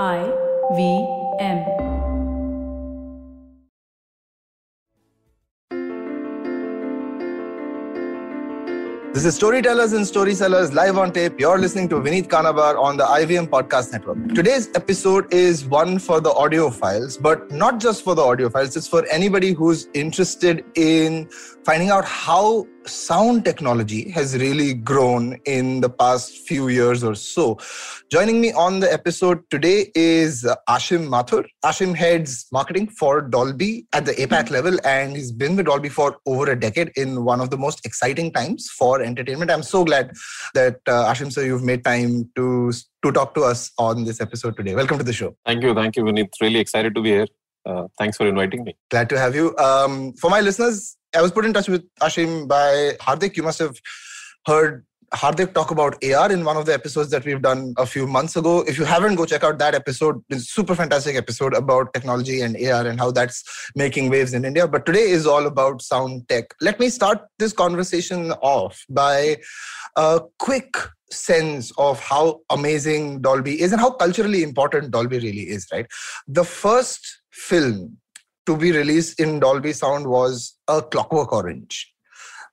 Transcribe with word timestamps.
I 0.00 0.32
V 0.74 1.06
M. 1.38 1.66
This 9.12 9.26
is 9.26 9.34
Storytellers 9.34 9.92
and 9.92 10.06
Storysellers 10.06 10.72
live 10.72 10.96
on 10.96 11.12
tape. 11.12 11.38
You're 11.38 11.58
listening 11.58 11.90
to 11.90 11.96
Vineet 11.96 12.28
Kanabar 12.28 12.80
on 12.80 12.96
the 12.96 13.04
IVM 13.04 13.48
Podcast 13.48 13.92
Network. 13.92 14.34
Today's 14.34 14.70
episode 14.74 15.30
is 15.30 15.66
one 15.66 15.98
for 15.98 16.22
the 16.22 16.30
audiophiles, 16.30 17.20
but 17.20 17.50
not 17.50 17.78
just 17.78 18.02
for 18.02 18.14
the 18.14 18.22
audiophiles. 18.22 18.74
It's 18.74 18.88
for 18.88 19.04
anybody 19.10 19.52
who's 19.52 19.88
interested 19.92 20.64
in 20.74 21.28
finding 21.66 21.90
out 21.90 22.06
how 22.06 22.66
sound 22.86 23.44
technology 23.44 24.10
has 24.10 24.36
really 24.36 24.74
grown 24.74 25.38
in 25.44 25.80
the 25.80 25.88
past 25.88 26.32
few 26.48 26.68
years 26.68 27.04
or 27.04 27.14
so. 27.14 27.58
Joining 28.10 28.40
me 28.40 28.52
on 28.52 28.80
the 28.80 28.92
episode 28.92 29.42
today 29.50 29.90
is 29.94 30.44
Ashim 30.68 31.08
Mathur. 31.08 31.44
Ashim 31.64 31.94
heads 31.94 32.46
marketing 32.52 32.88
for 32.88 33.20
Dolby 33.20 33.86
at 33.92 34.04
the 34.04 34.12
APAC 34.12 34.50
level, 34.50 34.78
and 34.84 35.16
he's 35.16 35.32
been 35.32 35.56
with 35.56 35.66
Dolby 35.66 35.88
for 35.88 36.16
over 36.26 36.50
a 36.50 36.58
decade 36.58 36.90
in 36.96 37.24
one 37.24 37.40
of 37.40 37.50
the 37.50 37.56
most 37.56 37.84
exciting 37.86 38.32
times 38.32 38.68
for 38.70 39.02
entertainment. 39.02 39.50
I'm 39.50 39.62
so 39.62 39.84
glad 39.84 40.12
that 40.54 40.76
uh, 40.86 41.12
Ashim, 41.12 41.32
sir, 41.32 41.44
you've 41.44 41.64
made 41.64 41.84
time 41.84 42.30
to 42.36 42.72
to 43.04 43.10
talk 43.12 43.34
to 43.34 43.42
us 43.42 43.70
on 43.78 44.04
this 44.04 44.20
episode 44.20 44.56
today. 44.56 44.74
Welcome 44.74 44.98
to 44.98 45.04
the 45.04 45.12
show. 45.12 45.36
Thank 45.44 45.62
you, 45.62 45.74
thank 45.74 45.96
you, 45.96 46.04
Vineet. 46.04 46.28
Really 46.40 46.60
excited 46.60 46.94
to 46.94 47.02
be 47.02 47.10
here. 47.10 47.26
Uh, 47.64 47.86
thanks 47.98 48.16
for 48.16 48.26
inviting 48.26 48.64
me. 48.64 48.76
Glad 48.90 49.08
to 49.10 49.18
have 49.18 49.34
you. 49.34 49.56
Um, 49.56 50.12
for 50.14 50.30
my 50.30 50.40
listeners, 50.40 50.96
I 51.14 51.22
was 51.22 51.32
put 51.32 51.44
in 51.44 51.52
touch 51.52 51.68
with 51.68 51.84
Ashim 52.00 52.48
by 52.48 52.96
Hardik. 53.00 53.36
You 53.36 53.42
must 53.42 53.58
have 53.58 53.76
heard 54.46 54.84
Hardik 55.14 55.52
talk 55.52 55.70
about 55.70 56.02
AR 56.02 56.32
in 56.32 56.42
one 56.42 56.56
of 56.56 56.64
the 56.64 56.72
episodes 56.72 57.10
that 57.10 57.26
we've 57.26 57.42
done 57.42 57.74
a 57.76 57.84
few 57.84 58.06
months 58.06 58.34
ago. 58.34 58.60
If 58.62 58.78
you 58.78 58.84
haven't, 58.84 59.16
go 59.16 59.26
check 59.26 59.44
out 59.44 59.58
that 59.58 59.74
episode. 59.74 60.22
It's 60.30 60.50
super 60.50 60.74
fantastic 60.74 61.16
episode 61.16 61.54
about 61.54 61.92
technology 61.92 62.40
and 62.40 62.56
AR 62.56 62.86
and 62.86 62.98
how 62.98 63.10
that's 63.10 63.70
making 63.76 64.08
waves 64.08 64.32
in 64.32 64.46
India. 64.46 64.66
But 64.66 64.86
today 64.86 65.10
is 65.10 65.26
all 65.26 65.46
about 65.46 65.82
sound 65.82 66.28
tech. 66.30 66.54
Let 66.62 66.80
me 66.80 66.88
start 66.88 67.20
this 67.38 67.52
conversation 67.52 68.32
off 68.40 68.84
by 68.88 69.36
a 69.96 70.22
quick 70.38 70.76
sense 71.10 71.72
of 71.76 72.00
how 72.00 72.40
amazing 72.48 73.20
Dolby 73.20 73.60
is 73.60 73.72
and 73.72 73.80
how 73.82 73.90
culturally 73.90 74.42
important 74.42 74.92
Dolby 74.92 75.18
really 75.18 75.50
is, 75.50 75.66
right? 75.70 75.86
The 76.26 76.44
first 76.44 77.20
film 77.30 77.98
to 78.46 78.56
be 78.56 78.72
released 78.72 79.20
in 79.20 79.40
Dolby 79.40 79.72
Sound 79.72 80.06
was 80.06 80.56
a 80.68 80.82
Clockwork 80.82 81.32
Orange, 81.32 81.92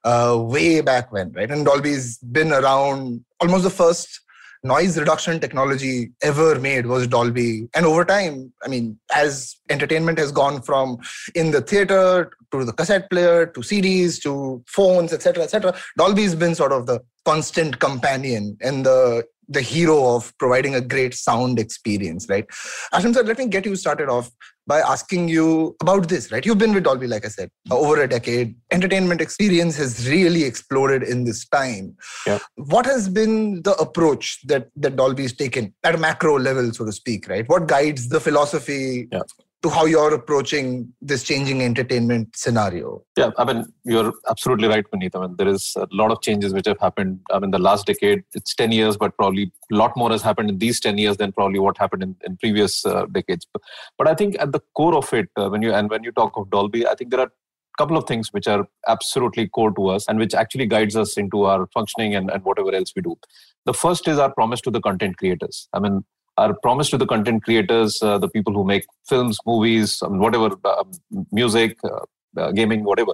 uh, 0.04 0.38
way 0.40 0.82
back 0.82 1.12
when, 1.12 1.32
right? 1.34 1.50
And 1.50 1.66
Dolby's 1.66 2.18
been 2.18 2.52
around 2.52 3.24
almost 3.40 3.64
the 3.64 3.70
first 3.70 4.22
noise 4.64 4.98
reduction 5.00 5.40
technology 5.40 6.12
ever 6.22 6.60
made 6.60 6.86
was 6.86 7.08
Dolby. 7.08 7.70
And 7.74 7.86
over 7.86 8.04
time, 8.04 8.52
I 8.64 8.68
mean, 8.68 9.00
as 9.16 9.56
entertainment 9.70 10.20
has 10.20 10.32
gone 10.32 10.62
from 10.62 10.98
in 11.34 11.52
the 11.52 11.62
theater 11.62 12.32
to 12.52 12.66
the 12.66 12.74
cassette 12.74 13.10
player 13.10 13.46
to 13.46 13.60
CDs 13.62 14.22
to 14.24 14.64
phones, 14.68 15.14
etc., 15.14 15.44
etc., 15.44 15.74
Dolby's 15.98 16.36
been 16.36 16.56
sort 16.56 16.72
of 16.72 16.88
the 16.88 17.00
constant 17.26 17.80
companion 17.80 18.58
and 18.62 18.86
the 18.86 19.26
the 19.52 19.62
hero 19.62 20.16
of 20.16 20.32
providing 20.38 20.76
a 20.76 20.82
great 20.82 21.16
sound 21.16 21.58
experience, 21.58 22.28
right? 22.30 22.48
Ashim 22.94 23.16
sir, 23.16 23.24
let 23.24 23.40
me 23.40 23.48
get 23.48 23.66
you 23.66 23.76
started 23.76 24.08
off 24.08 24.30
by 24.70 24.80
asking 24.82 25.28
you 25.28 25.76
about 25.82 26.08
this, 26.08 26.32
right? 26.32 26.46
You've 26.46 26.60
been 26.60 26.76
with 26.76 26.84
Dolby, 26.84 27.08
like 27.08 27.26
I 27.26 27.30
said, 27.30 27.50
uh, 27.72 27.78
over 27.78 28.02
a 28.04 28.08
decade. 28.08 28.56
Entertainment 28.72 29.20
experience 29.20 29.76
has 29.78 30.08
really 30.08 30.44
exploded 30.44 31.02
in 31.02 31.24
this 31.24 31.48
time. 31.50 31.98
Yeah. 32.28 32.38
What 32.56 32.86
has 32.86 33.10
been 33.10 33.64
the 33.64 33.74
approach 33.86 34.40
that, 34.46 34.70
that 34.76 34.96
Dolby 34.96 35.24
has 35.24 35.34
taken 35.34 35.74
at 35.84 35.96
a 35.96 35.98
macro 35.98 36.38
level, 36.38 36.72
so 36.72 36.86
to 36.86 36.92
speak, 36.92 37.28
right? 37.28 37.50
What 37.50 37.68
guides 37.68 38.10
the 38.10 38.20
philosophy 38.20 39.08
Yeah. 39.12 39.24
To 39.62 39.70
how 39.70 39.86
you're 39.86 40.14
approaching 40.14 40.94
this 41.02 41.24
changing 41.24 41.62
entertainment 41.62 42.36
scenario? 42.36 43.04
Yeah, 43.18 43.32
I 43.38 43.44
mean, 43.44 43.66
you're 43.84 44.14
absolutely 44.30 44.68
right, 44.68 44.86
Vineet. 44.90 45.16
I 45.16 45.22
mean, 45.22 45.36
there 45.38 45.48
is 45.48 45.74
a 45.76 45.88
lot 45.92 46.12
of 46.12 46.22
changes 46.22 46.54
which 46.54 46.68
have 46.68 46.80
happened. 46.80 47.20
I 47.32 47.40
mean, 47.40 47.52
the 47.52 47.60
last 47.60 47.86
decade, 47.86 48.24
it's 48.34 48.56
10 48.56 48.72
years, 48.72 48.96
but 48.96 49.16
probably 49.18 49.52
a 49.72 49.76
lot 49.76 49.98
more 49.98 50.12
has 50.12 50.22
happened 50.22 50.50
in 50.50 50.60
these 50.60 50.80
10 50.80 50.98
years 50.98 51.18
than 51.18 51.34
probably 51.34 51.60
what 51.60 51.78
happened 51.78 52.04
in, 52.04 52.16
in 52.26 52.38
previous 52.38 52.86
uh, 52.86 53.06
decades. 53.08 53.46
But, 53.52 53.62
but 53.98 54.08
I 54.08 54.16
think 54.16 54.38
at 54.40 54.54
the 54.54 54.62
core 54.76 54.96
of 54.96 55.12
it, 55.14 55.28
uh, 55.36 55.50
when 55.50 55.62
you 55.62 55.74
and 55.74 55.90
when 55.90 56.04
you 56.04 56.12
talk 56.12 56.38
of 56.38 56.50
Dolby, 56.50 56.88
I 56.88 56.96
think 56.96 57.12
there 57.12 57.20
are 57.20 57.32
couple 57.80 57.98
of 57.98 58.06
things 58.06 58.34
which 58.34 58.46
are 58.46 58.68
absolutely 58.90 59.48
core 59.48 59.72
to 59.72 59.88
us 59.88 60.06
and 60.10 60.20
which 60.20 60.34
actually 60.34 60.66
guides 60.66 60.98
us 60.98 61.16
into 61.16 61.46
our 61.46 61.66
functioning 61.74 62.14
and, 62.14 62.30
and 62.30 62.44
whatever 62.44 62.76
else 62.76 62.92
we 62.94 63.02
do. 63.02 63.18
The 63.66 63.74
first 63.74 64.06
is 64.10 64.20
our 64.20 64.34
promise 64.34 64.60
to 64.62 64.72
the 64.72 64.82
content 64.82 65.18
creators. 65.18 65.70
I 65.72 65.80
mean, 65.80 66.04
our 66.40 66.54
promise 66.66 66.90
to 66.94 66.98
the 67.04 67.10
content 67.14 67.44
creators, 67.44 68.02
uh, 68.02 68.18
the 68.18 68.30
people 68.30 68.54
who 68.54 68.64
make 68.74 68.86
films, 69.12 69.38
movies, 69.46 70.02
um, 70.02 70.20
whatever, 70.26 70.50
um, 70.74 70.92
music, 71.32 71.78
uh, 71.84 72.04
uh, 72.42 72.52
gaming, 72.52 72.84
whatever, 72.84 73.14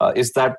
uh, 0.00 0.12
is 0.22 0.32
that 0.32 0.56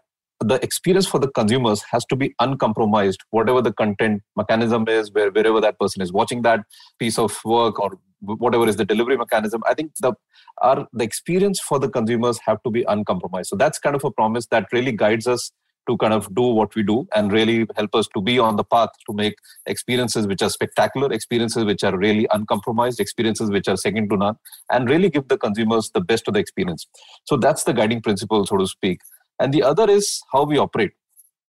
the 0.52 0.58
experience 0.68 1.08
for 1.08 1.20
the 1.20 1.30
consumers 1.40 1.84
has 1.92 2.04
to 2.06 2.16
be 2.16 2.34
uncompromised, 2.40 3.22
whatever 3.30 3.62
the 3.62 3.74
content 3.74 4.22
mechanism 4.36 4.88
is, 4.88 5.12
where, 5.12 5.30
wherever 5.32 5.62
that 5.62 5.80
person 5.80 6.02
is 6.02 6.12
watching 6.12 6.42
that 6.42 6.62
piece 7.00 7.20
of 7.20 7.38
work 7.46 7.80
or 7.80 7.92
whatever 8.22 8.68
is 8.68 8.76
the 8.76 8.86
delivery 8.86 9.18
mechanism. 9.18 9.62
I 9.68 9.74
think 9.74 9.94
the 10.00 10.14
our 10.62 10.88
the 10.94 11.04
experience 11.04 11.60
for 11.60 11.80
the 11.80 11.90
consumers 11.90 12.40
have 12.46 12.62
to 12.64 12.72
be 12.72 12.84
uncompromised. 12.84 13.50
So 13.50 13.56
that's 13.56 13.80
kind 13.80 13.96
of 13.96 14.04
a 14.04 14.12
promise 14.12 14.48
that 14.48 14.68
really 14.72 14.92
guides 14.92 15.28
us 15.28 15.52
to 15.88 15.98
kind 15.98 16.14
of 16.14 16.34
do 16.36 16.42
what 16.42 16.74
we 16.76 16.84
do 16.84 17.08
and 17.16 17.32
really 17.32 17.66
help 17.76 17.96
us 17.96 18.08
to 18.14 18.22
be 18.22 18.38
on 18.40 18.56
the 18.56 18.64
path 18.64 18.90
to 19.08 19.14
make 19.14 19.36
experiences 19.66 20.28
which 20.28 20.42
are 20.42 20.50
spectacular, 20.50 21.12
experiences 21.12 21.66
which 21.66 21.84
are 21.84 21.98
really 21.98 22.28
uncompromised, 22.32 23.00
experiences 23.00 23.50
which 23.50 23.68
are 23.68 23.78
second 23.78 24.10
to 24.10 24.18
none, 24.18 24.36
and 24.72 24.90
really 24.90 25.10
give 25.10 25.28
the 25.28 25.38
consumers 25.38 25.92
the 25.94 26.02
best 26.02 26.28
of 26.28 26.36
the 26.36 26.40
experience. 26.40 26.88
So 27.26 27.38
that's 27.38 27.64
the 27.64 27.74
guiding 27.74 28.02
principle, 28.02 28.46
so 28.46 28.58
to 28.58 28.68
speak. 28.68 29.00
And 29.40 29.54
the 29.54 29.64
other 29.64 29.90
is 29.90 30.22
how 30.32 30.44
we 30.44 30.58
operate. 30.58 30.92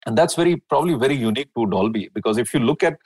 And 0.06 0.18
that's 0.18 0.36
very 0.36 0.56
probably 0.56 0.96
very 0.96 1.16
unique 1.16 1.50
to 1.56 1.66
Dolby 1.68 2.10
because 2.14 2.38
if 2.38 2.54
you 2.54 2.60
look 2.60 2.84
at 2.84 2.98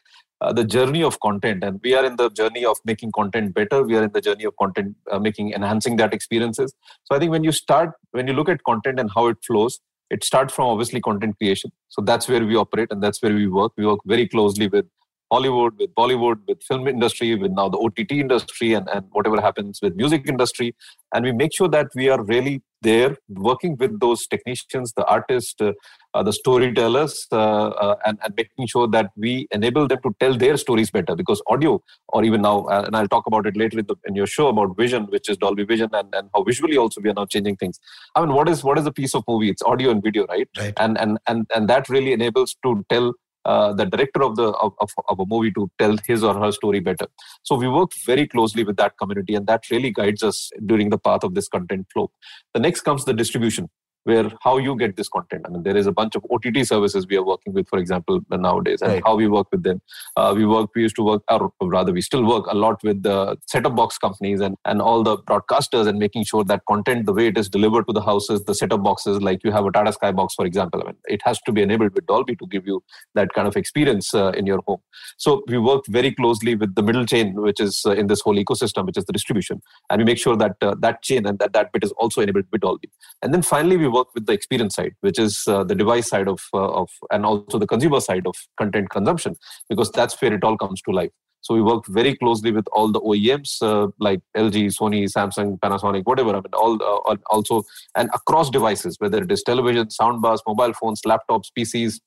uh, 0.41 0.51
the 0.51 0.63
journey 0.63 1.01
of 1.01 1.19
content 1.21 1.63
and 1.63 1.79
we 1.83 1.95
are 1.95 2.05
in 2.05 2.15
the 2.17 2.29
journey 2.29 2.65
of 2.65 2.77
making 2.85 3.11
content 3.13 3.53
better 3.53 3.83
we 3.83 3.95
are 3.95 4.03
in 4.03 4.11
the 4.11 4.19
journey 4.19 4.43
of 4.43 4.53
content 4.57 4.95
uh, 5.09 5.17
making 5.17 5.53
enhancing 5.53 5.95
that 5.95 6.13
experiences 6.13 6.73
so 7.05 7.15
i 7.15 7.19
think 7.19 7.31
when 7.31 7.43
you 7.43 7.53
start 7.53 7.91
when 8.11 8.27
you 8.27 8.33
look 8.33 8.49
at 8.49 8.61
content 8.65 8.99
and 8.99 9.09
how 9.15 9.27
it 9.27 9.37
flows 9.47 9.79
it 10.09 10.23
starts 10.23 10.53
from 10.53 10.67
obviously 10.67 11.01
content 11.01 11.37
creation. 11.37 11.71
So 11.89 12.01
that's 12.01 12.27
where 12.27 12.45
we 12.45 12.55
operate 12.55 12.89
and 12.91 13.01
that's 13.01 13.21
where 13.21 13.33
we 13.33 13.47
work. 13.47 13.71
We 13.77 13.85
work 13.85 13.99
very 14.05 14.27
closely 14.27 14.67
with 14.67 14.85
hollywood 15.31 15.73
with 15.79 15.93
bollywood 15.95 16.39
with 16.47 16.61
film 16.63 16.87
industry 16.87 17.33
with 17.35 17.51
now 17.51 17.67
the 17.67 17.77
ott 17.85 18.11
industry 18.11 18.73
and, 18.73 18.87
and 18.89 19.05
whatever 19.11 19.41
happens 19.41 19.79
with 19.81 19.95
music 19.95 20.27
industry. 20.27 20.75
And 21.13 21.25
we 21.25 21.31
make 21.31 21.51
sure 21.53 21.67
that 21.69 21.87
we 21.95 22.09
are 22.09 22.23
really 22.23 22.61
there 22.89 23.11
working 23.49 23.73
with 23.81 23.93
those 24.05 24.21
technicians 24.33 24.93
the 24.99 25.05
artists 25.17 25.61
uh, 25.67 25.71
uh, 26.15 26.23
the 26.27 26.33
storytellers 26.39 27.13
uh, 27.31 27.69
uh, 27.85 27.95
and, 28.05 28.17
and 28.23 28.33
making 28.41 28.67
sure 28.73 28.87
that 28.95 29.07
we 29.23 29.31
enable 29.57 29.85
them 29.91 29.99
to 30.05 30.11
tell 30.21 30.35
their 30.43 30.55
stories 30.55 30.89
better. 30.97 31.13
Because 31.21 31.41
audio 31.55 31.73
or 32.15 32.23
even 32.29 32.41
now 32.47 32.57
uh, 32.75 32.83
and 32.85 32.95
i'll 32.99 33.11
talk 33.15 33.25
about 33.31 33.45
it 33.49 33.57
later 33.61 33.79
in, 33.81 33.85
the, 33.91 33.95
in 34.09 34.15
your 34.19 34.29
show 34.35 34.47
about 34.53 34.77
vision 34.83 35.03
which 35.15 35.27
is 35.33 35.37
dolby 35.43 35.65
vision 35.73 35.89
and, 35.99 36.13
and 36.17 36.29
how 36.33 36.43
visually 36.51 36.77
also 36.83 37.01
we 37.01 37.09
are 37.09 37.17
now 37.21 37.25
changing 37.35 37.57
things. 37.57 37.79
I 38.15 38.21
mean 38.21 38.33
what 38.39 38.47
is 38.53 38.63
what 38.63 38.77
is 38.81 38.85
a 38.85 38.95
piece 39.01 39.13
of 39.19 39.23
movie? 39.27 39.49
It's 39.49 39.63
audio 39.73 39.89
and 39.91 40.01
video 40.07 40.25
right, 40.33 40.47
Right. 40.57 40.73
and 40.85 40.97
and 41.03 41.17
and 41.27 41.45
and 41.55 41.67
that 41.73 41.89
really 41.95 42.13
enables 42.19 42.55
to 42.63 42.71
tell 42.93 43.13
uh, 43.45 43.73
the 43.73 43.85
director 43.85 44.23
of 44.23 44.35
the 44.35 44.49
of, 44.65 44.73
of, 44.81 44.89
of 45.09 45.19
a 45.19 45.25
movie 45.25 45.51
to 45.51 45.69
tell 45.77 45.95
his 46.05 46.23
or 46.23 46.33
her 46.33 46.51
story 46.51 46.79
better. 46.79 47.07
So 47.43 47.55
we 47.55 47.67
work 47.67 47.91
very 48.05 48.27
closely 48.27 48.63
with 48.63 48.77
that 48.77 48.97
community 48.97 49.35
and 49.35 49.47
that 49.47 49.69
really 49.69 49.91
guides 49.91 50.23
us 50.23 50.51
during 50.65 50.89
the 50.89 50.97
path 50.97 51.23
of 51.23 51.35
this 51.35 51.47
content 51.47 51.87
flow. 51.93 52.11
The 52.53 52.59
next 52.59 52.81
comes 52.81 53.05
the 53.05 53.13
distribution 53.13 53.69
where 54.05 54.31
how 54.45 54.57
you 54.57 54.75
get 54.77 54.95
this 54.95 55.09
content. 55.09 55.45
I 55.45 55.49
mean, 55.49 55.63
there 55.63 55.77
is 55.81 55.87
a 55.87 55.91
bunch 55.91 56.15
of 56.15 56.25
OTT 56.31 56.65
services 56.65 57.05
we 57.09 57.17
are 57.17 57.25
working 57.25 57.53
with, 57.53 57.67
for 57.67 57.79
example, 57.79 58.21
nowadays, 58.31 58.81
and 58.81 58.91
Right. 58.93 59.03
how 59.05 59.15
we 59.15 59.27
work 59.27 59.47
with 59.51 59.63
them. 59.63 59.81
Uh, 60.15 60.33
we 60.37 60.45
work, 60.45 60.69
we 60.75 60.83
used 60.83 60.95
to 61.01 61.03
work, 61.03 61.23
or 61.29 61.51
rather, 61.77 61.91
we 61.91 62.01
still 62.01 62.23
work 62.23 62.45
a 62.47 62.55
lot 62.55 62.81
with 62.83 63.03
the 63.03 63.37
set-top 63.47 63.75
box 63.75 63.97
companies 63.97 64.41
and 64.41 64.55
and 64.65 64.81
all 64.81 65.03
the 65.09 65.17
broadcasters, 65.29 65.87
and 65.87 65.99
making 66.05 66.23
sure 66.31 66.43
that 66.51 66.61
content, 66.73 67.05
the 67.11 67.13
way 67.19 67.27
it 67.31 67.37
is 67.43 67.49
delivered 67.57 67.87
to 67.87 67.93
the 67.99 68.01
houses, 68.09 68.43
the 68.45 68.55
set-top 68.61 68.83
boxes, 68.89 69.21
like 69.21 69.43
you 69.43 69.51
have 69.57 69.65
a 69.65 69.71
Tata 69.71 69.93
Sky 69.93 70.11
box, 70.11 70.35
for 70.35 70.45
example, 70.45 70.81
I 70.83 70.85
mean, 70.91 70.97
it 71.17 71.21
has 71.25 71.41
to 71.47 71.51
be 71.51 71.61
enabled 71.67 71.93
with 71.95 72.05
Dolby 72.13 72.35
to 72.37 72.47
give 72.47 72.65
you 72.67 72.81
that 73.15 73.33
kind 73.33 73.47
of 73.47 73.57
experience 73.57 74.13
uh, 74.13 74.31
in 74.41 74.45
your 74.45 74.61
home. 74.67 74.81
So 75.17 75.43
we 75.47 75.57
work 75.57 75.83
very 75.89 76.11
closely 76.13 76.55
with 76.55 76.75
the 76.75 76.83
middle 76.83 77.05
chain, 77.05 77.33
which 77.49 77.59
is 77.59 77.81
uh, 77.85 77.91
in 77.91 78.07
this 78.07 78.21
whole 78.21 78.35
ecosystem, 78.35 78.85
which 78.85 78.97
is 78.97 79.05
the 79.05 79.13
distribution, 79.13 79.61
and 79.89 79.99
we 79.99 80.05
make 80.05 80.17
sure 80.17 80.35
that 80.37 80.55
uh, 80.61 80.75
that 80.79 81.01
chain 81.01 81.25
and 81.25 81.39
that 81.39 81.53
that 81.53 81.71
bit 81.73 81.83
is 81.83 81.91
also 81.93 82.21
enabled 82.21 82.45
with 82.51 82.61
Dolby. 82.61 82.89
And 83.21 83.33
then 83.33 83.41
finally, 83.41 83.77
we 83.77 83.87
work 83.97 84.07
with 84.15 84.25
the 84.25 84.33
experience 84.33 84.75
side, 84.75 84.93
which 85.01 85.19
is 85.25 85.43
uh, 85.47 85.63
the 85.63 85.75
device 85.83 86.09
side 86.13 86.27
of 86.27 86.41
uh, 86.53 86.81
of 86.81 86.89
and 87.11 87.25
also 87.25 87.59
the 87.63 87.71
consumer 87.73 88.01
side 88.09 88.25
of 88.31 88.35
content 88.63 88.89
consumption, 88.97 89.35
because 89.69 89.91
that's 89.91 90.19
where 90.21 90.33
it 90.33 90.43
all 90.43 90.57
comes 90.65 90.81
to 90.83 90.91
life. 91.01 91.13
So 91.45 91.53
we 91.53 91.61
work 91.61 91.85
very 91.87 92.15
closely 92.15 92.51
with 92.51 92.65
all 92.71 92.91
the 92.91 93.01
OEMs 93.01 93.51
uh, 93.61 93.91
like 93.99 94.21
LG, 94.35 94.61
Sony, 94.77 95.01
Samsung, 95.15 95.59
Panasonic, 95.59 96.03
whatever. 96.05 96.31
I 96.31 96.41
mean, 96.45 96.55
all 96.57 96.73
uh, 96.83 97.15
also 97.29 97.61
and 97.95 98.09
across 98.15 98.49
devices, 98.49 98.95
whether 98.99 99.21
it 99.21 99.31
is 99.31 99.43
television, 99.43 99.87
soundbars, 99.99 100.39
mobile 100.47 100.73
phones, 100.73 101.01
laptops, 101.05 101.51
PCs, 101.57 101.99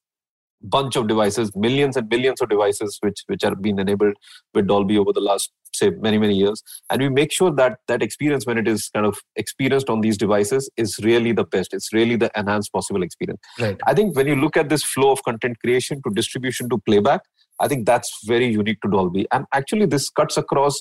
bunch 0.62 0.96
of 0.96 1.06
devices, 1.06 1.54
millions 1.54 1.96
and 1.96 2.08
millions 2.08 2.40
of 2.40 2.48
devices, 2.48 2.98
which 3.00 3.22
which 3.26 3.44
are 3.44 3.54
being 3.54 3.78
enabled 3.78 4.16
with 4.54 4.66
Dolby 4.66 4.98
over 4.98 5.12
the 5.12 5.20
last 5.20 5.52
say 5.78 5.90
many 5.90 6.18
many 6.18 6.36
years. 6.36 6.62
And 6.90 7.02
we 7.02 7.08
make 7.08 7.32
sure 7.32 7.50
that 7.52 7.78
that 7.88 8.02
experience 8.02 8.46
when 8.46 8.58
it 8.58 8.68
is 8.68 8.90
kind 8.94 9.06
of 9.06 9.18
experienced 9.36 9.88
on 9.88 10.00
these 10.00 10.18
devices 10.18 10.70
is 10.76 10.98
really 11.02 11.32
the 11.32 11.44
best. 11.44 11.72
It's 11.72 11.92
really 11.92 12.16
the 12.16 12.30
enhanced 12.36 12.72
possible 12.72 13.02
experience. 13.02 13.40
Right. 13.58 13.78
I 13.86 13.94
think 13.94 14.16
when 14.16 14.26
you 14.26 14.36
look 14.36 14.56
at 14.56 14.68
this 14.68 14.82
flow 14.82 15.12
of 15.12 15.22
content 15.24 15.58
creation 15.60 16.02
to 16.06 16.14
distribution 16.14 16.68
to 16.70 16.78
playback 16.78 17.20
i 17.60 17.68
think 17.68 17.86
that's 17.86 18.10
very 18.26 18.46
unique 18.46 18.80
to 18.82 18.90
dolby. 18.90 19.26
And 19.32 19.44
actually 19.54 19.86
this 19.86 20.08
cuts 20.10 20.36
across 20.36 20.80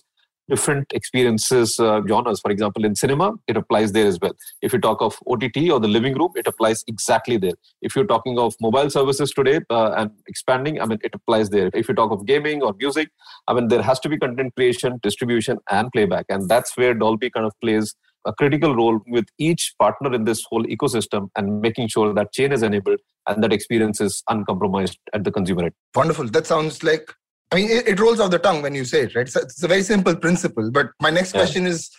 different 0.50 0.92
experiences 0.94 1.80
uh, 1.80 2.02
genres. 2.08 2.40
For 2.40 2.52
example 2.52 2.86
in 2.86 2.96
cinema 2.96 3.34
it 3.48 3.58
applies 3.58 3.92
there 3.92 4.08
as 4.08 4.20
well. 4.22 4.34
If 4.62 4.74
you 4.74 4.80
talk 4.80 5.02
of 5.02 5.18
ott 5.28 5.44
or 5.44 5.80
the 5.80 5.88
living 5.88 6.16
room 6.18 6.32
it 6.36 6.48
applies 6.48 6.84
exactly 6.88 7.38
there. 7.38 7.58
If 7.82 7.96
you're 7.96 8.06
talking 8.06 8.40
of 8.40 8.56
mobile 8.62 8.90
services 8.90 9.32
today 9.32 9.60
uh, 9.70 9.92
and 9.92 10.12
expanding 10.28 10.82
i 10.82 10.86
mean 10.86 11.00
it 11.04 11.14
applies 11.14 11.50
there. 11.50 11.70
If 11.74 11.88
you 11.90 11.96
talk 11.96 12.12
of 12.12 12.26
gaming 12.26 12.62
or 12.62 12.74
music 12.80 13.10
i 13.48 13.54
mean 13.54 13.68
there 13.68 13.82
has 13.82 14.00
to 14.02 14.10
be 14.10 14.18
content 14.18 14.56
creation 14.56 15.00
distribution 15.04 15.58
and 15.72 15.92
playback. 15.92 16.26
And 16.30 16.50
that's 16.50 16.78
where 16.78 16.94
dolby 16.94 17.30
kind 17.30 17.46
of 17.46 17.54
plays 17.62 17.96
a 18.26 18.34
critical 18.34 18.76
role 18.76 19.00
with 19.08 19.26
each 19.38 19.74
partner 19.80 20.14
in 20.14 20.26
this 20.26 20.44
whole 20.50 20.64
ecosystem 20.66 21.30
and 21.36 21.62
making 21.62 21.88
sure 21.88 22.14
that 22.14 22.34
chain 22.34 22.52
is 22.52 22.62
enabled 22.62 23.00
and 23.28 23.44
that 23.44 23.54
experience 23.54 24.02
is 24.02 24.24
uncompromised 24.30 24.98
at 25.14 25.24
the 25.24 25.32
consumer 25.32 25.64
end. 25.66 25.74
Wonderful. 25.96 26.28
That 26.28 26.46
sounds 26.46 26.84
like 26.84 27.14
I 27.52 27.56
mean, 27.56 27.70
it, 27.70 27.88
it, 27.88 28.00
rolls 28.00 28.20
off 28.20 28.32
the 28.32 28.40
tongue 28.40 28.62
when 28.62 28.76
you 28.76 28.84
say 28.84 29.04
it, 29.04 29.16
right? 29.16 29.28
So 29.28 29.40
it's 29.40 29.64
a 29.64 29.68
very 29.68 29.84
simple 29.84 30.16
principle. 30.16 30.70
But 30.70 30.88
my 31.00 31.10
next 31.10 31.34
yeah. 31.34 31.42
question 31.42 31.66
is 31.66 31.90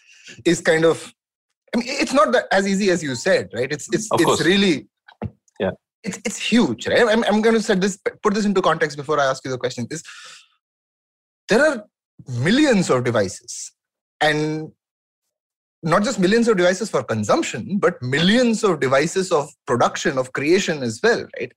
is 0.44 0.60
kind 0.60 0.84
of, 0.84 1.12
I 1.74 1.78
mean, 1.78 1.88
it's 1.88 2.12
not 2.12 2.32
that 2.32 2.44
as 2.52 2.66
easy 2.66 2.90
as 2.90 3.02
you 3.02 3.14
said, 3.14 3.48
right? 3.54 3.70
It's 3.72 3.88
it's 3.92 4.10
of 4.12 4.20
it's 4.20 4.26
course. 4.26 4.44
really, 4.44 4.88
yeah, 5.58 5.70
it's 6.02 6.18
it's 6.24 6.38
huge, 6.38 6.86
right? 6.86 7.06
I'm 7.08 7.24
I'm 7.24 7.40
going 7.40 7.54
to 7.54 7.62
set 7.62 7.80
this 7.80 7.98
put 8.22 8.34
this 8.34 8.44
into 8.44 8.60
context 8.60 8.96
before 8.96 9.18
I 9.18 9.24
ask 9.24 9.44
you 9.44 9.50
the 9.50 9.58
question. 9.58 9.86
Is 9.90 10.02
there 11.48 11.64
are 11.64 11.84
millions 12.28 12.90
of 12.90 13.04
devices, 13.04 13.72
and 14.20 14.70
not 15.82 16.02
just 16.02 16.18
millions 16.18 16.48
of 16.48 16.56
devices 16.56 16.90
for 16.90 17.02
consumption, 17.02 17.78
but 17.78 18.02
millions 18.02 18.64
of 18.64 18.80
devices 18.80 19.30
of 19.30 19.48
production, 19.66 20.18
of 20.18 20.32
creation 20.32 20.82
as 20.82 21.00
well, 21.02 21.24
right? 21.38 21.52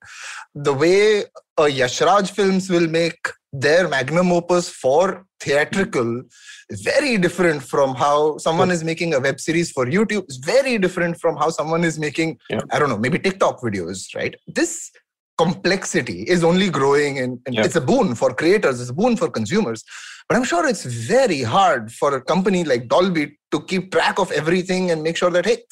The 0.56 0.74
way 0.74 1.22
a 1.58 1.64
Yashraj 1.64 2.32
films 2.32 2.70
will 2.70 2.88
make 2.88 3.20
their 3.54 3.88
magnum 3.88 4.32
opus 4.32 4.70
for 4.70 5.26
theatrical 5.42 6.24
is 6.70 6.82
very 6.82 7.18
different 7.18 7.62
from 7.62 7.96
how 7.96 8.38
someone 8.38 8.72
is 8.72 8.84
making 8.84 9.14
a 9.14 9.20
web 9.20 9.40
series 9.40 9.72
for 9.72 9.86
YouTube. 9.86 10.24
It's 10.24 10.38
very 10.38 10.78
different 10.78 11.20
from 11.20 11.36
how 11.36 11.50
someone 11.50 11.84
is 11.84 12.00
making, 12.00 12.40
yeah. 12.50 12.62
I 12.72 12.80
don't 12.80 12.90
know, 12.90 12.98
maybe 12.98 13.20
TikTok 13.20 13.60
videos, 13.62 14.16
right? 14.16 14.36
This 14.48 14.92
complexity 15.38 16.24
is 16.24 16.44
only 16.44 16.70
growing 16.70 17.20
and, 17.20 17.40
and 17.46 17.56
yeah. 17.56 17.66
it's 17.66 17.76
a 17.76 17.82
boon 17.82 18.16
for 18.16 18.34
creators, 18.34 18.80
it's 18.80 18.92
a 18.92 18.94
boon 18.94 19.18
for 19.18 19.30
consumers. 19.30 19.84
But 20.30 20.38
I'm 20.38 20.44
sure 20.46 20.66
it's 20.68 20.86
very 20.86 21.42
hard 21.42 21.92
for 21.92 22.16
a 22.16 22.22
company 22.22 22.64
like 22.64 22.88
Dolby 22.88 23.38
to 23.52 23.62
keep 23.64 23.92
track 23.92 24.20
of 24.20 24.32
everything 24.32 24.92
and 24.92 25.04
make 25.04 25.18
sure 25.18 25.32
that, 25.32 25.46
hey, 25.46 25.64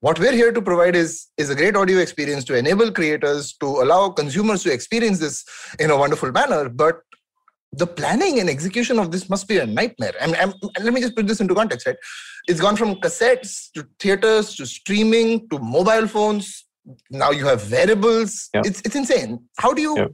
what 0.00 0.20
we're 0.20 0.32
here 0.32 0.52
to 0.52 0.60
provide 0.60 0.94
is, 0.94 1.28
is 1.38 1.50
a 1.50 1.54
great 1.54 1.74
audio 1.74 1.98
experience 1.98 2.44
to 2.44 2.54
enable 2.54 2.92
creators, 2.92 3.54
to 3.54 3.66
allow 3.66 4.10
consumers 4.10 4.62
to 4.62 4.72
experience 4.72 5.18
this 5.18 5.44
in 5.80 5.90
a 5.90 5.96
wonderful 5.96 6.30
manner. 6.30 6.68
But 6.68 7.00
the 7.76 7.86
planning 7.86 8.40
and 8.40 8.48
execution 8.48 8.98
of 8.98 9.10
this 9.10 9.28
must 9.28 9.48
be 9.48 9.58
a 9.58 9.66
nightmare. 9.66 10.12
And, 10.20 10.36
and, 10.36 10.54
and, 10.76 10.84
let 10.84 10.94
me 10.94 11.00
just 11.00 11.16
put 11.16 11.26
this 11.26 11.40
into 11.40 11.54
context, 11.54 11.86
right? 11.86 11.96
It's 12.46 12.60
gone 12.60 12.76
from 12.76 12.96
cassettes 12.96 13.72
to 13.72 13.86
theaters 13.98 14.54
to 14.56 14.66
streaming 14.66 15.48
to 15.48 15.58
mobile 15.58 16.06
phones. 16.06 16.66
Now 17.10 17.30
you 17.30 17.46
have 17.46 17.70
wearables. 17.70 18.50
Yeah. 18.54 18.62
It's 18.64 18.80
it's 18.84 18.94
insane. 18.94 19.40
How 19.58 19.72
do 19.72 19.80
you 19.80 19.94
Yeah. 19.96 20.06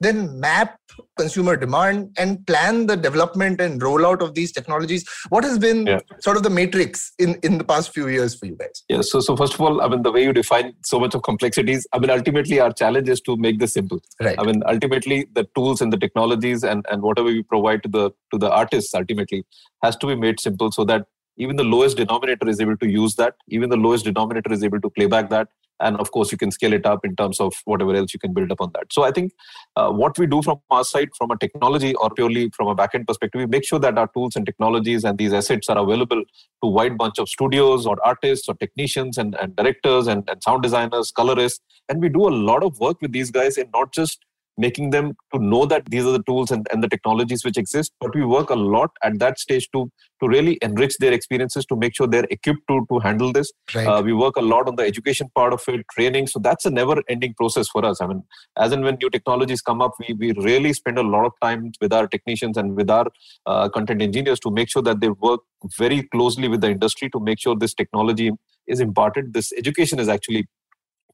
Then 0.00 0.38
map 0.40 0.78
consumer 1.18 1.56
demand 1.56 2.10
and 2.18 2.46
plan 2.46 2.86
the 2.86 2.96
development 2.96 3.60
and 3.60 3.80
rollout 3.80 4.20
of 4.20 4.34
these 4.34 4.52
technologies? 4.52 5.08
What 5.28 5.44
has 5.44 5.58
been 5.58 5.86
Yeah. 5.86 6.00
sort 6.20 6.36
of 6.36 6.42
the 6.42 6.50
matrix 6.50 7.12
in 7.18 7.34
in 7.42 7.58
the 7.58 7.64
past 7.64 7.92
few 7.92 8.08
years 8.08 8.34
for 8.38 8.46
you 8.46 8.56
guys? 8.56 8.82
Yeah. 8.88 9.00
So, 9.02 9.20
so 9.20 9.36
first 9.36 9.54
of 9.54 9.60
all, 9.60 9.80
I 9.80 9.88
mean, 9.88 10.02
the 10.02 10.12
way 10.12 10.22
you 10.24 10.32
define 10.32 10.74
so 10.84 11.00
much 11.00 11.14
of 11.14 11.22
complexities, 11.22 11.86
I 11.92 11.98
mean, 11.98 12.10
ultimately, 12.10 12.60
our 12.60 12.72
challenge 12.72 13.08
is 13.08 13.20
to 13.22 13.36
make 13.36 13.58
this 13.58 13.72
simple. 13.72 14.00
Right. 14.20 14.38
I 14.38 14.44
mean, 14.44 14.62
ultimately, 14.66 15.26
the 15.34 15.46
tools 15.54 15.80
and 15.80 15.92
the 15.92 15.98
technologies 15.98 16.64
and, 16.64 16.84
and 16.90 17.02
whatever 17.02 17.28
we 17.28 17.42
provide 17.42 17.82
to 17.84 17.88
the 17.88 18.10
to 18.32 18.38
the 18.38 18.50
artists 18.50 18.94
ultimately 18.94 19.44
has 19.82 19.96
to 19.96 20.06
be 20.06 20.14
made 20.14 20.40
simple 20.40 20.70
so 20.72 20.84
that 20.84 21.06
even 21.38 21.56
the 21.56 21.64
lowest 21.64 21.98
denominator 21.98 22.48
is 22.48 22.60
able 22.60 22.76
to 22.78 22.88
use 22.88 23.14
that. 23.16 23.34
Even 23.48 23.68
the 23.68 23.76
lowest 23.76 24.04
denominator 24.06 24.52
is 24.52 24.64
able 24.64 24.80
to 24.80 24.88
play 24.90 25.06
back 25.06 25.28
that. 25.30 25.48
And 25.80 25.96
of 25.98 26.10
course, 26.10 26.32
you 26.32 26.38
can 26.38 26.50
scale 26.50 26.72
it 26.72 26.86
up 26.86 27.04
in 27.04 27.16
terms 27.16 27.40
of 27.40 27.54
whatever 27.64 27.94
else 27.94 28.14
you 28.14 28.20
can 28.20 28.32
build 28.32 28.50
upon 28.50 28.70
that. 28.74 28.92
So 28.92 29.02
I 29.02 29.10
think 29.10 29.32
uh, 29.76 29.90
what 29.90 30.18
we 30.18 30.26
do 30.26 30.42
from 30.42 30.60
our 30.70 30.84
side, 30.84 31.10
from 31.16 31.30
a 31.30 31.38
technology 31.38 31.94
or 31.94 32.10
purely 32.10 32.50
from 32.56 32.68
a 32.68 32.74
backend 32.74 33.06
perspective, 33.06 33.40
we 33.40 33.46
make 33.46 33.64
sure 33.64 33.78
that 33.78 33.98
our 33.98 34.08
tools 34.08 34.36
and 34.36 34.46
technologies 34.46 35.04
and 35.04 35.18
these 35.18 35.32
assets 35.32 35.68
are 35.68 35.78
available 35.78 36.22
to 36.62 36.68
wide 36.68 36.96
bunch 36.96 37.18
of 37.18 37.28
studios 37.28 37.86
or 37.86 37.96
artists 38.04 38.48
or 38.48 38.54
technicians 38.54 39.18
and, 39.18 39.34
and 39.40 39.54
directors 39.56 40.06
and, 40.06 40.28
and 40.28 40.42
sound 40.42 40.62
designers, 40.62 41.12
colorists. 41.12 41.60
And 41.88 42.00
we 42.00 42.08
do 42.08 42.26
a 42.26 42.30
lot 42.30 42.62
of 42.62 42.78
work 42.80 43.00
with 43.02 43.12
these 43.12 43.30
guys 43.30 43.58
in 43.58 43.68
not 43.74 43.92
just 43.92 44.24
making 44.58 44.90
them 44.90 45.14
to 45.34 45.40
know 45.40 45.66
that 45.66 45.84
these 45.86 46.04
are 46.04 46.12
the 46.12 46.22
tools 46.24 46.50
and, 46.50 46.66
and 46.72 46.82
the 46.82 46.88
technologies 46.88 47.44
which 47.44 47.56
exist, 47.56 47.92
but 48.00 48.14
we 48.14 48.24
work 48.24 48.50
a 48.50 48.54
lot 48.54 48.90
at 49.02 49.18
that 49.18 49.38
stage 49.38 49.68
to 49.72 49.90
to 50.20 50.28
really 50.28 50.58
enrich 50.62 50.96
their 50.98 51.12
experiences 51.12 51.66
to 51.66 51.76
make 51.76 51.94
sure 51.94 52.06
they're 52.06 52.26
equipped 52.30 52.62
to, 52.68 52.86
to 52.90 52.98
handle 53.00 53.32
this. 53.32 53.52
Right. 53.74 53.86
Uh, 53.86 54.02
we 54.02 54.12
work 54.12 54.36
a 54.36 54.40
lot 54.40 54.66
on 54.68 54.76
the 54.76 54.82
education 54.82 55.28
part 55.34 55.52
of 55.52 55.62
it, 55.68 55.84
training. 55.92 56.26
So 56.28 56.38
that's 56.38 56.64
a 56.64 56.70
never 56.70 57.02
ending 57.08 57.34
process 57.34 57.68
for 57.68 57.84
us. 57.84 58.00
I 58.00 58.06
mean, 58.06 58.22
as 58.56 58.72
and 58.72 58.82
when 58.82 58.96
new 59.00 59.10
technologies 59.10 59.60
come 59.60 59.82
up, 59.82 59.92
we, 59.98 60.14
we 60.14 60.32
really 60.42 60.72
spend 60.72 60.98
a 60.98 61.02
lot 61.02 61.26
of 61.26 61.32
time 61.42 61.72
with 61.80 61.92
our 61.92 62.06
technicians 62.06 62.56
and 62.56 62.74
with 62.74 62.90
our 62.90 63.06
uh, 63.44 63.68
content 63.68 64.02
engineers 64.02 64.40
to 64.40 64.50
make 64.50 64.70
sure 64.70 64.82
that 64.82 65.00
they 65.00 65.10
work 65.10 65.40
very 65.76 66.02
closely 66.04 66.48
with 66.48 66.60
the 66.60 66.70
industry 66.70 67.10
to 67.10 67.20
make 67.20 67.38
sure 67.38 67.54
this 67.54 67.74
technology 67.74 68.30
is 68.66 68.80
imparted. 68.80 69.32
This 69.32 69.52
education 69.52 69.98
is 69.98 70.08
actually 70.08 70.46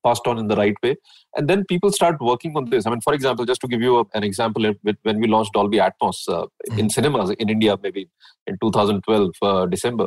passed 0.05 0.27
on 0.27 0.39
in 0.39 0.49
the 0.49 0.57
right 0.57 0.75
way. 0.83 0.97
And 1.37 1.49
then 1.49 1.65
people 1.65 1.91
start 1.93 2.17
working 2.21 2.53
on 2.57 2.71
this. 2.71 2.87
I 2.87 2.91
mean 2.91 3.01
for 3.01 3.15
example 3.15 3.45
just 3.45 3.61
to 3.63 3.69
give 3.69 3.81
you 3.81 4.09
an 4.15 4.25
example 4.25 4.65
when 5.03 5.21
we 5.21 5.27
launched 5.27 5.53
dolby 5.53 5.79
atmos 5.79 6.19
uh, 6.29 6.47
in 6.77 6.89
cinemas 6.91 7.31
in 7.39 7.49
india 7.49 7.77
maybe 7.83 8.09
in 8.47 8.57
2012 8.63 9.31
uh, 9.43 9.67
december 9.67 10.07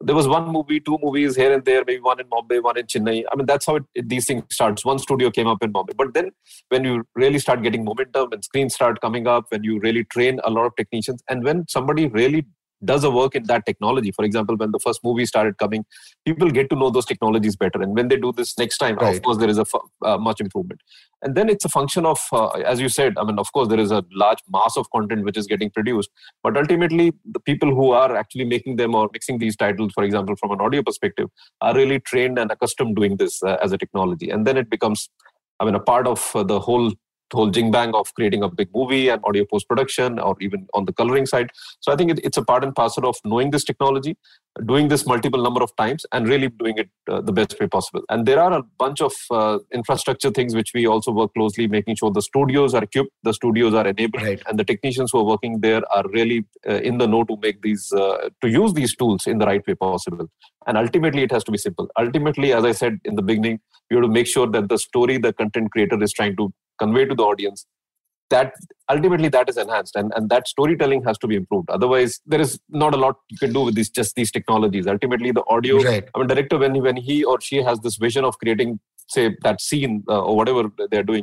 there 0.00 0.14
was 0.14 0.28
one 0.28 0.48
movie 0.56 0.78
two 0.78 0.98
movies 1.02 1.36
here 1.36 1.52
and 1.54 1.64
there 1.64 1.82
maybe 1.86 2.00
one 2.00 2.20
in 2.20 2.26
mumbai 2.26 2.62
one 2.62 2.76
in 2.76 2.86
chennai. 2.86 3.24
I 3.32 3.36
mean 3.36 3.46
that's 3.46 3.66
how 3.66 3.76
it, 3.76 3.84
it- 3.94 4.08
these 4.08 4.26
things 4.26 4.42
starts. 4.50 4.84
One 4.84 4.98
studio 4.98 5.30
came 5.30 5.46
up 5.46 5.62
in 5.62 5.72
mumbai 5.72 5.96
but 5.96 6.12
then 6.14 6.30
when 6.68 6.84
you 6.84 7.04
really 7.14 7.38
start 7.38 7.62
getting 7.62 7.84
momentum 7.84 8.32
and 8.32 8.44
screens 8.44 8.74
start 8.74 9.00
coming 9.00 9.26
up 9.26 9.46
when 9.48 9.64
you 9.64 9.78
really 9.80 10.04
train 10.04 10.40
a 10.44 10.50
lot 10.50 10.66
of 10.66 10.76
technicians 10.76 11.22
and 11.30 11.44
when 11.44 11.64
somebody 11.68 12.06
really 12.08 12.46
does 12.84 13.04
a 13.04 13.10
work 13.10 13.34
in 13.34 13.44
that 13.44 13.64
technology. 13.66 14.10
For 14.10 14.24
example 14.24 14.56
when 14.56 14.70
the 14.70 14.78
first 14.78 15.00
movie 15.02 15.26
started 15.26 15.58
coming 15.58 15.84
people 16.24 16.50
get 16.50 16.70
to 16.70 16.76
know 16.76 16.90
those 16.90 17.06
technologies 17.06 17.56
better. 17.56 17.80
And 17.80 17.94
when 17.94 18.08
they 18.08 18.16
do 18.16 18.32
this 18.32 18.58
next 18.58 18.78
time 18.78 18.96
Right. 18.96 19.16
of 19.16 19.22
course 19.22 19.38
there 19.38 19.48
is 19.48 19.58
a 19.58 19.66
uh, 20.04 20.18
much 20.18 20.40
improvement. 20.40 20.80
And 21.22 21.34
then 21.34 21.48
it's 21.48 21.64
a 21.64 21.68
function 21.68 22.04
of 22.06 22.20
uh, 22.32 22.48
as 22.72 22.80
you 22.80 22.88
said 22.88 23.14
i 23.18 23.24
mean 23.24 23.38
of 23.38 23.50
course 23.52 23.68
there 23.68 23.80
is 23.80 23.90
a 23.90 24.04
large 24.12 24.42
mass 24.48 24.76
of 24.76 24.90
content 24.90 25.24
which 25.24 25.36
is 25.36 25.46
getting 25.46 25.70
produced. 25.70 26.10
But 26.42 26.56
ultimately 26.56 27.12
the 27.24 27.40
people 27.40 27.74
who 27.74 27.92
are 27.92 28.16
actually 28.16 28.44
making 28.44 28.76
them 28.76 28.94
or 28.94 29.08
mixing 29.12 29.38
these 29.38 29.56
titles 29.56 29.92
for 29.94 30.04
example 30.04 30.36
from 30.36 30.52
an 30.52 30.60
audio 30.60 30.82
perspective 30.82 31.28
are 31.60 31.74
really 31.74 32.00
trained 32.00 32.38
and 32.38 32.50
accustomed 32.50 32.96
doing 32.96 33.16
this 33.16 33.42
uh, 33.42 33.56
as 33.62 33.72
a 33.72 33.78
technology. 33.78 34.30
And 34.30 34.46
then 34.46 34.56
it 34.56 34.70
becomes 34.70 35.08
i 35.60 35.64
mean 35.64 35.74
a 35.74 35.80
part 35.80 36.06
of 36.06 36.30
uh, 36.34 36.42
the 36.42 36.60
whole 36.60 36.92
whole 37.32 37.50
jing 37.50 37.70
bang 37.70 37.94
of 37.94 38.12
creating 38.14 38.42
a 38.42 38.48
big 38.48 38.68
movie 38.74 39.08
and 39.08 39.20
audio 39.24 39.44
post 39.44 39.68
production 39.68 40.18
or 40.18 40.36
even 40.40 40.66
on 40.74 40.84
the 40.84 40.92
coloring 40.92 41.26
side. 41.26 41.50
So 41.80 41.92
i 41.92 41.96
think 41.96 42.10
it, 42.12 42.20
it's 42.24 42.36
a 42.36 42.42
part 42.42 42.64
and 42.64 42.74
parcel 42.74 43.06
of 43.08 43.16
knowing 43.24 43.50
this 43.50 43.64
technology 43.64 44.16
doing 44.64 44.88
this 44.88 45.06
multiple 45.06 45.42
number 45.42 45.62
of 45.62 45.74
times 45.76 46.06
and 46.12 46.28
really 46.28 46.48
doing 46.48 46.78
it 46.78 46.88
uh, 47.10 47.20
the 47.20 47.32
best 47.32 47.58
way 47.60 47.66
possible. 47.66 48.02
And 48.08 48.24
there 48.24 48.40
are 48.40 48.52
a 48.52 48.62
bunch 48.78 49.02
of 49.02 49.12
uh, 49.30 49.58
infrastructure 49.72 50.30
things 50.30 50.54
which 50.54 50.70
we 50.74 50.86
also 50.86 51.12
work 51.12 51.34
closely 51.34 51.66
making 51.68 51.96
sure 51.96 52.10
the 52.10 52.22
studios 52.22 52.74
are 52.74 52.82
equipped 52.82 53.10
the 53.22 53.34
studios 53.34 53.74
are 53.74 53.86
enabled 53.86 54.22
Right. 54.22 54.42
and 54.46 54.58
the 54.58 54.64
technicians 54.64 55.10
who 55.12 55.18
are 55.18 55.24
working 55.24 55.60
there 55.60 55.82
are 55.94 56.04
really 56.08 56.44
uh, 56.66 56.74
in 56.74 56.98
the 56.98 57.06
know 57.06 57.24
to 57.24 57.36
make 57.42 57.60
these 57.62 57.92
uh, 57.92 58.28
to 58.42 58.48
use 58.48 58.72
these 58.72 58.96
tools 58.96 59.26
in 59.26 59.38
the 59.38 59.46
right 59.46 59.66
way 59.66 59.74
possible. 59.74 60.26
And 60.66 60.78
ultimately 60.78 61.22
it 61.22 61.32
has 61.32 61.44
to 61.44 61.52
be 61.52 61.58
simple. 61.58 61.88
Ultimately 61.98 62.52
as 62.52 62.64
i 62.64 62.72
said 62.72 62.98
in 63.04 63.16
the 63.16 63.22
beginning 63.22 63.60
you 63.90 63.96
have 63.98 64.04
to 64.06 64.10
make 64.10 64.26
sure 64.26 64.46
that 64.46 64.68
the 64.68 64.78
story 64.78 65.18
the 65.18 65.32
content 65.32 65.70
creator 65.70 66.02
is 66.02 66.12
trying 66.12 66.36
to 66.36 66.52
convey 66.78 67.04
to 67.04 67.14
the 67.14 67.22
audience 67.22 67.66
that 68.30 68.52
ultimately 68.90 69.28
that 69.28 69.48
is 69.48 69.56
enhanced 69.56 69.94
and, 69.94 70.12
and 70.16 70.28
that 70.30 70.48
storytelling 70.48 71.02
has 71.04 71.16
to 71.18 71.28
be 71.28 71.36
improved. 71.36 71.70
Otherwise 71.70 72.20
there 72.26 72.40
is 72.40 72.58
not 72.68 72.92
a 72.92 72.96
lot 72.96 73.16
you 73.30 73.38
can 73.38 73.52
do 73.52 73.60
with 73.62 73.74
these 73.76 73.88
just 73.88 74.16
these 74.16 74.32
technologies. 74.32 74.86
Ultimately 74.86 75.30
the 75.30 75.44
audio 75.48 75.76
Right. 75.82 76.08
i 76.14 76.18
mean 76.18 76.26
director 76.26 76.58
when 76.58 76.74
he, 76.74 76.80
when 76.80 76.96
he 76.96 77.22
or 77.24 77.40
she 77.40 77.62
has 77.62 77.78
this 77.80 77.96
vision 77.96 78.24
of 78.24 78.38
creating 78.38 78.80
say 79.08 79.36
that 79.42 79.60
scene 79.60 80.02
uh, 80.08 80.20
or 80.20 80.36
whatever 80.36 80.64
they're 80.90 81.04
doing 81.04 81.22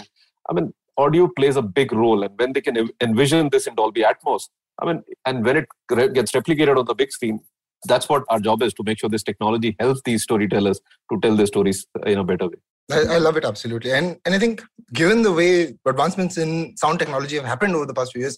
i 0.50 0.54
mean 0.54 0.74
audio 0.98 1.28
plays 1.28 1.56
a 1.56 1.62
big 1.62 1.92
role. 1.92 2.24
And 2.24 2.34
when 2.40 2.54
they 2.54 2.62
can 2.62 2.90
envision 3.02 3.50
this 3.50 3.68
in 3.68 3.76
dolby 3.76 4.04
atmos 4.10 4.44
i 4.82 4.86
mean 4.86 5.04
and 5.26 5.44
when 5.44 5.58
it 5.58 5.68
gets 6.14 6.32
replicated 6.32 6.78
on 6.78 6.86
the 6.86 6.96
big 6.96 7.12
screen 7.12 7.40
that's 7.86 8.08
what 8.08 8.24
our 8.30 8.40
job 8.40 8.64
is 8.64 8.74
to 8.76 8.84
make 8.86 9.00
sure 9.00 9.10
this 9.10 9.24
technology 9.24 9.76
helps 9.80 10.02
these 10.06 10.24
storytellers 10.24 10.80
to 11.12 11.20
tell 11.20 11.36
their 11.36 11.48
stories 11.48 11.86
uh, 12.00 12.10
in 12.10 12.18
a 12.18 12.24
better 12.24 12.48
way 12.48 12.60
I, 12.92 13.16
I 13.16 13.18
love 13.18 13.38
it 13.38 13.46
absolutely, 13.46 13.92
and 13.92 14.18
and 14.26 14.36
I 14.36 14.40
think 14.40 14.62
given 14.94 15.22
the 15.22 15.32
way 15.32 15.74
advancements 15.86 16.38
in 16.38 16.76
sound 16.78 17.00
technology 17.00 17.36
have 17.38 17.46
happened 17.46 17.76
over 17.76 17.86
the 17.86 17.94
past 17.94 18.12
few 18.12 18.22
years, 18.22 18.38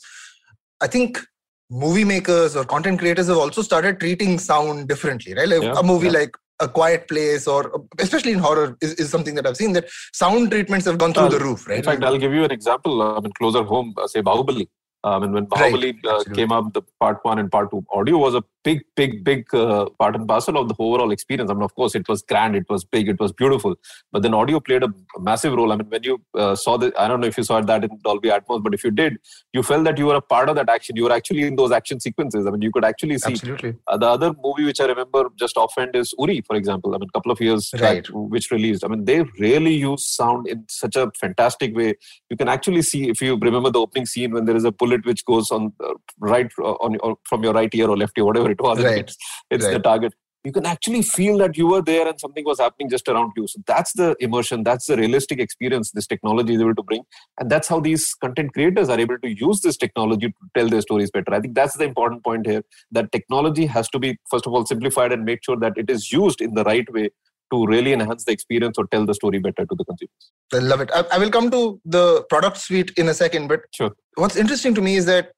I 0.82 0.88
think 0.88 1.20
movie 1.70 2.04
makers 2.04 2.56
or 2.56 2.64
content 2.64 3.00
creators 3.00 3.28
have 3.28 3.38
also 3.38 3.62
started 3.62 4.00
treating 4.00 4.38
sound 4.38 4.88
differently, 4.88 5.34
right? 5.34 5.48
Like 5.48 5.64
Yeah, 5.64 5.80
a 5.80 5.84
movie 5.84 6.08
yeah. 6.08 6.20
like 6.20 6.38
A 6.60 6.68
Quiet 6.70 7.08
Place, 7.08 7.48
or 7.48 7.86
especially 8.00 8.34
in 8.34 8.40
horror, 8.40 8.78
is, 8.82 8.94
is 8.96 9.10
something 9.10 9.34
that 9.36 9.48
I've 9.48 9.58
seen 9.58 9.74
that 9.74 9.90
sound 10.14 10.52
treatments 10.52 10.86
have 10.86 11.00
gone 11.00 11.14
through 11.14 11.26
Uh, 11.26 11.30
the 11.30 11.40
roof, 11.40 11.68
right? 11.68 11.80
In 11.80 11.84
fact, 11.84 12.04
I'll 12.04 12.20
give 12.20 12.34
you 12.34 12.44
an 12.44 12.52
example. 12.52 13.02
I 13.02 13.20
mean, 13.20 13.34
closer 13.34 13.64
home, 13.64 13.94
uh, 13.98 14.08
say 14.08 14.22
Bahubali. 14.22 14.68
I 15.04 15.20
mean, 15.20 15.34
when 15.34 15.48
Right, 15.48 15.96
uh, 16.08 16.24
came 16.34 16.52
up, 16.52 16.74
the 16.74 16.82
part 17.00 17.20
one 17.24 17.40
and 17.40 17.52
part 17.52 17.72
two, 17.72 17.84
audio 17.94 18.18
was 18.18 18.36
a 18.36 18.44
big, 18.66 18.80
big, 19.00 19.24
big 19.24 19.54
uh, 19.54 19.86
part 20.00 20.16
and 20.16 20.28
parcel 20.28 20.58
of 20.62 20.68
the 20.70 20.76
overall 20.80 21.12
experience. 21.12 21.50
I 21.52 21.54
mean, 21.54 21.64
of 21.64 21.74
course, 21.76 21.94
it 22.00 22.08
was 22.10 22.24
grand, 22.24 22.56
it 22.56 22.66
was 22.70 22.84
big, 22.84 23.08
it 23.14 23.20
was 23.20 23.32
beautiful. 23.32 23.76
But 24.12 24.24
then 24.24 24.34
audio 24.34 24.60
played 24.60 24.84
a 24.84 24.90
massive 25.20 25.54
role. 25.54 25.72
I 25.72 25.76
mean, 25.78 25.90
when 25.90 26.04
you 26.04 26.16
uh, 26.44 26.56
saw 26.56 26.76
the, 26.78 26.92
I 27.00 27.08
don't 27.08 27.22
know 27.22 27.28
if 27.28 27.38
you 27.38 27.44
saw 27.44 27.62
that 27.62 27.84
in 27.84 27.92
Dolby 28.04 28.30
Atmos, 28.30 28.64
but 28.64 28.74
if 28.74 28.84
you 28.84 28.92
did, 28.92 29.18
you 29.54 29.62
felt 29.64 29.84
that 29.86 29.98
you 30.00 30.08
were 30.08 30.16
a 30.16 30.22
part 30.22 30.50
of 30.50 30.56
that 30.56 30.70
action. 30.70 30.96
You 30.96 31.04
were 31.04 31.14
actually 31.14 31.44
in 31.44 31.56
those 31.56 31.72
action 31.72 32.00
sequences. 32.00 32.48
I 32.48 32.52
mean, 32.52 32.64
you 32.64 32.72
could 32.72 32.84
actually 32.84 33.20
see 33.20 33.34
Absolutely. 33.34 33.76
uh, 33.88 33.98
the 33.98 34.08
other 34.08 34.34
movie 34.44 34.66
which 34.66 34.82
I 34.82 34.86
remember 34.86 35.26
just 35.38 35.58
offhand 35.58 35.96
is 35.96 36.14
Uri, 36.18 36.42
for 36.48 36.56
example. 36.56 36.96
I 36.96 36.98
mean, 36.98 37.10
a 37.14 37.18
couple 37.18 37.32
of 37.32 37.40
years 37.40 37.72
Right. 37.80 38.04
back, 38.04 38.14
which 38.14 38.50
released. 38.50 38.84
I 38.84 38.88
mean, 38.88 39.06
they 39.06 39.24
really 39.40 39.76
use 39.76 40.08
sound 40.08 40.48
in 40.48 40.66
such 40.70 40.96
a 40.96 41.12
fantastic 41.20 41.76
way. 41.76 41.94
You 42.32 42.38
can 42.38 42.48
actually 42.48 42.82
see, 42.82 43.10
if 43.10 43.22
you 43.22 43.38
remember 43.38 43.70
the 43.70 43.80
opening 43.80 44.08
scene 44.08 44.32
when 44.34 44.46
there 44.46 44.56
is 44.56 44.66
a 44.66 44.72
bullet 44.72 45.06
which 45.06 45.24
goes 45.26 45.52
on 45.52 45.72
uh, 45.84 45.94
right 46.20 46.52
uh, 46.60 46.74
on 46.86 46.98
or 47.02 47.18
from 47.30 47.44
your 47.44 47.54
right 47.54 47.74
ear 47.76 47.90
or 47.90 47.98
left 47.98 48.18
ear, 48.18 48.26
whatever 48.26 48.55
it 48.60 48.64
was. 48.68 48.84
Right. 48.84 49.00
It's, 49.00 49.18
it's 49.50 49.68
the 49.68 49.80
target. 49.80 50.14
You 50.44 50.52
can 50.52 50.66
actually 50.72 51.02
feel 51.02 51.40
that 51.40 51.58
you 51.58 51.66
were 51.68 51.82
there 51.82 52.08
and 52.08 52.20
something 52.20 52.46
was 52.46 52.60
happening 52.60 52.88
just 52.88 53.08
around 53.08 53.32
you. 53.36 53.48
So 53.48 53.62
that's 53.66 53.94
the 53.94 54.16
immersion. 54.20 54.64
That's 54.64 54.86
the 54.86 54.96
realistic 54.96 55.40
experience 55.40 55.90
this 55.92 56.06
technology 56.06 56.54
is 56.54 56.62
able 56.62 56.76
to 56.76 56.84
bring, 56.84 57.02
and 57.40 57.50
that's 57.50 57.68
how 57.68 57.80
these 57.80 58.14
content 58.26 58.54
creators 58.54 58.88
are 58.90 59.00
able 59.00 59.18
to 59.26 59.30
use 59.46 59.62
this 59.62 59.76
technology 59.76 60.28
to 60.28 60.36
tell 60.56 60.70
their 60.70 60.82
stories 60.82 61.10
better. 61.10 61.34
I 61.34 61.40
think 61.40 61.56
that's 61.56 61.78
the 61.78 61.86
important 61.86 62.24
point 62.24 62.46
here 62.46 62.62
that 62.92 63.12
technology 63.12 63.66
has 63.66 63.90
to 63.90 63.98
be 63.98 64.18
first 64.30 64.46
of 64.46 64.54
all 64.54 64.66
simplified 64.74 65.12
and 65.12 65.26
make 65.26 65.44
sure 65.44 65.58
that 65.66 65.74
it 65.78 65.90
is 65.90 66.12
used 66.12 66.42
in 66.42 66.54
the 66.54 66.64
right 66.64 66.88
way 66.94 67.10
to 67.54 67.66
really 67.66 67.94
enhance 67.94 68.24
the 68.26 68.32
experience 68.32 68.78
or 68.78 68.88
tell 68.88 69.06
the 69.06 69.14
story 69.14 69.40
better 69.40 69.66
to 69.66 69.76
the 69.76 69.86
consumers 69.86 70.32
I 70.54 70.60
love 70.60 70.82
it. 70.82 70.90
I, 70.94 71.06
I 71.14 71.18
will 71.20 71.30
come 71.30 71.50
to 71.52 71.80
the 71.86 72.24
product 72.30 72.58
suite 72.58 72.92
in 72.98 73.10
a 73.10 73.14
second, 73.14 73.48
but 73.48 73.62
Sure. 73.74 73.92
what's 74.16 74.36
interesting 74.36 74.74
to 74.76 74.82
me 74.82 74.96
is 74.96 75.06
that, 75.06 75.32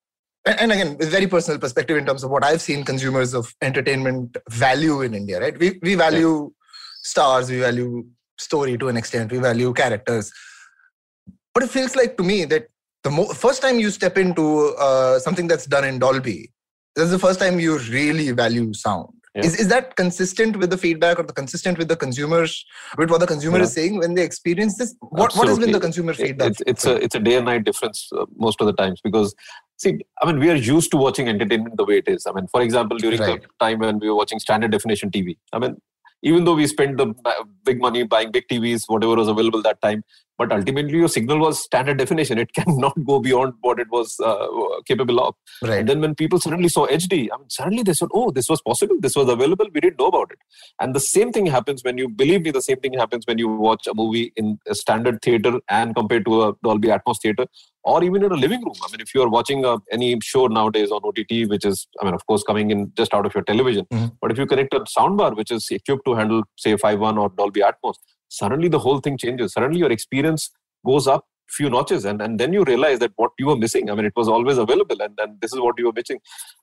and 0.60 0.72
again, 0.72 0.98
with 0.98 1.10
very 1.10 1.27
personal 1.27 1.60
perspective 1.60 1.98
in 1.98 2.06
terms 2.06 2.24
of 2.24 2.32
what 2.32 2.44
I've 2.44 2.62
seen 2.62 2.84
consumers 2.84 3.34
of 3.34 3.54
entertainment 3.62 4.38
value 4.50 5.01
in 5.01 5.13
India, 5.13 5.39
right? 5.39 5.58
We 5.58 5.80
we 5.82 5.96
value 5.96 6.51
stars, 7.04 7.50
we 7.50 7.60
value 7.60 8.06
story 8.38 8.77
to 8.77 8.88
an 8.88 8.98
extent, 8.98 9.32
we 9.32 9.39
value 9.39 9.74
characters, 9.74 10.32
but 11.54 11.63
it 11.63 11.70
feels 11.70 11.96
like 11.96 12.18
to 12.18 12.24
me 12.24 12.46
that 12.46 12.68
the 13.04 13.10
mo- 13.10 13.34
first 13.34 13.62
time 13.62 13.80
you 13.80 13.89
step 13.89 14.18
into 14.18 14.75
uh, 14.77 15.20
something 15.20 15.48
that's 15.48 15.66
done 15.66 15.86
in 15.86 16.00
Dolby, 16.00 16.51
that's 16.96 17.12
the 17.12 17.20
first 17.20 17.39
time 17.39 17.60
you 17.60 17.77
really 17.89 18.32
value 18.32 18.74
sound. 18.74 19.10
Yeah. 19.38 19.46
Is, 19.46 19.56
is 19.62 19.67
that 19.67 19.96
consistent 19.96 20.58
with 20.58 20.72
the 20.72 20.77
feedback 20.84 21.20
or 21.20 21.24
the 21.24 21.34
consistent 21.34 21.77
with 21.77 21.89
the 21.89 21.96
consumers 21.96 22.65
with 22.98 23.12
what 23.12 23.20
the 23.20 23.27
consumer 23.27 23.58
Yeah. 23.58 23.65
is 23.65 23.74
saying 23.74 23.98
when 24.00 24.15
they 24.15 24.24
experience 24.24 24.77
this 24.77 24.96
what, 25.01 25.36
what 25.36 25.48
has 25.48 25.60
been 25.60 25.72
the 25.72 25.79
consumer 25.79 26.13
It- 26.13 26.17
feedback 26.24 26.48
it's, 26.51 26.62
it's 26.72 26.86
a 26.91 26.96
it's 27.08 27.15
a 27.20 27.20
day 27.27 27.36
and 27.36 27.46
night 27.46 27.63
difference 27.70 28.10
uh, 28.20 28.25
most 28.48 28.60
of 28.62 28.67
the 28.70 28.74
times 28.74 29.00
because 29.08 29.36
see 29.84 29.91
i 30.22 30.25
mean 30.29 30.39
we 30.46 30.50
are 30.53 30.56
used 30.56 30.89
to 30.96 30.98
watching 31.06 31.29
entertainment 31.34 31.77
the 31.82 31.86
way 31.89 31.98
it 32.03 32.08
is 32.15 32.25
i 32.25 32.32
mean 32.38 32.48
for 32.56 32.62
example 32.67 32.98
during 33.06 33.22
Right. 33.25 33.44
the 33.44 33.65
time 33.65 33.77
when 33.86 34.00
we 34.00 34.10
were 34.10 34.15
watching 34.22 34.39
standard 34.48 34.72
definition 34.77 35.12
tv 35.17 35.38
i 35.53 35.60
mean 35.65 35.75
even 36.24 36.46
though 36.46 36.56
we 36.62 36.65
spent 36.75 36.98
the 36.98 37.08
big 37.70 37.79
money 37.88 38.01
buying 38.15 38.32
big 38.38 38.48
tvs 38.51 38.86
whatever 38.88 39.15
was 39.24 39.27
available 39.36 39.62
that 39.70 39.79
time 39.88 40.01
but 40.38 40.51
ultimately 40.51 40.98
your 40.98 41.08
signal 41.10 41.39
was 41.39 41.63
standard 41.63 41.98
definition 41.98 42.38
it 42.38 42.51
cannot 42.60 42.96
go 43.06 43.20
beyond 43.20 43.53
what 43.62 43.79
it 43.79 43.88
was 43.91 44.15
uh, 44.32 44.48
capable 44.88 45.20
of 45.25 45.34
right 45.63 45.79
and 45.79 45.89
then 45.89 46.01
when 46.01 46.13
people 46.15 46.39
suddenly 46.39 46.70
saw 46.70 46.86
HD, 46.88 47.27
I 47.34 47.38
mean, 47.38 47.50
suddenly 47.50 47.84
they 47.84 47.94
said, 47.94 48.10
"Oh, 48.13 48.32
this 48.32 48.50
was 48.50 48.62
possible. 48.62 48.96
This 49.00 49.15
was 49.15 49.29
available. 49.29 49.67
We 49.74 49.79
didn't 49.82 50.00
know 50.00 50.08
about 50.08 50.32
it." 50.32 50.39
And 50.82 50.96
the 50.96 51.00
same 51.00 51.32
thing 51.32 51.46
happens 51.46 51.84
when 51.84 51.98
you 51.98 52.08
believe 52.10 52.41
me. 52.44 52.51
The 52.51 52.62
same 52.62 52.79
thing 52.84 52.94
happens 52.94 53.25
when 53.29 53.38
you 53.38 53.48
watch 53.48 53.88
a 53.88 53.94
movie 53.94 54.34
in 54.36 54.60
a 54.67 54.75
standard 54.75 55.22
theater 55.22 55.53
and 55.70 55.96
compared 55.96 56.25
to 56.25 56.44
a 56.44 56.53
Dolby 56.63 56.89
Atmos 56.89 57.22
theater, 57.22 57.46
or 57.84 58.03
even 58.03 58.24
in 58.24 58.32
a 58.32 58.36
living 58.36 58.63
room. 58.65 58.75
I 58.86 58.91
mean, 58.91 59.01
if 59.01 59.13
you 59.15 59.22
are 59.24 59.29
watching 59.29 59.65
uh, 59.65 59.77
any 59.91 60.10
show 60.22 60.48
nowadays 60.48 60.91
on 60.91 61.01
OTT, 61.03 61.48
which 61.50 61.65
is, 61.65 61.88
I 62.01 62.06
mean, 62.06 62.13
of 62.13 62.25
course, 62.27 62.44
coming 62.44 62.72
in 62.72 62.91
just 62.98 63.13
out 63.13 63.25
of 63.25 63.34
your 63.36 63.44
television, 63.44 63.86
Mhm. 63.94 64.12
but 64.22 64.32
if 64.32 64.38
you 64.38 64.46
connect 64.46 64.74
a 64.74 64.82
soundbar 64.98 65.36
which 65.36 65.51
is 65.51 65.67
equipped 65.72 66.06
to 66.06 66.15
handle, 66.15 66.44
say, 66.58 66.75
5.1 66.75 67.17
or 67.17 67.29
Dolby 67.29 67.62
Atmos, 67.62 67.96
suddenly 68.29 68.67
the 68.67 68.79
whole 68.79 69.00
thing 69.00 69.17
changes. 69.17 69.53
Suddenly 69.53 69.79
your 69.79 69.91
experience 69.91 70.50
goes 70.86 71.07
up 71.07 71.25
few 71.50 71.70
notches 71.70 72.06
and, 72.06 72.22
and 72.22 72.39
then 72.39 72.54
you 72.54 72.63
realize 72.63 73.00
that 73.00 73.12
what 73.16 73.32
you 73.39 73.48
were 73.48 73.56
missing. 73.56 73.89
I 73.89 73.96
mean 73.96 74.06
it 74.06 74.13
was 74.16 74.27
always 74.27 74.58
available 74.58 75.01
and 75.01 75.16
then 75.18 75.38
this 75.42 75.54
is 75.54 75.60
what 75.60 75.75
you 75.77 75.86
were 75.86 75.94
missing. 75.94 76.20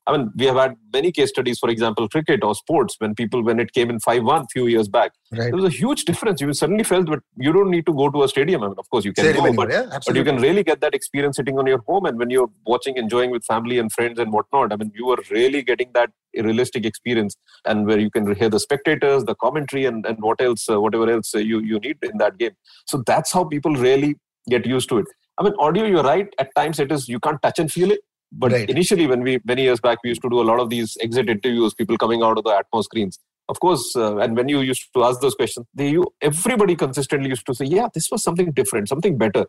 I 0.07 0.17
mean 0.17 0.31
we 0.37 0.47
have 0.47 0.57
had 0.57 0.76
many 0.93 1.12
case 1.12 1.31
studies 1.31 1.59
for 1.59 1.71
example 1.71 2.09
cricket 2.09 2.45
or 2.45 2.55
sports 2.55 2.97
when 2.99 3.14
people 3.14 3.43
when 3.43 3.61
it 3.61 3.73
came 3.73 3.91
in 3.91 3.99
5-1 3.99 4.47
few 4.53 4.67
years 4.67 4.88
back 4.88 5.12
right. 5.33 5.45
there 5.45 5.57
was 5.57 5.64
a 5.64 5.76
huge 5.76 6.05
difference. 6.05 6.41
You 6.41 6.53
suddenly 6.53 6.85
felt 6.85 7.07
that 7.07 7.21
you 7.37 7.53
don't 7.53 7.71
need 7.71 7.87
to 7.87 7.95
go 7.95 8.11
to 8.11 8.23
a 8.23 8.29
stadium. 8.29 8.62
I 8.62 8.69
mean 8.69 8.76
of 8.79 8.88
course 8.91 9.05
you 9.05 9.12
can 9.12 9.35
go 9.35 9.53
but, 9.53 9.71
yeah 9.71 9.99
but 10.07 10.17
you 10.17 10.25
can 10.25 10.37
really 10.37 10.62
get 10.62 10.81
that 10.81 10.95
experience 10.95 11.37
sitting 11.37 11.59
on 11.59 11.67
your 11.67 11.83
home 11.87 12.07
and 12.07 12.19
when 12.19 12.31
you're 12.31 12.50
watching 12.67 12.97
enjoying 12.97 13.31
with 13.31 13.45
family 13.45 13.79
and 13.79 13.93
friends 13.93 14.19
and 14.19 14.33
whatnot 14.33 14.73
i 14.73 14.76
mean 14.76 14.91
you 14.95 15.09
are 15.11 15.19
really 15.31 15.62
getting 15.62 15.91
that 15.95 16.11
realistic 16.43 16.85
experience 16.85 17.37
and 17.64 17.87
where 17.87 17.99
you 17.99 18.11
can 18.11 18.35
hear 18.35 18.49
the 18.49 18.61
spectators 18.61 19.25
the 19.25 19.35
commentary 19.37 19.85
and, 19.85 20.05
and 20.07 20.19
what 20.21 20.41
else 20.41 20.69
uh, 20.69 20.81
whatever 20.81 21.11
else 21.11 21.35
uh, 21.35 21.38
you 21.38 21.61
you 21.61 21.79
need 21.81 21.97
in 22.03 22.19
that 22.19 22.38
game. 22.38 22.53
So 22.87 23.03
that's 23.07 23.33
how 23.33 23.45
people 23.45 23.75
really 23.75 24.17
get 24.49 24.67
used 24.67 24.89
to 24.89 24.99
it 24.99 25.07
i 25.39 25.43
mean 25.45 25.55
audio 25.59 25.85
you're 25.85 26.03
right 26.03 26.29
at 26.39 26.55
times 26.55 26.79
it 26.79 26.93
is 26.93 27.09
you 27.09 27.21
can't 27.21 27.41
touch 27.43 27.59
and 27.59 27.73
feel 27.73 27.91
it 27.91 28.01
but 28.33 28.51
Right. 28.53 28.69
initially 28.69 29.07
when 29.07 29.23
we 29.23 29.39
many 29.45 29.63
years 29.63 29.81
back 29.81 29.99
we 30.03 30.11
used 30.11 30.23
to 30.23 30.29
do 30.29 30.41
a 30.41 30.49
lot 30.51 30.61
of 30.61 30.71
these 30.71 30.97
exit 31.01 31.29
interviews 31.29 31.75
people 31.75 31.97
coming 31.97 32.23
out 32.23 32.39
of 32.39 32.45
the 32.45 32.51
atmos 32.61 32.85
screens 32.85 33.19
of 33.49 33.61
course 33.61 33.85
uh, 33.97 34.17
and 34.17 34.37
when 34.37 34.49
you 34.49 34.61
used 34.61 34.89
to 34.95 35.05
ask 35.05 35.21
those 35.21 35.35
questions 35.35 35.67
they 35.75 35.89
you 35.91 36.07
everybody 36.21 36.75
consistently 36.75 37.29
used 37.29 37.47
to 37.47 37.55
say 37.55 37.65
yeah 37.65 37.89
this 37.95 38.09
was 38.11 38.23
something 38.23 38.51
different 38.53 38.89
something 38.89 39.17
better 39.19 39.45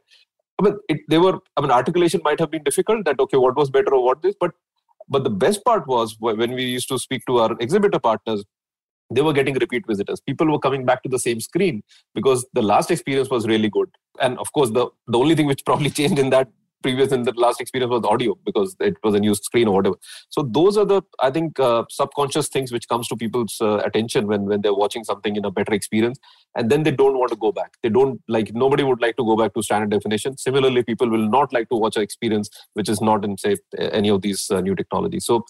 I 0.59 0.63
mean, 0.63 0.77
it, 0.87 1.01
they 1.09 1.17
were. 1.17 1.39
I 1.57 1.61
mean, 1.61 1.71
articulation 1.71 2.21
might 2.23 2.39
have 2.39 2.49
been 2.49 2.63
difficult. 2.63 3.05
That 3.05 3.19
okay, 3.19 3.37
what 3.37 3.57
was 3.57 3.69
better 3.69 3.93
or 3.93 4.03
what 4.03 4.21
this, 4.21 4.35
but 4.39 4.51
but 5.09 5.23
the 5.23 5.29
best 5.29 5.63
part 5.65 5.87
was 5.87 6.15
when 6.19 6.53
we 6.53 6.63
used 6.63 6.87
to 6.89 6.97
speak 6.97 7.23
to 7.27 7.39
our 7.39 7.55
exhibitor 7.59 7.99
partners, 7.99 8.43
they 9.13 9.21
were 9.21 9.33
getting 9.33 9.55
repeat 9.55 9.85
visitors. 9.87 10.19
People 10.19 10.51
were 10.51 10.59
coming 10.59 10.85
back 10.85 11.03
to 11.03 11.09
the 11.09 11.19
same 11.19 11.39
screen 11.39 11.83
because 12.13 12.45
the 12.53 12.61
last 12.61 12.91
experience 12.91 13.29
was 13.29 13.47
really 13.47 13.69
good. 13.69 13.89
And 14.21 14.37
of 14.39 14.51
course, 14.53 14.71
the 14.71 14.87
the 15.07 15.17
only 15.17 15.35
thing 15.35 15.47
which 15.47 15.65
probably 15.65 15.89
changed 15.89 16.19
in 16.19 16.29
that 16.31 16.49
previous 16.85 17.11
in 17.11 17.23
the 17.23 17.33
last 17.43 17.59
experience 17.59 17.89
was 17.89 18.03
audio 18.05 18.37
because 18.45 18.75
it 18.79 18.95
was 19.03 19.15
a 19.15 19.19
new 19.19 19.33
screen 19.33 19.67
or 19.67 19.75
whatever. 19.75 19.95
So 20.29 20.43
those 20.57 20.77
are 20.77 20.85
the 20.85 21.01
I 21.19 21.31
think 21.31 21.59
uh, 21.59 21.83
subconscious 21.89 22.47
things 22.47 22.71
which 22.71 22.87
comes 22.87 23.07
to 23.07 23.15
people's 23.15 23.57
uh, 23.59 23.77
attention 23.89 24.27
when 24.27 24.45
when 24.45 24.61
they're 24.61 24.79
watching 24.83 25.03
something 25.03 25.35
in 25.35 25.45
a 25.45 25.51
better 25.51 25.73
experience 25.73 26.19
and 26.55 26.69
then 26.69 26.83
they 26.83 26.91
don't 26.91 27.17
want 27.21 27.31
to 27.31 27.39
go 27.45 27.51
back 27.51 27.71
they 27.83 27.89
don't 27.89 28.21
like 28.27 28.53
nobody 28.53 28.83
would 28.83 29.01
like 29.01 29.17
to 29.21 29.25
go 29.29 29.35
back 29.41 29.53
to 29.55 29.63
standard 29.63 29.89
definition 29.95 30.37
similarly 30.37 30.83
people 30.91 31.09
will 31.15 31.27
not 31.37 31.51
like 31.57 31.67
to 31.69 31.75
watch 31.85 31.97
an 31.97 32.03
experience 32.03 32.49
which 32.73 32.89
is 32.95 33.01
not 33.09 33.25
in 33.25 33.37
say 33.45 33.55
any 34.01 34.09
of 34.09 34.21
these 34.21 34.49
uh, 34.51 34.61
new 34.61 34.75
technologies 34.81 35.25
so 35.25 35.43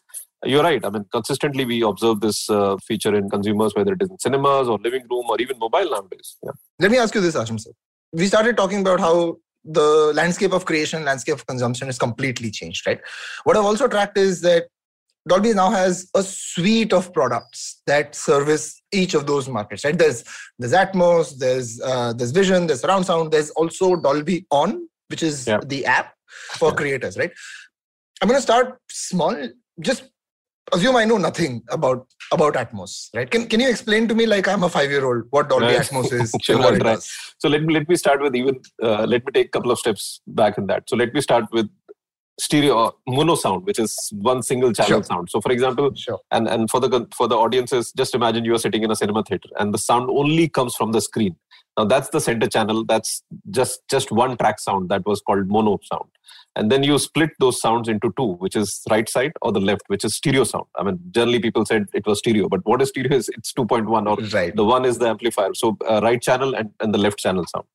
you're 0.45 0.63
right. 0.63 0.83
I 0.85 0.89
mean 0.89 1.05
consistently 1.11 1.65
we 1.65 1.81
observe 1.81 2.21
this 2.21 2.49
uh, 2.49 2.77
feature 2.77 3.15
in 3.15 3.29
consumers 3.29 3.73
whether 3.75 3.93
it 3.93 4.01
is 4.01 4.09
in 4.09 4.19
cinemas 4.19 4.67
or 4.67 4.77
living 4.79 5.03
room 5.09 5.25
or 5.29 5.39
even 5.39 5.57
mobile 5.59 5.89
nowadays. 5.89 6.37
Yeah. 6.43 6.51
Let 6.79 6.91
me 6.91 6.97
ask 6.97 7.13
you 7.15 7.21
this 7.21 7.35
ashim 7.35 7.59
sir. 7.59 7.71
We 8.13 8.27
started 8.27 8.55
talking 8.57 8.81
about 8.81 8.99
how 8.99 9.37
the 9.63 10.11
landscape 10.13 10.53
of 10.53 10.65
creation 10.65 11.03
landscape 11.03 11.35
of 11.35 11.45
consumption 11.47 11.89
is 11.89 11.97
completely 11.97 12.51
changed 12.51 12.85
right? 12.87 12.99
What 13.45 13.57
i've 13.57 13.65
also 13.65 13.87
tracked 13.87 14.17
is 14.17 14.41
that 14.41 14.67
dolby 15.27 15.53
now 15.55 15.69
has 15.71 16.07
a 16.15 16.21
suite 16.21 16.93
of 16.93 17.11
products 17.11 17.81
that 17.87 18.13
service 18.13 18.79
each 18.91 19.15
of 19.15 19.25
those 19.25 19.49
markets 19.49 19.83
right? 19.83 19.97
There's 19.97 20.23
there's 20.59 20.73
atmos 20.73 21.37
there's 21.37 21.81
uh, 21.81 22.13
there's 22.13 22.31
vision 22.31 22.67
there's 22.67 22.81
surround 22.81 23.05
sound 23.07 23.31
there's 23.31 23.49
also 23.51 23.95
dolby 23.95 24.45
on 24.51 24.87
which 25.09 25.23
is 25.23 25.47
Yeah. 25.47 25.59
the 25.65 25.85
app 25.85 26.13
for 26.59 26.69
Yeah. 26.69 26.75
creators 26.75 27.17
right? 27.17 27.31
I'm 28.21 28.27
going 28.29 28.37
to 28.37 28.41
start 28.41 28.77
small 28.89 29.35
just 29.81 30.03
assume 30.73 30.95
i 30.95 31.05
know 31.05 31.17
nothing 31.17 31.61
about 31.69 32.07
about 32.31 32.53
atmos 32.55 33.09
right 33.13 33.29
can, 33.29 33.47
can 33.47 33.59
you 33.59 33.69
explain 33.69 34.07
to 34.07 34.15
me 34.15 34.25
like 34.25 34.47
i'm 34.47 34.63
a 34.63 34.69
5 34.69 34.89
year 34.89 35.05
old 35.05 35.23
what 35.29 35.49
dolby 35.49 35.65
Right. 35.65 35.81
atmos 35.81 36.11
is 36.11 36.33
Sure, 36.41 36.57
what 36.59 36.79
does? 36.79 37.09
so 37.37 37.47
let 37.49 37.63
me 37.63 37.73
let 37.73 37.87
me 37.87 37.95
start 37.95 38.21
with 38.21 38.35
even 38.35 38.59
uh, 38.83 39.05
let 39.05 39.25
me 39.25 39.31
take 39.31 39.47
a 39.47 39.51
couple 39.57 39.71
of 39.71 39.79
steps 39.79 40.21
back 40.27 40.57
in 40.57 40.67
that 40.67 40.89
so 40.89 40.95
let 40.95 41.13
me 41.13 41.21
start 41.21 41.45
with 41.51 41.67
stereo 42.37 42.73
or 42.77 42.93
mono 43.07 43.35
sound 43.35 43.65
which 43.65 43.79
is 43.79 44.09
one 44.31 44.41
single 44.43 44.73
channel 44.73 44.95
Sure. 44.97 45.03
sound 45.03 45.29
so 45.29 45.39
for 45.39 45.51
example 45.51 45.91
sure 45.95 46.19
and 46.31 46.47
and 46.49 46.69
for 46.69 46.79
the 46.81 47.07
for 47.17 47.27
the 47.27 47.35
audiences 47.35 47.93
just 47.95 48.13
imagine 48.13 48.43
you 48.43 48.53
are 48.55 48.63
sitting 48.65 48.83
in 48.83 48.91
a 48.91 48.95
cinema 48.95 49.23
theater 49.23 49.49
and 49.59 49.73
the 49.73 49.77
sound 49.77 50.09
only 50.09 50.49
comes 50.49 50.75
from 50.75 50.91
the 50.91 50.99
screen 50.99 51.35
now 51.77 51.83
that's 51.85 52.09
the 52.09 52.21
center 52.21 52.47
channel. 52.47 52.85
That's 52.85 53.23
just 53.49 53.81
just 53.89 54.11
one 54.11 54.37
track 54.37 54.59
sound 54.59 54.89
that 54.89 55.05
was 55.05 55.21
called 55.21 55.47
mono 55.47 55.79
sound. 55.83 56.09
And 56.57 56.71
then 56.71 56.83
you 56.83 56.97
split 56.99 57.31
those 57.39 57.59
sounds 57.59 57.89
into 57.89 58.13
two 58.17 58.33
which 58.35 58.55
is 58.55 58.81
right 58.89 59.09
side 59.09 59.33
or 59.41 59.51
the 59.51 59.59
left 59.59 59.81
which 59.87 60.05
is 60.05 60.15
stereo 60.15 60.45
sound. 60.45 60.65
I 60.77 60.83
mean 60.83 60.99
generally 61.11 61.39
people 61.39 61.65
said 61.65 61.87
it 61.93 62.05
was 62.05 62.19
stereo 62.19 62.47
but 62.47 62.61
what 62.63 62.81
is 62.81 62.89
stereo 62.89 63.17
is 63.17 63.29
it's 63.29 63.51
2.1 63.51 63.89
or 64.07 64.15
right. 64.29 64.55
the 64.55 64.63
one 64.63 64.85
is 64.85 64.97
the 64.99 65.07
amplifier. 65.07 65.53
So 65.53 65.77
uh, 65.89 65.99
right 66.01 66.21
channel 66.21 66.55
and, 66.55 66.71
and 66.79 66.93
the 66.93 66.97
left 66.97 67.19
channel 67.19 67.45
sound. 67.53 67.65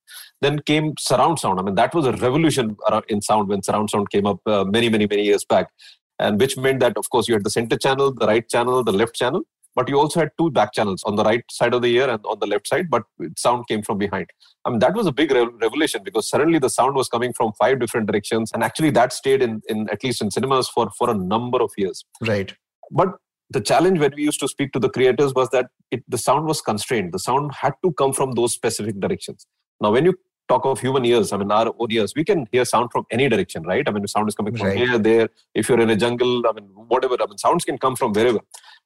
Then 0.41 0.59
came 0.59 0.95
surround 0.97 1.37
sound. 1.37 1.59
I 1.59 1.63
mean 1.63 1.75
that 1.75 1.93
was 1.93 2.07
a 2.07 2.13
revolution 2.13 2.75
in 3.07 3.21
sound 3.21 3.49
when 3.49 3.61
surround 3.61 3.91
sound 3.91 4.09
came 4.09 4.25
up 4.25 4.39
uh, 4.47 4.63
many 4.63 4.89
many 4.89 5.05
many 5.05 5.23
years 5.23 5.45
back. 5.45 5.69
And 6.17 6.39
which 6.39 6.57
meant 6.57 6.79
that 6.79 6.97
of 6.97 7.07
course 7.11 7.27
you 7.27 7.35
had 7.35 7.43
the 7.43 7.51
center 7.51 7.77
channel 7.77 8.11
the 8.11 8.25
right 8.25 8.47
channel 8.49 8.83
the 8.83 8.91
left 8.91 9.15
channel 9.15 9.43
but 9.75 9.87
you 9.89 9.97
also 9.99 10.19
had 10.19 10.31
two 10.37 10.49
back 10.51 10.73
channels 10.73 11.03
on 11.05 11.15
the 11.15 11.23
right 11.23 11.43
side 11.49 11.73
of 11.73 11.81
the 11.81 11.93
ear 11.95 12.09
and 12.09 12.19
on 12.25 12.37
the 12.39 12.47
left 12.47 12.67
side 12.67 12.89
but 12.89 13.03
sound 13.37 13.67
came 13.67 13.81
from 13.81 13.97
behind 13.97 14.27
i 14.65 14.69
mean 14.69 14.79
that 14.79 14.93
was 14.93 15.07
a 15.07 15.11
big 15.11 15.31
re- 15.31 15.47
revelation 15.61 16.01
because 16.03 16.29
suddenly 16.29 16.59
the 16.59 16.69
sound 16.69 16.95
was 16.95 17.07
coming 17.07 17.33
from 17.33 17.51
five 17.59 17.79
different 17.79 18.07
directions 18.07 18.51
and 18.53 18.63
actually 18.63 18.89
that 18.89 19.13
stayed 19.13 19.41
in, 19.41 19.61
in 19.69 19.89
at 19.89 20.03
least 20.03 20.21
in 20.21 20.31
cinemas 20.31 20.67
for 20.69 20.89
for 20.97 21.09
a 21.09 21.13
number 21.13 21.61
of 21.61 21.71
years 21.77 22.03
right 22.27 22.55
but 22.91 23.09
the 23.49 23.61
challenge 23.61 23.99
when 23.99 24.13
we 24.15 24.23
used 24.23 24.39
to 24.39 24.47
speak 24.47 24.71
to 24.71 24.79
the 24.79 24.89
creators 24.89 25.33
was 25.33 25.49
that 25.49 25.67
it, 25.91 26.03
the 26.07 26.17
sound 26.17 26.45
was 26.45 26.61
constrained 26.61 27.11
the 27.11 27.19
sound 27.19 27.53
had 27.53 27.73
to 27.83 27.91
come 27.93 28.13
from 28.13 28.31
those 28.33 28.53
specific 28.53 28.99
directions 28.99 29.45
now 29.81 29.91
when 29.91 30.05
you 30.05 30.13
talk 30.51 30.65
of 30.65 30.79
human 30.85 31.05
ears, 31.05 31.31
I 31.31 31.37
mean, 31.37 31.51
our 31.51 31.73
own 31.79 31.91
ears, 31.91 32.13
we 32.15 32.23
can 32.23 32.47
hear 32.51 32.65
sound 32.65 32.91
from 32.91 33.05
any 33.11 33.29
direction, 33.29 33.63
right? 33.63 33.87
I 33.87 33.91
mean, 33.91 34.05
sound 34.07 34.27
is 34.27 34.35
coming 34.35 34.55
from 34.57 34.67
right. 34.67 34.77
here, 34.77 34.97
there. 34.97 35.29
If 35.53 35.69
you're 35.69 35.79
in 35.79 35.89
a 35.89 35.95
jungle, 35.95 36.43
I 36.49 36.51
mean, 36.57 36.65
whatever, 36.93 37.15
I 37.21 37.25
mean, 37.27 37.37
sounds 37.37 37.63
can 37.63 37.77
come 37.77 37.95
from 37.95 38.13
wherever. 38.13 38.39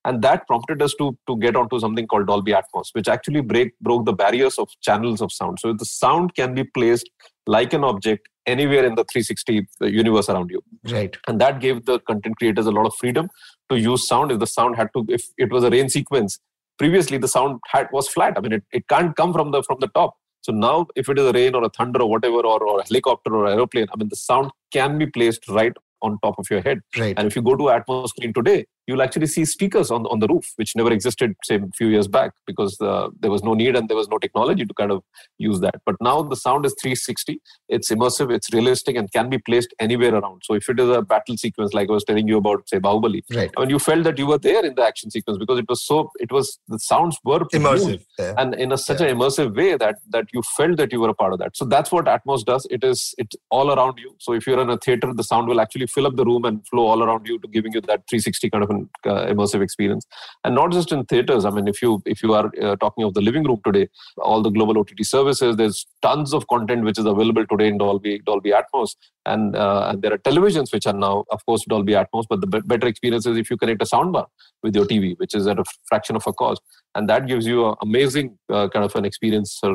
And 0.05 0.21
that 0.21 0.47
prompted 0.47 0.81
us 0.81 0.93
to, 0.99 1.17
to 1.27 1.37
get 1.37 1.55
onto 1.55 1.79
something 1.79 2.07
called 2.07 2.27
Dolby 2.27 2.53
Atmos, 2.53 2.89
which 2.93 3.07
actually 3.07 3.41
break, 3.41 3.77
broke 3.79 4.05
the 4.05 4.13
barriers 4.13 4.57
of 4.57 4.69
channels 4.81 5.21
of 5.21 5.31
sound. 5.31 5.59
So 5.59 5.73
the 5.73 5.85
sound 5.85 6.35
can 6.35 6.53
be 6.53 6.63
placed 6.63 7.09
like 7.47 7.73
an 7.73 7.83
object 7.83 8.29
anywhere 8.45 8.85
in 8.85 8.95
the 8.95 9.03
360 9.11 9.67
uh, 9.81 9.85
universe 9.87 10.29
around 10.29 10.51
you. 10.51 10.61
Right. 10.89 11.17
And 11.27 11.41
that 11.41 11.59
gave 11.59 11.85
the 11.85 11.99
content 11.99 12.37
creators 12.37 12.67
a 12.67 12.71
lot 12.71 12.85
of 12.85 12.93
freedom 12.95 13.29
to 13.69 13.79
use 13.79 14.07
sound. 14.07 14.31
If 14.31 14.39
the 14.39 14.47
sound 14.47 14.75
had 14.75 14.89
to, 14.95 15.05
if 15.09 15.25
it 15.37 15.51
was 15.51 15.63
a 15.63 15.69
rain 15.69 15.89
sequence, 15.89 16.39
previously 16.77 17.17
the 17.17 17.27
sound 17.27 17.59
had 17.67 17.87
was 17.91 18.07
flat. 18.07 18.35
I 18.37 18.41
mean, 18.41 18.53
it, 18.53 18.63
it 18.71 18.87
can't 18.87 19.15
come 19.15 19.33
from 19.33 19.51
the 19.51 19.63
from 19.63 19.79
the 19.79 19.87
top 19.87 20.15
so 20.45 20.51
now, 20.51 20.85
if 20.95 21.09
it 21.09 21.17
is 21.17 21.25
a 21.25 21.31
rain 21.31 21.55
or 21.55 21.63
a 21.63 21.69
thunder 21.69 22.03
or 22.03 22.07
whatever, 22.07 22.35
or, 22.35 22.63
or 22.63 22.79
a 22.79 22.83
helicopter 22.83 23.35
or 23.35 23.47
aeroplane, 23.47 23.87
I 23.91 23.97
mean, 23.97 24.09
the 24.09 24.15
sound 24.15 24.51
can 24.71 24.99
be 24.99 25.07
placed 25.07 25.47
right 25.49 25.73
on 26.03 26.19
top 26.23 26.35
of 26.37 26.45
your 26.51 26.61
head. 26.61 26.81
Right. 26.95 27.15
And 27.17 27.25
if 27.25 27.35
you 27.35 27.41
go 27.41 27.55
to 27.55 27.63
Atmos 27.63 28.09
screen 28.09 28.31
today, 28.31 28.67
you'll 28.87 29.01
actually 29.01 29.27
see 29.27 29.45
speakers 29.45 29.91
on, 29.91 30.05
on 30.07 30.19
the 30.19 30.27
roof, 30.27 30.53
which 30.57 30.75
never 30.75 30.91
existed, 30.91 31.35
say, 31.43 31.55
a 31.55 31.67
few 31.75 31.87
years 31.87 32.07
back, 32.07 32.31
because 32.45 32.79
uh, 32.81 33.09
there 33.19 33.31
was 33.31 33.43
no 33.43 33.53
need 33.53 33.75
and 33.75 33.89
there 33.89 33.97
was 33.97 34.07
no 34.07 34.17
technology 34.17 34.65
to 34.65 34.73
kind 34.73 34.91
of 34.91 35.03
use 35.37 35.59
that. 35.59 35.75
But 35.85 35.95
now 36.01 36.21
the 36.21 36.35
sound 36.35 36.65
is 36.65 36.75
360, 36.81 37.41
it's 37.69 37.91
immersive, 37.91 38.31
it's 38.31 38.53
realistic, 38.53 38.95
and 38.95 39.11
can 39.11 39.29
be 39.29 39.37
placed 39.37 39.73
anywhere 39.79 40.13
around. 40.13 40.41
So 40.43 40.53
if 40.53 40.69
it 40.69 40.79
is 40.79 40.89
a 40.89 41.01
battle 41.01 41.37
sequence, 41.37 41.73
like 41.73 41.89
I 41.89 41.93
was 41.93 42.03
telling 42.03 42.27
you 42.27 42.37
about, 42.37 42.67
say, 42.69 42.79
Bahubali, 42.79 43.23
right. 43.35 43.51
I 43.57 43.61
mean, 43.61 43.69
you 43.69 43.79
felt 43.79 44.03
that 44.03 44.17
you 44.17 44.27
were 44.27 44.37
there 44.37 44.65
in 44.65 44.75
the 44.75 44.83
action 44.83 45.09
sequence 45.09 45.37
because 45.37 45.59
it 45.59 45.67
was 45.67 45.83
so, 45.83 46.11
it 46.19 46.31
was, 46.31 46.59
the 46.67 46.79
sounds 46.79 47.17
were 47.23 47.39
immersive. 47.39 48.03
Yeah. 48.19 48.33
And 48.37 48.53
in 48.55 48.71
a, 48.71 48.77
such 48.77 49.01
yeah. 49.01 49.07
an 49.07 49.17
immersive 49.17 49.55
way 49.55 49.77
that, 49.77 49.95
that 50.09 50.25
you 50.33 50.41
felt 50.55 50.77
that 50.77 50.91
you 50.91 51.01
were 51.01 51.09
a 51.09 51.13
part 51.13 51.33
of 51.33 51.39
that. 51.39 51.57
So 51.57 51.65
that's 51.65 51.91
what 51.91 52.05
Atmos 52.05 52.43
does. 52.45 52.67
It 52.69 52.83
is, 52.83 53.15
it's 53.17 53.35
all 53.49 53.71
around 53.71 53.97
you. 53.97 54.15
So 54.19 54.33
if 54.33 54.45
you're 54.45 54.61
in 54.61 54.69
a 54.69 54.77
theater, 54.77 55.13
the 55.13 55.23
sound 55.23 55.47
will 55.47 55.59
actually 55.59 55.87
fill 55.87 56.05
up 56.05 56.15
the 56.15 56.25
room 56.25 56.45
and 56.45 56.65
flow 56.67 56.85
all 56.85 57.03
around 57.03 57.27
you 57.27 57.39
to 57.39 57.47
giving 57.47 57.73
you 57.73 57.81
that 57.81 58.03
360 58.09 58.49
kind 58.49 58.63
of 58.63 58.74
uh, 59.11 59.25
immersive 59.33 59.61
experience. 59.67 60.05
And 60.43 60.55
not 60.59 60.71
just 60.77 60.91
in 60.91 61.05
theaters. 61.05 61.45
I 61.49 61.51
mean 61.55 61.67
if 61.73 61.81
you 61.81 61.91
if 62.05 62.23
you 62.23 62.33
are 62.39 62.47
uh, 62.61 62.75
talking 62.83 63.03
of 63.07 63.13
the 63.17 63.23
living 63.27 63.43
room 63.49 63.61
today 63.67 63.87
all 64.29 64.41
the 64.47 64.53
global 64.57 64.77
ott 64.81 64.91
services 65.15 65.55
there's 65.61 65.79
tons 66.07 66.33
of 66.37 66.47
content 66.53 66.83
which 66.87 66.99
is 67.03 67.05
available 67.13 67.45
today 67.53 67.67
in 67.73 67.77
dolby 67.83 68.13
dolby 68.29 68.51
atmos. 68.61 68.95
And 69.33 69.55
uh, 69.55 69.87
and 69.89 70.01
there 70.01 70.13
are 70.13 70.21
televisions 70.29 70.73
which 70.73 70.87
are 70.91 70.99
now 71.07 71.15
of 71.31 71.45
course 71.45 71.65
dolby 71.75 71.93
atmos 72.01 72.25
but 72.29 72.41
the 72.41 72.47
be- 72.47 72.65
better 72.73 72.87
experience 72.93 73.25
is 73.25 73.37
if 73.43 73.49
you 73.49 73.57
connect 73.57 73.81
a 73.81 73.89
soundbar 73.93 74.25
with 74.63 74.75
your 74.75 74.85
tv 74.85 75.13
which 75.19 75.35
is 75.39 75.47
at 75.47 75.59
a 75.59 75.65
fraction 75.89 76.15
of 76.15 76.25
a 76.27 76.33
cost. 76.33 76.61
And 76.95 77.09
that 77.09 77.27
gives 77.27 77.45
you 77.45 77.67
an 77.69 77.75
amazing 77.81 78.37
uh, 78.51 78.69
kind 78.69 78.85
of 78.85 78.95
an 78.95 79.05
experience 79.05 79.59
uh, 79.63 79.73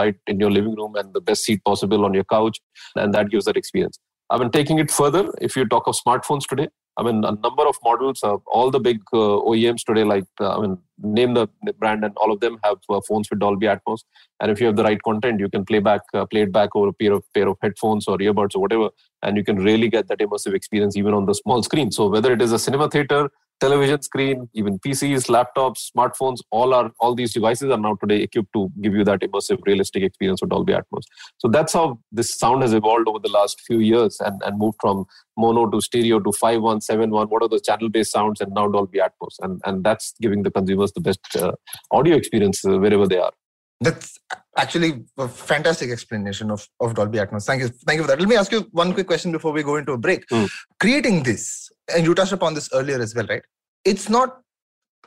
right 0.00 0.16
in 0.26 0.40
your 0.40 0.50
living 0.50 0.74
room 0.74 0.94
and 0.96 1.12
the 1.12 1.20
best 1.20 1.44
seat 1.44 1.62
possible 1.64 2.04
on 2.06 2.14
your 2.14 2.24
couch. 2.24 2.60
And 2.96 3.12
that 3.14 3.30
gives 3.30 3.44
that 3.44 3.56
experience. 3.56 3.98
I 4.30 4.38
mean, 4.38 4.50
taking 4.50 4.78
it 4.78 4.90
further, 4.90 5.30
if 5.40 5.56
you 5.56 5.66
talk 5.66 5.86
of 5.86 5.94
smartphones 5.94 6.46
today, 6.48 6.68
I 6.98 7.02
mean, 7.02 7.24
a 7.24 7.32
number 7.32 7.66
of 7.66 7.76
models, 7.82 8.22
uh, 8.22 8.36
all 8.46 8.70
the 8.70 8.78
big 8.78 9.00
uh, 9.14 9.40
OEMs 9.48 9.82
today, 9.84 10.04
like, 10.04 10.24
uh, 10.40 10.58
I 10.58 10.60
mean, 10.60 10.78
name 10.98 11.32
the 11.34 11.48
brand, 11.78 12.04
and 12.04 12.14
all 12.18 12.30
of 12.30 12.40
them 12.40 12.58
have 12.62 12.76
uh, 12.90 13.00
phones 13.08 13.30
with 13.30 13.38
Dolby 13.38 13.66
Atmos. 13.66 14.00
And 14.40 14.50
if 14.50 14.60
you 14.60 14.66
have 14.66 14.76
the 14.76 14.84
right 14.84 15.02
content, 15.02 15.40
you 15.40 15.48
can 15.48 15.64
play 15.64 15.78
back, 15.78 16.02
uh, 16.12 16.26
play 16.26 16.42
it 16.42 16.52
back 16.52 16.70
over 16.74 16.88
a 16.88 16.92
pair 16.92 17.12
of 17.12 17.24
pair 17.32 17.48
of 17.48 17.56
headphones 17.62 18.06
or 18.08 18.18
earbuds 18.18 18.54
or 18.54 18.60
whatever, 18.60 18.90
and 19.22 19.38
you 19.38 19.44
can 19.44 19.56
really 19.56 19.88
get 19.88 20.08
that 20.08 20.18
immersive 20.18 20.54
experience 20.54 20.96
even 20.96 21.14
on 21.14 21.24
the 21.24 21.34
small 21.34 21.62
screen. 21.62 21.90
So 21.90 22.08
whether 22.08 22.32
it 22.32 22.42
is 22.42 22.52
a 22.52 22.58
cinema 22.58 22.90
theater, 22.90 23.30
television 23.62 24.02
screen, 24.02 24.48
even 24.54 24.78
PCs, 24.80 25.28
laptops, 25.36 25.90
smartphones, 25.96 26.38
all 26.50 26.74
are 26.74 26.90
all 27.00 27.14
these 27.14 27.32
devices 27.32 27.70
are 27.70 27.78
now 27.78 27.94
today 28.02 28.20
equipped 28.22 28.52
to 28.54 28.70
give 28.80 28.94
you 28.94 29.04
that 29.04 29.20
immersive, 29.20 29.58
realistic 29.66 30.02
experience 30.02 30.42
with 30.42 30.50
Dolby 30.50 30.72
Atmos. 30.72 31.04
So 31.38 31.48
that's 31.48 31.72
how 31.72 31.98
this 32.10 32.36
sound 32.38 32.62
has 32.62 32.74
evolved 32.74 33.08
over 33.08 33.20
the 33.20 33.30
last 33.30 33.60
few 33.66 33.78
years 33.78 34.18
and, 34.20 34.42
and 34.44 34.58
moved 34.58 34.78
from 34.80 35.04
mono 35.36 35.66
to 35.70 35.80
stereo 35.80 36.18
to 36.20 36.32
5171 36.32 37.28
what 37.28 37.42
are 37.42 37.48
the 37.48 37.60
channel 37.60 37.88
based 37.88 38.12
sounds 38.12 38.40
and 38.40 38.52
now 38.52 38.68
dolby 38.68 38.98
atmos. 38.98 39.36
And 39.40 39.60
and 39.64 39.84
that's 39.84 40.14
giving 40.20 40.42
the 40.42 40.50
consumers 40.50 40.92
the 40.92 41.00
best 41.00 41.20
uh, 41.36 41.52
audio 41.90 42.16
experience 42.16 42.64
uh, 42.64 42.78
wherever 42.78 43.06
they 43.06 43.18
are. 43.18 43.32
That's 43.80 44.18
actually 44.56 45.04
a 45.18 45.26
fantastic 45.26 45.90
explanation 45.90 46.50
of, 46.50 46.68
of 46.80 46.94
dolby 46.94 47.18
atmos. 47.18 47.46
Thank 47.46 47.62
you 47.62 47.68
thank 47.68 47.98
you 47.98 48.04
for 48.04 48.08
that. 48.08 48.20
Let 48.20 48.28
me 48.28 48.36
ask 48.36 48.52
you 48.52 48.68
one 48.72 48.92
quick 48.92 49.06
question 49.06 49.32
before 49.32 49.52
we 49.52 49.62
go 49.62 49.76
into 49.76 49.92
a 49.92 49.98
break. 49.98 50.26
Mm. 50.28 50.50
creating 50.80 51.22
this 51.22 51.70
and 51.94 52.04
you 52.04 52.14
touched 52.14 52.32
upon 52.32 52.54
this 52.54 52.68
earlier 52.72 53.00
as 53.00 53.14
well 53.14 53.26
right 53.26 53.42
it's 53.84 54.08
not 54.08 54.42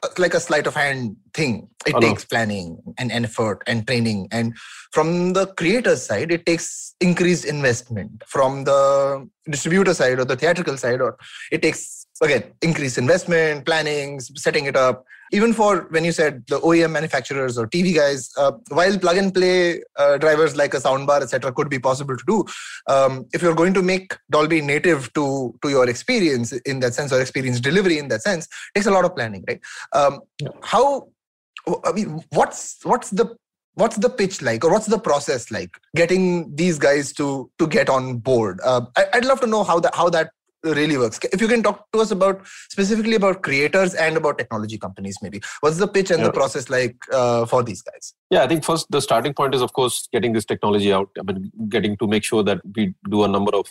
uh, 0.03 0.09
like 0.17 0.33
a 0.33 0.39
sleight 0.39 0.67
of 0.67 0.75
hand 0.75 1.15
thing. 1.33 1.69
It 1.85 1.99
takes 2.01 2.25
planning 2.25 2.79
and 2.97 3.11
effort 3.11 3.63
and 3.65 3.87
training. 3.87 4.27
And 4.31 4.57
from 4.91 5.33
the 5.33 5.47
creator's 5.47 6.05
side, 6.05 6.31
it 6.31 6.45
takes 6.45 6.95
increased 6.99 7.45
investment. 7.45 8.23
From 8.27 8.65
the 8.65 9.29
distributor 9.49 9.93
side 9.93 10.19
or 10.19 10.25
the 10.25 10.35
theatrical 10.35 10.77
side, 10.77 10.99
or 10.99 11.17
it 11.51 11.61
takes 11.61 12.04
again 12.21 12.43
increased 12.61 12.97
investment, 12.97 13.65
planning, 13.65 14.19
setting 14.19 14.65
it 14.65 14.75
up. 14.75 15.05
Even 15.31 15.53
for 15.53 15.87
when 15.89 16.05
you 16.05 16.11
said 16.11 16.43
the 16.47 16.59
OEM 16.59 16.91
manufacturers 16.91 17.57
or 17.57 17.67
TV 17.67 17.95
guys, 17.95 18.31
uh, 18.37 18.51
while 18.69 18.97
plug 18.97 19.17
and 19.17 19.33
play 19.33 19.81
uh, 19.97 20.17
drivers 20.17 20.55
like 20.55 20.73
a 20.73 20.77
soundbar, 20.77 21.21
etc., 21.21 21.51
could 21.51 21.69
be 21.69 21.79
possible 21.79 22.15
to 22.15 22.23
do, 22.27 22.45
um, 22.87 23.25
if 23.33 23.41
you're 23.41 23.55
going 23.55 23.73
to 23.73 23.81
make 23.81 24.15
Dolby 24.29 24.61
native 24.61 25.11
to 25.13 25.53
to 25.61 25.69
your 25.69 25.89
experience 25.89 26.51
in 26.51 26.79
that 26.81 26.93
sense 26.93 27.11
or 27.11 27.19
experience 27.19 27.59
delivery 27.59 27.97
in 27.97 28.07
that 28.09 28.21
sense, 28.21 28.47
takes 28.73 28.87
a 28.87 28.91
lot 28.91 29.05
of 29.05 29.15
planning, 29.15 29.43
right? 29.47 29.61
Um. 29.93 30.21
How 30.61 31.07
I 31.83 31.91
mean, 31.91 32.23
what's 32.29 32.77
what's 32.83 33.09
the 33.09 33.35
what's 33.75 33.97
the 33.97 34.09
pitch 34.09 34.41
like 34.41 34.63
or 34.63 34.71
what's 34.71 34.85
the 34.87 34.99
process 34.99 35.51
like 35.51 35.77
getting 35.95 36.53
these 36.55 36.79
guys 36.79 37.13
to 37.13 37.49
to 37.59 37.67
get 37.67 37.89
on 37.89 38.17
board 38.17 38.59
uh, 38.63 38.81
I, 38.97 39.05
would 39.15 39.25
love 39.25 39.41
to 39.41 39.47
know 39.47 39.63
how 39.63 39.79
that 39.81 39.93
how 39.93 40.09
that 40.09 40.31
really 40.73 40.97
works. 40.97 41.19
If 41.31 41.41
you 41.41 41.47
can 41.47 41.63
talk 41.63 41.91
to 41.91 41.99
us 41.99 42.11
about 42.11 42.41
specifically 42.69 43.15
about 43.15 43.41
creators 43.41 43.93
and 43.93 44.17
about 44.17 44.37
technology 44.37 44.77
companies 44.77 45.17
maybe. 45.21 45.41
What's 45.61 45.77
the 45.77 45.87
pitch 45.87 46.11
and 46.11 46.19
yeah. 46.19 46.27
the 46.27 46.33
process 46.33 46.69
like 46.69 46.95
uh, 47.11 47.45
for 47.45 47.63
these 47.63 47.81
guys? 47.81 48.13
Yeah 48.29 48.43
i 48.43 48.47
think 48.47 48.63
first 48.63 48.87
the 48.89 49.01
starting 49.01 49.33
point 49.33 49.55
is 49.55 49.61
of 49.61 49.73
course 49.73 50.07
getting 50.11 50.33
this 50.33 50.45
technology 50.45 50.91
out. 50.91 51.09
I 51.19 51.23
mean 51.23 51.51
getting 51.69 51.97
to 51.97 52.07
make 52.07 52.23
sure 52.23 52.43
that 52.43 52.61
we 52.75 52.93
do 53.09 53.23
a 53.23 53.27
number 53.27 53.55
of 53.55 53.67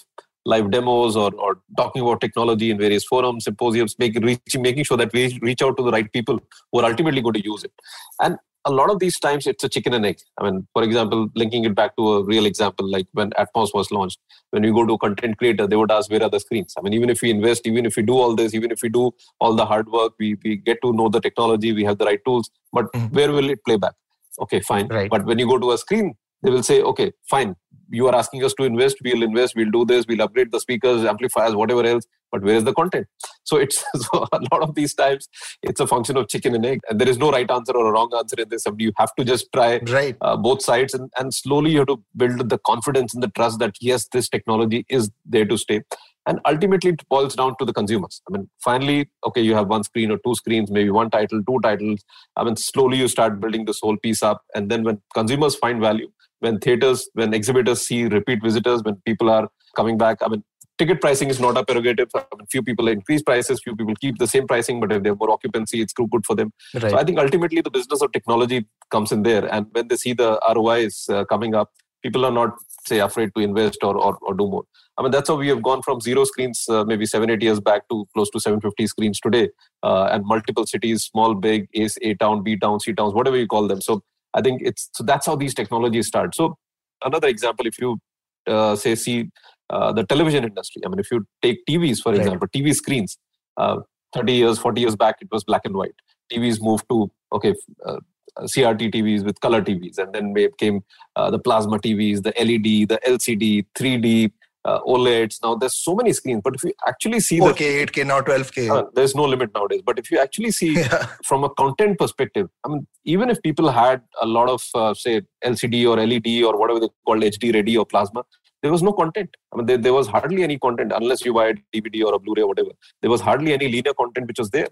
live 0.46 0.70
demos 0.70 1.16
or, 1.16 1.35
or 1.35 1.61
talking 1.76 2.02
about 2.02 2.20
technology 2.20 2.70
in 2.70 2.78
various 2.78 3.04
forums 3.04 3.44
symposiums 3.44 3.98
making 3.98 4.22
reaching 4.22 4.62
making 4.62 4.85
sure 4.85 4.96
that 4.96 5.12
we 5.12 5.38
reach 5.42 5.62
out 5.62 5.76
to 5.76 5.83
the 5.83 5.90
right 5.90 6.12
people 6.12 6.38
who 6.70 6.80
are 6.80 6.90
ultimately 6.90 7.22
going 7.22 7.35
to 7.35 7.44
use 7.44 7.64
it. 7.64 7.72
And 8.20 8.37
a 8.66 8.70
lot 8.70 8.90
of 8.90 8.98
these 8.98 9.18
times 9.18 9.46
it's 9.46 9.64
a 9.64 9.68
chicken 9.68 9.94
and 9.94 10.07
egg. 10.07 10.18
I 10.38 10.44
mean, 10.44 10.66
for 10.72 10.83
example, 10.83 11.29
linking 11.35 11.64
it 11.64 11.74
back 11.74 11.96
to 11.96 12.14
a 12.14 12.24
real 12.24 12.46
example, 12.46 12.90
like 12.90 13.07
when 13.12 13.31
Atmos 13.33 13.74
was 13.74 13.90
launched, 13.90 14.18
when 14.50 14.64
you 14.64 14.72
go 14.72 14.87
to 14.87 14.94
a 14.94 14.98
content 14.98 15.38
creator, 15.38 15.66
they 15.66 15.77
would 15.77 15.90
ask, 15.90 16.11
where 16.11 16.22
are 16.22 16.31
the 16.31 16.40
screens? 16.40 16.74
I 16.79 16.83
mean, 16.83 16.94
even 16.94 17.11
if 17.11 17.22
we 17.22 17.31
invest, 17.31 17.66
even 17.66 17.87
if 17.87 17.96
we 17.96 18.03
do 18.03 18.14
all 18.14 18.35
this, 18.35 18.55
even 18.55 18.70
if 18.70 18.83
we 18.83 18.88
do 18.88 19.12
all 19.40 19.55
the 19.55 19.66
hard 19.66 19.90
work, 19.90 20.12
we, 20.18 20.37
we 20.44 20.57
get 20.57 20.79
to 20.83 20.92
know 20.92 21.09
the 21.09 21.20
technology, 21.20 21.72
we 21.72 21.85
have 21.85 21.98
the 21.98 22.05
right 22.05 22.20
tools, 22.24 22.50
but 22.72 22.92
mm-hmm. 22.92 23.14
where 23.14 23.33
will 23.33 23.50
it 23.50 23.64
play 23.64 23.77
back? 23.77 23.94
Okay, 24.40 24.61
fine. 24.61 24.88
Right. 24.88 25.11
But 25.11 25.27
when 25.27 25.38
you 25.38 25.46
go 25.46 25.59
to 25.59 25.72
a 25.72 25.79
screen, 25.79 26.14
they 26.44 26.50
will 26.50 26.62
say, 26.62 26.83
okay, 26.83 27.12
fine, 27.28 27.57
you 27.90 28.07
are 28.07 28.14
asking 28.14 28.44
us 28.44 28.54
to 28.54 28.64
invest, 28.64 28.96
we'll 29.04 29.22
invest, 29.22 29.54
we'll 29.57 29.70
do 29.70 29.85
this, 29.85 30.07
we'll 30.07 30.22
upgrade 30.22 30.52
the 30.52 30.61
speakers, 30.61 31.04
amplifiers, 31.04 31.54
whatever 31.54 31.85
else, 31.85 32.04
but 32.30 32.42
where 32.42 32.57
is 32.57 32.64
the 32.64 32.74
content? 32.74 33.07
So 33.46 33.59
it's 33.59 33.85
so 33.94 34.26
a 34.33 34.40
lot 34.52 34.62
of 34.62 34.74
these 34.74 34.94
times 34.94 35.28
it's 35.62 35.78
a 35.78 35.87
function 35.87 36.16
of 36.16 36.28
chicken 36.28 36.54
and 36.54 36.64
egg, 36.64 36.80
and 36.88 36.98
there 36.98 37.09
is 37.09 37.18
no 37.18 37.30
right 37.30 37.50
answer 37.50 37.72
or 37.72 37.88
a 37.88 37.92
wrong 37.92 38.11
answer 38.16 38.37
in 38.38 38.48
this. 38.48 38.64
You 38.78 38.90
have 38.96 39.14
to 39.16 39.24
just 39.24 39.48
try 39.52 39.80
right. 39.88 40.16
uh, 40.22 40.38
both 40.38 40.62
sides, 40.62 40.94
and, 40.94 41.11
and 41.18 41.35
slowly 41.35 41.72
you 41.72 41.80
have 41.80 41.88
to 41.88 42.02
build 42.16 42.48
the 42.48 42.57
confidence 42.57 43.12
and 43.12 43.22
the 43.22 43.28
trust 43.28 43.59
that 43.59 43.74
yes, 43.83 44.09
this 44.14 44.30
technology 44.30 44.87
is 44.88 45.11
there 45.26 45.44
to 45.44 45.59
stay. 45.59 45.83
And 46.26 46.40
ultimately, 46.46 46.92
it 46.92 47.07
boils 47.11 47.37
down 47.37 47.54
to 47.59 47.66
the 47.66 47.74
consumers. 47.74 48.22
I 48.26 48.33
mean, 48.33 48.48
finally, 48.64 49.11
okay, 49.26 49.42
you 49.42 49.54
have 49.54 49.68
one 49.68 49.85
screen 49.85 50.11
or 50.11 50.16
two 50.24 50.35
screens, 50.35 50.70
maybe 50.70 50.88
one 50.88 51.11
title, 51.11 51.42
two 51.46 51.61
titles. 51.62 52.02
I 52.35 52.44
mean, 52.44 52.57
slowly 52.57 52.96
you 52.96 53.09
start 53.09 53.40
building 53.40 53.66
this 53.66 53.80
whole 53.83 53.98
piece 53.98 54.22
up, 54.22 54.40
and 54.54 54.70
then 54.70 54.85
when 54.85 55.02
consumers 55.12 55.54
find 55.54 55.83
value, 55.83 56.11
when 56.44 56.59
theaters, 56.59 57.09
when 57.14 57.35
exhibitors 57.35 57.87
see 57.87 58.04
repeat 58.04 58.42
visitors, 58.42 58.83
when 58.83 58.96
people 59.07 59.30
are 59.30 59.48
coming 59.76 59.98
back. 59.98 60.18
I 60.22 60.28
mean, 60.28 60.44
ticket 60.78 61.00
pricing 61.00 61.30
is 61.35 61.40
not 61.40 61.57
a 61.57 61.64
prerogative. 61.64 62.09
I 62.14 62.24
mean, 62.37 62.46
few 62.50 62.62
people 62.62 62.88
increase 62.88 63.22
prices, 63.22 63.61
few 63.62 63.76
people 63.76 63.94
keep 64.00 64.18
the 64.18 64.26
same 64.26 64.46
pricing, 64.46 64.80
but 64.80 64.92
if 64.92 65.02
they 65.02 65.11
have 65.11 65.18
more 65.18 65.30
occupancy, 65.30 65.80
it's 65.80 65.92
good 65.92 66.24
for 66.26 66.37
them. 66.37 66.52
Right. 66.74 66.90
So 66.90 66.98
I 66.98 67.04
think 67.04 67.18
ultimately 67.18 67.61
the 67.61 67.70
business 67.70 68.02
of 68.02 68.12
technology 68.12 68.66
comes 68.90 69.12
in 69.12 69.22
there. 69.22 69.52
And 69.52 69.66
when 69.72 69.88
they 69.88 69.96
see 69.96 70.12
the 70.12 70.38
ROIs 70.54 71.07
uh, 71.09 71.24
coming 71.24 71.54
up, 71.54 71.70
people 72.02 72.24
are 72.24 72.33
not, 72.33 72.54
say, 72.87 73.00
afraid 73.00 73.30
to 73.37 73.42
invest 73.42 73.78
or, 73.83 73.96
or, 73.96 74.18
or 74.22 74.35
do 74.35 74.46
more. 74.46 74.64
I 74.96 75.02
mean, 75.02 75.11
that's 75.11 75.28
how 75.28 75.37
we 75.37 75.48
have 75.48 75.62
gone 75.62 75.83
from 75.83 76.00
zero 76.00 76.24
screens 76.24 76.66
uh, 76.68 76.85
maybe 76.85 77.04
seven, 77.04 77.30
eight 77.30 77.42
years 77.42 77.61
back 77.61 77.88
to 77.88 78.07
close 78.14 78.30
to 78.30 78.38
750 78.38 78.87
screens 78.87 79.18
today, 79.18 79.48
uh, 79.83 80.04
and 80.12 80.24
multiple 80.24 80.66
cities, 80.66 81.04
small, 81.04 81.35
big, 81.35 81.66
A, 81.74 81.88
A 82.02 82.14
town, 82.14 82.44
B 82.44 82.57
town, 82.57 82.78
C 82.78 82.92
towns, 82.92 83.12
whatever 83.12 83.37
you 83.37 83.48
call 83.48 83.66
them. 83.66 83.80
So 83.80 84.02
I 84.34 84.40
think 84.40 84.62
it's 84.64 84.90
so 84.92 85.04
that's 85.04 85.26
how 85.26 85.36
these 85.36 85.54
technologies 85.54 86.06
start. 86.08 86.34
So 86.34 86.56
another 87.04 87.28
example, 87.28 87.66
if 87.66 87.78
you 87.80 87.98
uh, 88.46 88.76
say 88.76 88.94
see 88.94 89.30
uh, 89.70 89.92
the 89.92 90.04
television 90.04 90.44
industry, 90.44 90.82
I 90.84 90.88
mean, 90.88 90.98
if 90.98 91.10
you 91.10 91.26
take 91.42 91.64
TVs 91.66 92.00
for 92.02 92.12
right. 92.12 92.20
example, 92.20 92.48
TV 92.48 92.74
screens, 92.74 93.18
uh, 93.56 93.78
30 94.14 94.32
years, 94.32 94.58
40 94.58 94.80
years 94.80 94.96
back, 94.96 95.16
it 95.20 95.28
was 95.30 95.44
black 95.44 95.62
and 95.64 95.74
white. 95.76 95.94
TVs 96.32 96.60
moved 96.60 96.86
to 96.90 97.10
okay. 97.32 97.54
Uh, 97.86 97.98
CRT 98.40 98.92
TVs 98.92 99.24
with 99.24 99.38
color 99.40 99.62
TVs, 99.62 99.96
and 99.98 100.12
then 100.12 100.34
came 100.58 100.82
the 101.14 101.38
plasma 101.38 101.78
TVs, 101.78 102.24
the 102.24 102.32
LED, 102.36 102.88
the 102.88 102.98
LCD, 103.06 103.64
3D, 103.78 104.32
uh, 104.64 104.81
OLEDs. 104.81 105.38
Now 105.42 105.55
there's 105.55 105.77
so 105.77 105.94
many 105.94 106.12
screens, 106.12 106.40
but 106.42 106.55
if 106.55 106.64
you 106.64 106.72
actually 106.87 107.20
see 107.20 107.38
4K, 107.38 107.57
the, 107.57 107.87
8K, 107.87 108.07
now 108.07 108.20
12K. 108.20 108.70
Uh, 108.70 108.85
there's 108.94 109.14
no 109.14 109.24
limit 109.24 109.50
nowadays. 109.55 109.83
But 109.85 109.98
if 109.98 110.11
you 110.11 110.18
actually 110.18 110.50
see 110.50 110.74
yeah. 110.81 111.07
from 111.24 111.44
a 111.44 111.50
content 111.50 111.98
perspective, 111.98 112.48
I 112.64 112.68
mean, 112.68 112.87
even 113.05 113.31
if 113.31 113.42
people 113.42 113.70
had 113.70 114.03
a 114.20 114.27
lot 114.27 114.48
of 114.48 114.62
uh, 114.74 114.94
say 114.94 115.22
LCD 115.44 115.87
or 115.88 115.96
LED 116.05 116.44
or 116.44 116.59
whatever 116.59 116.81
they 116.81 116.88
called 117.07 117.22
HD 117.22 117.55
ready 117.55 117.77
or 117.77 117.87
plasma, 117.87 118.24
there 118.62 118.72
was 118.72 118.83
no 118.83 118.92
content. 118.92 119.29
I 119.53 119.57
mean, 119.57 119.66
there, 119.66 119.77
there 119.77 119.92
was 119.92 120.07
hardly 120.09 120.42
any 120.42 120.59
content 120.59 120.92
unless 120.94 121.24
you 121.24 121.35
buy 121.35 121.48
a 121.48 121.55
DVD 121.74 122.05
or 122.07 122.14
a 122.14 122.18
Blu-ray 122.18 122.42
or 122.42 122.48
whatever. 122.48 122.70
There 123.03 123.11
was 123.11 123.20
hardly 123.20 123.53
any 123.53 123.68
linear 123.68 123.92
content 123.92 124.27
which 124.27 124.38
was 124.38 124.50
there. 124.50 124.68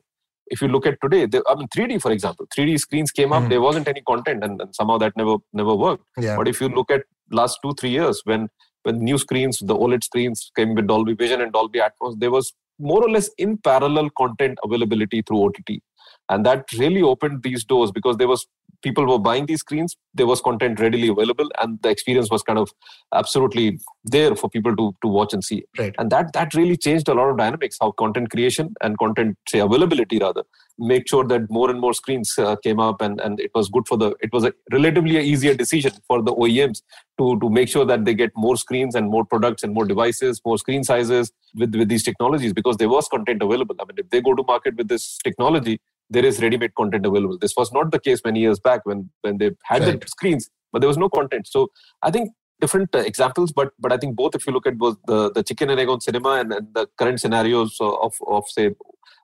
If 0.46 0.60
you 0.60 0.68
look 0.68 0.86
at 0.86 0.98
today, 1.02 1.26
there, 1.26 1.42
I 1.48 1.54
mean, 1.54 1.68
3D, 1.68 2.00
for 2.00 2.10
example, 2.10 2.46
3D 2.56 2.78
screens 2.80 3.10
came 3.10 3.32
up. 3.32 3.44
Mm. 3.44 3.48
There 3.50 3.60
wasn't 3.60 3.88
any 3.88 4.02
content, 4.02 4.42
and, 4.44 4.60
and 4.60 4.74
somehow 4.74 4.98
that 4.98 5.16
never 5.16 5.36
never 5.52 5.74
worked. 5.74 6.04
Yeah. 6.18 6.36
But 6.36 6.48
if 6.48 6.60
you 6.60 6.68
look 6.68 6.90
at 6.90 7.02
last 7.30 7.58
two 7.62 7.72
three 7.74 7.90
years 7.90 8.20
when 8.24 8.48
when 8.82 8.98
new 8.98 9.18
screens, 9.18 9.58
the 9.58 9.74
OLED 9.74 10.04
screens 10.04 10.50
came 10.56 10.74
with 10.74 10.86
Dolby 10.86 11.14
Vision 11.14 11.40
and 11.40 11.52
Dolby 11.52 11.80
Atmos, 11.80 12.18
there 12.18 12.30
was 12.30 12.52
more 12.78 13.02
or 13.02 13.10
less 13.10 13.30
in 13.38 13.56
parallel 13.58 14.10
content 14.18 14.58
availability 14.64 15.22
through 15.22 15.44
OTT. 15.44 15.80
And 16.28 16.44
that 16.46 16.64
really 16.78 17.02
opened 17.02 17.42
these 17.42 17.64
doors 17.64 17.92
because 17.92 18.16
there 18.16 18.28
was 18.28 18.46
people 18.82 19.06
were 19.06 19.18
buying 19.18 19.46
these 19.46 19.60
screens, 19.60 19.96
there 20.14 20.26
was 20.26 20.40
content 20.40 20.80
readily 20.80 21.08
available, 21.08 21.48
and 21.60 21.80
the 21.82 21.88
experience 21.88 22.30
was 22.30 22.42
kind 22.42 22.58
of 22.58 22.70
absolutely 23.14 23.78
there 24.04 24.34
for 24.34 24.50
people 24.50 24.74
to, 24.76 24.94
to 25.02 25.08
watch 25.08 25.32
and 25.32 25.44
see. 25.44 25.64
Right. 25.78 25.94
And 25.98 26.10
that 26.10 26.32
that 26.34 26.54
really 26.54 26.76
changed 26.76 27.08
a 27.08 27.14
lot 27.14 27.30
of 27.30 27.38
dynamics, 27.38 27.78
how 27.80 27.92
content 27.92 28.30
creation 28.30 28.74
and 28.82 28.98
content 28.98 29.38
say 29.48 29.60
availability 29.60 30.18
rather 30.18 30.42
make 30.78 31.08
sure 31.08 31.24
that 31.24 31.48
more 31.50 31.70
and 31.70 31.80
more 31.80 31.94
screens 31.94 32.34
uh, 32.38 32.56
came 32.56 32.80
up 32.80 33.00
and, 33.00 33.20
and 33.20 33.38
it 33.40 33.50
was 33.54 33.68
good 33.68 33.86
for 33.86 33.96
the 33.96 34.14
it 34.20 34.32
was 34.32 34.44
a 34.44 34.52
relatively 34.72 35.18
easier 35.18 35.54
decision 35.54 35.92
for 36.06 36.22
the 36.22 36.34
OEMs 36.34 36.82
to 37.18 37.38
to 37.40 37.50
make 37.50 37.68
sure 37.68 37.84
that 37.84 38.04
they 38.04 38.14
get 38.14 38.30
more 38.36 38.56
screens 38.56 38.94
and 38.94 39.08
more 39.08 39.24
products 39.24 39.62
and 39.62 39.74
more 39.74 39.84
devices 39.84 40.40
more 40.44 40.58
screen 40.58 40.82
sizes 40.82 41.32
with 41.54 41.74
with 41.74 41.88
these 41.88 42.02
technologies 42.02 42.52
because 42.52 42.76
there 42.78 42.88
was 42.88 43.06
content 43.08 43.42
available 43.42 43.76
i 43.80 43.84
mean 43.84 43.98
if 43.98 44.08
they 44.10 44.20
go 44.20 44.34
to 44.34 44.42
market 44.44 44.74
with 44.76 44.88
this 44.88 45.18
technology 45.24 45.80
there 46.14 46.24
is 46.30 46.40
ready-made 46.44 46.74
content 46.80 47.06
available 47.10 47.38
this 47.46 47.56
was 47.56 47.72
not 47.72 47.90
the 47.94 48.02
case 48.06 48.20
many 48.24 48.40
years 48.46 48.60
back 48.68 48.86
when 48.90 49.08
when 49.22 49.38
they 49.42 49.50
had 49.70 49.82
right. 49.82 50.00
the 50.00 50.08
screens 50.16 50.48
but 50.72 50.80
there 50.80 50.92
was 50.94 51.02
no 51.04 51.10
content 51.18 51.46
so 51.54 51.68
i 52.02 52.10
think 52.16 52.30
different 52.64 52.94
uh, 52.94 53.04
examples 53.10 53.52
but 53.60 53.70
but 53.84 53.92
i 53.94 53.98
think 54.02 54.16
both 54.22 54.34
if 54.38 54.46
you 54.46 54.52
look 54.56 54.68
at 54.72 54.78
both 54.84 54.96
the 55.12 55.20
the 55.36 55.42
chicken 55.50 55.70
and 55.70 55.80
egg 55.84 55.88
on 55.94 56.00
cinema 56.08 56.32
and, 56.40 56.52
and 56.58 56.66
the 56.78 56.86
current 57.00 57.20
scenarios 57.24 57.76
of 57.80 58.14
of 58.36 58.44
say 58.56 58.66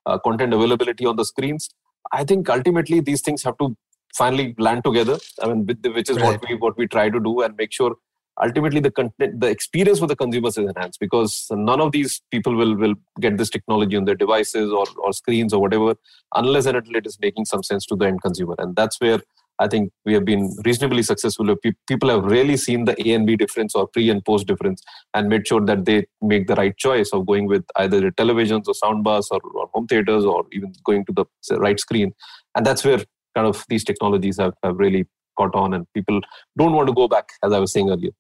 uh, 0.09 0.19
content 0.19 0.55
availability 0.55 1.07
on 1.07 1.17
the 1.17 1.25
screens. 1.25 1.69
I 2.13 2.25
think 2.25 2.49
ultimately 2.49 3.01
these 3.01 3.21
things 3.21 3.43
have 3.43 3.59
to 3.59 3.77
finally 4.17 4.55
land 4.59 4.85
together. 4.85 5.19
I 5.43 5.49
mean, 5.49 5.67
the, 5.67 5.91
which 5.91 6.11
is 6.11 6.17
right. 6.17 6.41
what 6.41 6.49
we 6.49 6.55
what 6.57 6.79
we 6.79 6.87
try 6.87 7.11
to 7.11 7.21
do 7.21 7.43
and 7.43 7.57
make 7.57 7.73
sure 7.73 7.97
ultimately 8.43 8.81
the 8.81 8.91
content, 8.91 9.41
the 9.41 9.49
experience 9.49 9.99
for 9.99 10.07
the 10.07 10.17
consumers 10.17 10.59
is 10.59 10.69
enhanced 10.69 11.01
because 11.01 11.47
none 11.51 11.81
of 11.81 11.93
these 11.93 12.21
people 12.31 12.55
will 12.55 12.75
will 12.77 12.95
get 13.21 13.37
this 13.37 13.51
technology 13.51 13.97
on 13.97 14.05
their 14.05 14.15
devices 14.15 14.71
or 14.71 14.87
or 14.99 15.13
screens 15.13 15.53
or 15.53 15.61
whatever 15.61 15.95
unless 16.35 16.67
and 16.67 16.77
until 16.77 16.97
it 16.97 17.07
is 17.07 17.19
making 17.21 17.45
some 17.45 17.63
sense 17.63 17.87
to 17.87 17.97
the 17.97 18.07
end 18.07 18.23
consumer. 18.23 18.55
And 18.59 18.77
that's 18.77 19.01
where 19.01 19.21
I 19.61 19.67
think 19.67 19.91
we 20.05 20.15
have 20.15 20.25
been 20.25 20.57
reasonably 20.65 21.03
successful. 21.03 21.55
People 21.89 22.09
have 22.11 22.25
really 22.25 22.57
seen 22.57 22.85
the 22.85 22.95
A 23.09 23.15
and 23.15 23.27
B 23.27 23.37
difference 23.37 23.75
or 23.75 23.89
pre 23.89 24.09
and 24.11 24.25
post 24.25 24.47
difference 24.47 24.83
and 25.15 25.29
made 25.29 25.47
sure 25.49 25.65
that 25.65 25.85
they 25.85 26.07
make 26.21 26.47
the 26.47 26.55
right 26.55 26.77
choice 26.77 27.11
of 27.13 27.27
going 27.27 27.47
with 27.47 27.65
either 27.77 28.01
the 28.01 28.13
televisions 28.13 28.69
or 28.69 28.75
soundbars 28.75 29.27
or, 29.31 29.41
or 29.55 29.69
home 29.75 29.89
theaters 29.89 30.25
or 30.25 30.45
even 30.53 30.73
going 30.85 31.05
to 31.07 31.13
the 31.13 31.25
right 31.59 31.79
screen. 31.81 32.13
And 32.55 32.65
that's 32.65 32.85
where 32.85 32.99
kind 33.35 33.47
of 33.49 33.65
these 33.69 33.85
technologies 33.85 34.39
have, 34.39 34.55
have 34.63 34.77
really 34.79 35.07
caught 35.37 35.55
on 35.55 35.75
and 35.75 35.87
people 35.93 36.21
don't 36.57 36.73
want 36.73 36.89
to 36.89 36.95
go 36.95 37.09
back, 37.09 37.29
as 37.43 37.53
I 37.53 37.59
was 37.59 37.73
saying 37.73 37.91
earlier. 37.91 38.11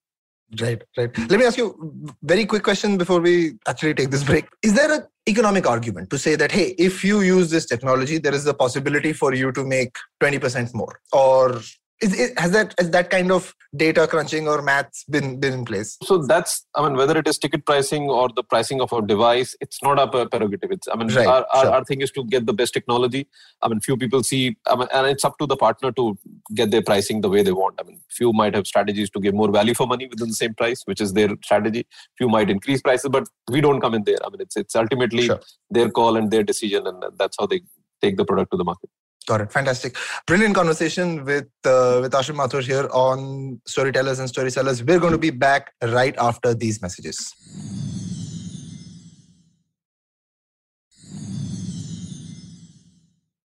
Right, 0.61 0.83
right. 0.97 1.19
Let 1.29 1.39
me 1.39 1.45
ask 1.45 1.59
you 1.59 2.15
very 2.23 2.47
quick 2.47 2.63
question 2.63 2.97
before 2.97 3.21
we 3.21 3.59
actually 3.67 3.93
take 3.93 4.11
this 4.11 4.25
break. 4.25 4.47
Is 4.63 4.73
there 4.73 4.91
an 4.91 5.03
economic 5.29 5.67
argument 5.67 6.09
to 6.09 6.19
say 6.19 6.37
that 6.37 6.51
hey, 6.51 6.75
if 6.79 7.05
you 7.05 7.21
use 7.21 7.51
this 7.51 7.67
technology, 7.67 8.17
there 8.17 8.35
is 8.35 8.47
a 8.47 8.55
possibility 8.55 9.13
for 9.13 9.35
you 9.35 9.53
to 9.53 9.65
make 9.65 9.95
20% 10.23 10.75
more? 10.75 11.01
Or 11.13 11.61
is, 12.01 12.15
is, 12.15 12.33
has 12.37 12.53
that 12.53 12.75
has 12.79 12.91
that 12.91 13.11
kind 13.11 13.33
of 13.33 13.55
data 13.77 14.07
crunching 14.07 14.47
or 14.47 14.63
maths 14.63 15.05
been 15.05 15.41
been 15.41 15.53
in 15.53 15.65
place? 15.65 15.97
So 16.03 16.19
that's 16.19 16.67
I 16.75 16.83
mean 16.87 16.97
whether 16.97 17.19
it 17.19 17.27
is 17.27 17.39
ticket 17.39 17.67
pricing 17.67 18.09
or 18.09 18.29
the 18.35 18.43
pricing 18.43 18.81
of 18.81 18.93
a 18.93 19.03
device, 19.03 19.57
it's 19.61 19.83
not 19.83 19.99
our 19.99 20.27
prerogative. 20.27 20.71
It's 20.71 20.89
I 20.89 20.97
mean 20.97 21.09
right, 21.09 21.27
our, 21.27 21.47
our, 21.55 21.67
our, 21.67 21.85
thing 21.85 22.01
is 22.01 22.11
to 22.13 22.25
get 22.25 22.47
the 22.47 22.53
best 22.53 22.73
technology. 22.73 23.27
I 23.63 23.69
mean 23.69 23.81
few 23.81 23.97
people 23.97 24.23
see 24.23 24.57
I 24.67 24.77
mean 24.77 24.89
and 24.93 25.07
it's 25.07 25.25
up 25.25 25.39
to 25.39 25.47
the 25.47 25.57
partner 25.57 25.93
to 25.93 26.19
get 26.55 26.71
their 26.71 26.83
pricing 26.83 27.21
the 27.21 27.29
way 27.29 27.43
they 27.43 27.53
want. 27.53 27.77
I 27.81 27.85
mean 27.85 28.01
few 28.11 28.33
might 28.33 28.55
have 28.55 28.67
strategies 28.67 29.11
to 29.11 29.21
give 29.21 29.35
more 29.35 29.51
value 29.51 29.75
for 29.75 29.87
money 29.87 30.07
within 30.07 30.29
the 30.29 30.35
same 30.35 30.55
price, 30.55 30.83
which 30.85 31.01
is 31.01 31.13
their 31.13 31.31
strategy. 31.43 31.87
Few 32.17 32.29
might 32.29 32.51
increase 32.51 32.81
prices, 32.81 33.09
but 33.11 33.29
we 33.51 33.61
don't 33.61 33.81
come 33.81 33.95
in 33.95 34.05
there. 34.05 34.19
I 34.25 34.31
mean 34.31 34.41
it's 34.41 34.57
it's 34.57 34.77
ultimately 34.77 35.27
sure. 35.27 35.41
their 35.71 35.91
call 35.91 36.17
and 36.17 36.31
their 36.31 36.45
decision, 36.45 36.87
and 36.87 37.03
that's 37.17 37.37
how 37.39 37.47
they 37.47 37.63
take 38.01 38.17
the 38.17 38.25
product 38.25 38.53
to 38.53 38.57
the 38.57 38.65
market. 38.65 38.91
Got 39.29 39.43
it. 39.43 39.53
Fantastic. 39.53 39.95
Brilliant 40.27 40.55
conversation 40.55 41.23
with 41.23 41.49
uh, 41.67 41.99
with 42.01 42.13
Ashim 42.13 42.37
Mathur 42.37 42.63
here 42.63 42.89
on 42.91 43.61
storytellers 43.67 44.21
and 44.21 44.27
story 44.27 44.51
sellers. 44.51 44.83
We're 44.83 44.99
going 44.99 45.13
to 45.13 45.19
be 45.19 45.29
back 45.29 45.75
right 45.83 46.17
after 46.17 46.55
these 46.55 46.81
messages. 46.81 47.35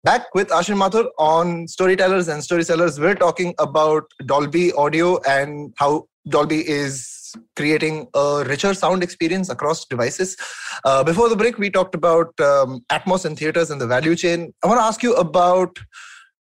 Back 0.05 0.35
with 0.35 0.49
Ashim 0.49 0.77
Mathur 0.77 1.07
on 1.19 1.67
storytellers 1.69 2.29
and 2.29 2.45
story 2.45 2.65
sellers. 2.65 3.01
We're 3.01 3.15
talking 3.15 3.55
about 3.59 4.05
Dolby 4.27 4.75
audio 4.75 5.23
and 5.23 5.73
how 5.79 6.07
Dolby 6.29 6.69
is 6.69 7.22
creating 7.57 8.09
a 8.15 8.45
richer 8.47 8.75
sound 8.75 9.03
experience 9.03 9.49
across 9.49 9.85
devices. 9.85 10.37
Uh, 10.85 11.03
before 11.05 11.29
the 11.29 11.37
break, 11.37 11.59
we 11.59 11.71
talked 11.71 11.95
about 11.95 12.29
um, 12.41 12.85
Atmos 12.91 13.25
and 13.25 13.39
theaters 13.39 13.71
and 13.71 13.81
the 13.81 13.87
value 13.87 14.17
chain. 14.17 14.53
I 14.63 14.67
want 14.67 14.79
to 14.79 14.85
ask 14.85 15.03
you 15.03 15.15
about 15.15 15.77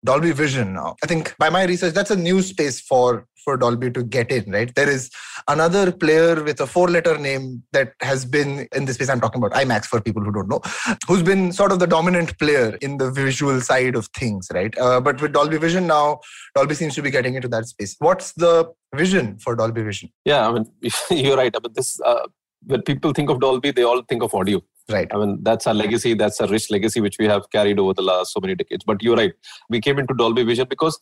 Dolby 0.04 0.32
Vision 0.32 0.74
now. 0.74 0.96
I 1.02 1.06
think 1.06 1.34
by 1.38 1.50
my 1.50 1.64
research, 1.64 1.94
that's 1.94 2.10
a 2.10 2.16
new 2.16 2.42
space 2.42 2.80
for 2.80 3.26
for 3.44 3.56
Dolby 3.56 3.90
to 3.92 4.02
get 4.04 4.30
in, 4.30 4.50
right? 4.52 4.72
There 4.74 4.90
is 4.90 5.10
another 5.48 5.90
player 5.90 6.42
with 6.42 6.60
a 6.60 6.66
four-letter 6.66 7.16
name 7.16 7.62
that 7.72 7.94
has 8.02 8.26
been 8.26 8.68
in 8.74 8.84
this 8.84 8.96
space. 8.96 9.08
I'm 9.08 9.20
talking 9.20 9.42
about 9.42 9.58
IMAX 9.58 9.86
for 9.86 10.00
people 10.02 10.22
who 10.22 10.32
don't 10.32 10.48
know, 10.48 10.60
who's 11.06 11.22
been 11.22 11.52
sort 11.52 11.72
of 11.72 11.78
the 11.78 11.86
dominant 11.86 12.38
player 12.38 12.76
in 12.82 12.98
the 12.98 13.10
visual 13.10 13.60
side 13.62 13.94
of 13.94 14.08
things, 14.08 14.48
right? 14.52 14.76
Uh, 14.78 15.00
but 15.00 15.22
with 15.22 15.32
Dolby 15.32 15.56
Vision 15.56 15.86
now, 15.86 16.20
Dolby 16.54 16.74
seems 16.74 16.94
to 16.96 17.02
be 17.02 17.10
getting 17.10 17.36
into 17.36 17.48
that 17.48 17.66
space. 17.66 17.96
What's 18.00 18.32
the 18.32 18.70
vision 18.94 19.38
for 19.38 19.56
Dolby 19.56 19.82
Vision? 19.82 20.10
Yeah, 20.26 20.46
I 20.48 20.52
mean, 20.52 20.66
you're 21.10 21.36
right. 21.36 21.54
Mean, 21.54 21.72
this 21.74 21.98
uh, 22.04 22.26
when 22.66 22.82
people 22.82 23.12
think 23.12 23.30
of 23.30 23.40
Dolby, 23.40 23.70
they 23.70 23.82
all 23.82 24.02
think 24.02 24.22
of 24.22 24.34
audio. 24.34 24.60
Right. 24.90 25.08
I 25.12 25.18
mean, 25.18 25.38
that's 25.42 25.66
a 25.66 25.74
legacy. 25.74 26.14
That's 26.14 26.40
a 26.40 26.46
rich 26.46 26.70
legacy 26.70 27.00
which 27.02 27.18
we 27.18 27.26
have 27.26 27.50
carried 27.50 27.78
over 27.78 27.92
the 27.92 28.02
last 28.02 28.32
so 28.32 28.40
many 28.40 28.54
decades. 28.54 28.84
But 28.84 29.02
you're 29.02 29.16
right. 29.16 29.34
We 29.68 29.80
came 29.80 29.98
into 29.98 30.14
Dolby 30.14 30.44
Vision 30.44 30.66
because 30.68 30.98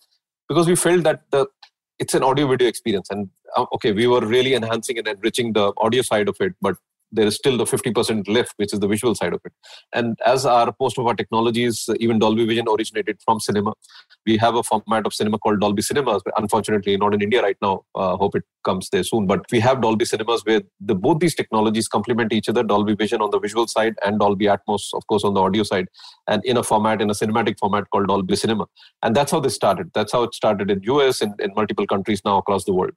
because 0.49 0.67
we 0.67 0.75
felt 0.75 1.05
that 1.05 1.23
the 1.31 1.47
it's 1.99 2.15
an 2.15 2.23
audio 2.23 2.49
video 2.49 2.69
experience, 2.69 3.09
and 3.11 3.31
uh, 3.57 3.67
okay, 3.75 3.93
we 3.93 4.07
were 4.07 4.21
really 4.21 4.55
enhancing 4.55 4.99
and 4.99 5.07
enriching 5.07 5.53
the 5.53 5.73
audio 5.79 6.03
side 6.03 6.29
of 6.29 6.37
it, 6.41 6.55
but 6.61 6.77
there 7.17 7.27
is 7.27 7.35
still 7.35 7.57
the 7.57 7.65
50% 7.65 8.29
left, 8.29 8.53
which 8.57 8.73
is 8.73 8.81
the 8.81 8.89
visual 8.89 9.15
side 9.15 9.33
of 9.33 9.41
it. 9.45 9.53
And 9.93 10.17
as 10.25 10.47
our 10.47 10.75
most 10.81 10.99
of 10.99 11.07
our 11.07 11.15
technologies, 11.15 11.89
even 11.99 12.19
Dolby 12.19 12.47
Vision 12.47 12.67
originated 12.69 13.19
from 13.25 13.41
cinema. 13.41 13.73
We 14.27 14.37
have 14.39 14.55
a 14.55 14.63
format 14.63 15.07
of 15.07 15.15
cinema 15.15 15.39
called 15.39 15.61
Dolby 15.61 15.83
Cinemas. 15.83 16.23
Unfortunately, 16.37 16.97
not 16.97 17.15
in 17.15 17.23
India 17.23 17.43
right 17.43 17.57
now. 17.63 17.85
Uh, 17.95 18.17
hope 18.17 18.37
it 18.37 18.45
comes 18.65 18.89
there 18.91 19.03
soon. 19.03 19.27
But 19.27 19.45
we 19.51 19.61
have 19.61 19.81
Dolby 19.81 20.05
Cinemas 20.05 20.43
where 20.45 20.63
the, 20.81 20.95
both 20.95 21.21
these 21.21 21.35
technologies 21.35 21.89
complement 21.89 22.33
each 22.33 22.49
other. 22.49 22.63
Dolby 22.63 22.95
Vision 22.95 23.23
on 23.23 23.31
the 23.31 23.39
visual 23.39 23.67
side 23.67 23.95
and 24.05 24.19
Dolby 24.19 24.47
Atmos, 24.47 24.89
of 24.95 25.07
course, 25.07 25.25
on 25.25 25.35
the 25.35 25.41
audio 25.41 25.63
side, 25.63 25.87
and 26.29 26.45
in 26.45 26.57
a 26.57 26.63
format, 26.63 27.01
in 27.01 27.11
a 27.11 27.15
cinematic 27.15 27.59
format 27.59 27.89
called 27.91 28.09
Dolby 28.09 28.37
Cinema. 28.37 28.67
And 29.03 29.15
that's 29.15 29.33
how 29.33 29.41
this 29.41 29.55
started. 29.55 29.91
That's 29.95 30.13
how 30.13 30.23
it 30.25 30.35
started 30.35 30.71
in 30.71 30.83
US 30.83 31.21
and 31.21 31.39
in 31.41 31.53
multiple 31.55 31.87
countries 31.87 32.23
now 32.25 32.39
across 32.39 32.65
the 32.65 32.75
world. 32.75 32.93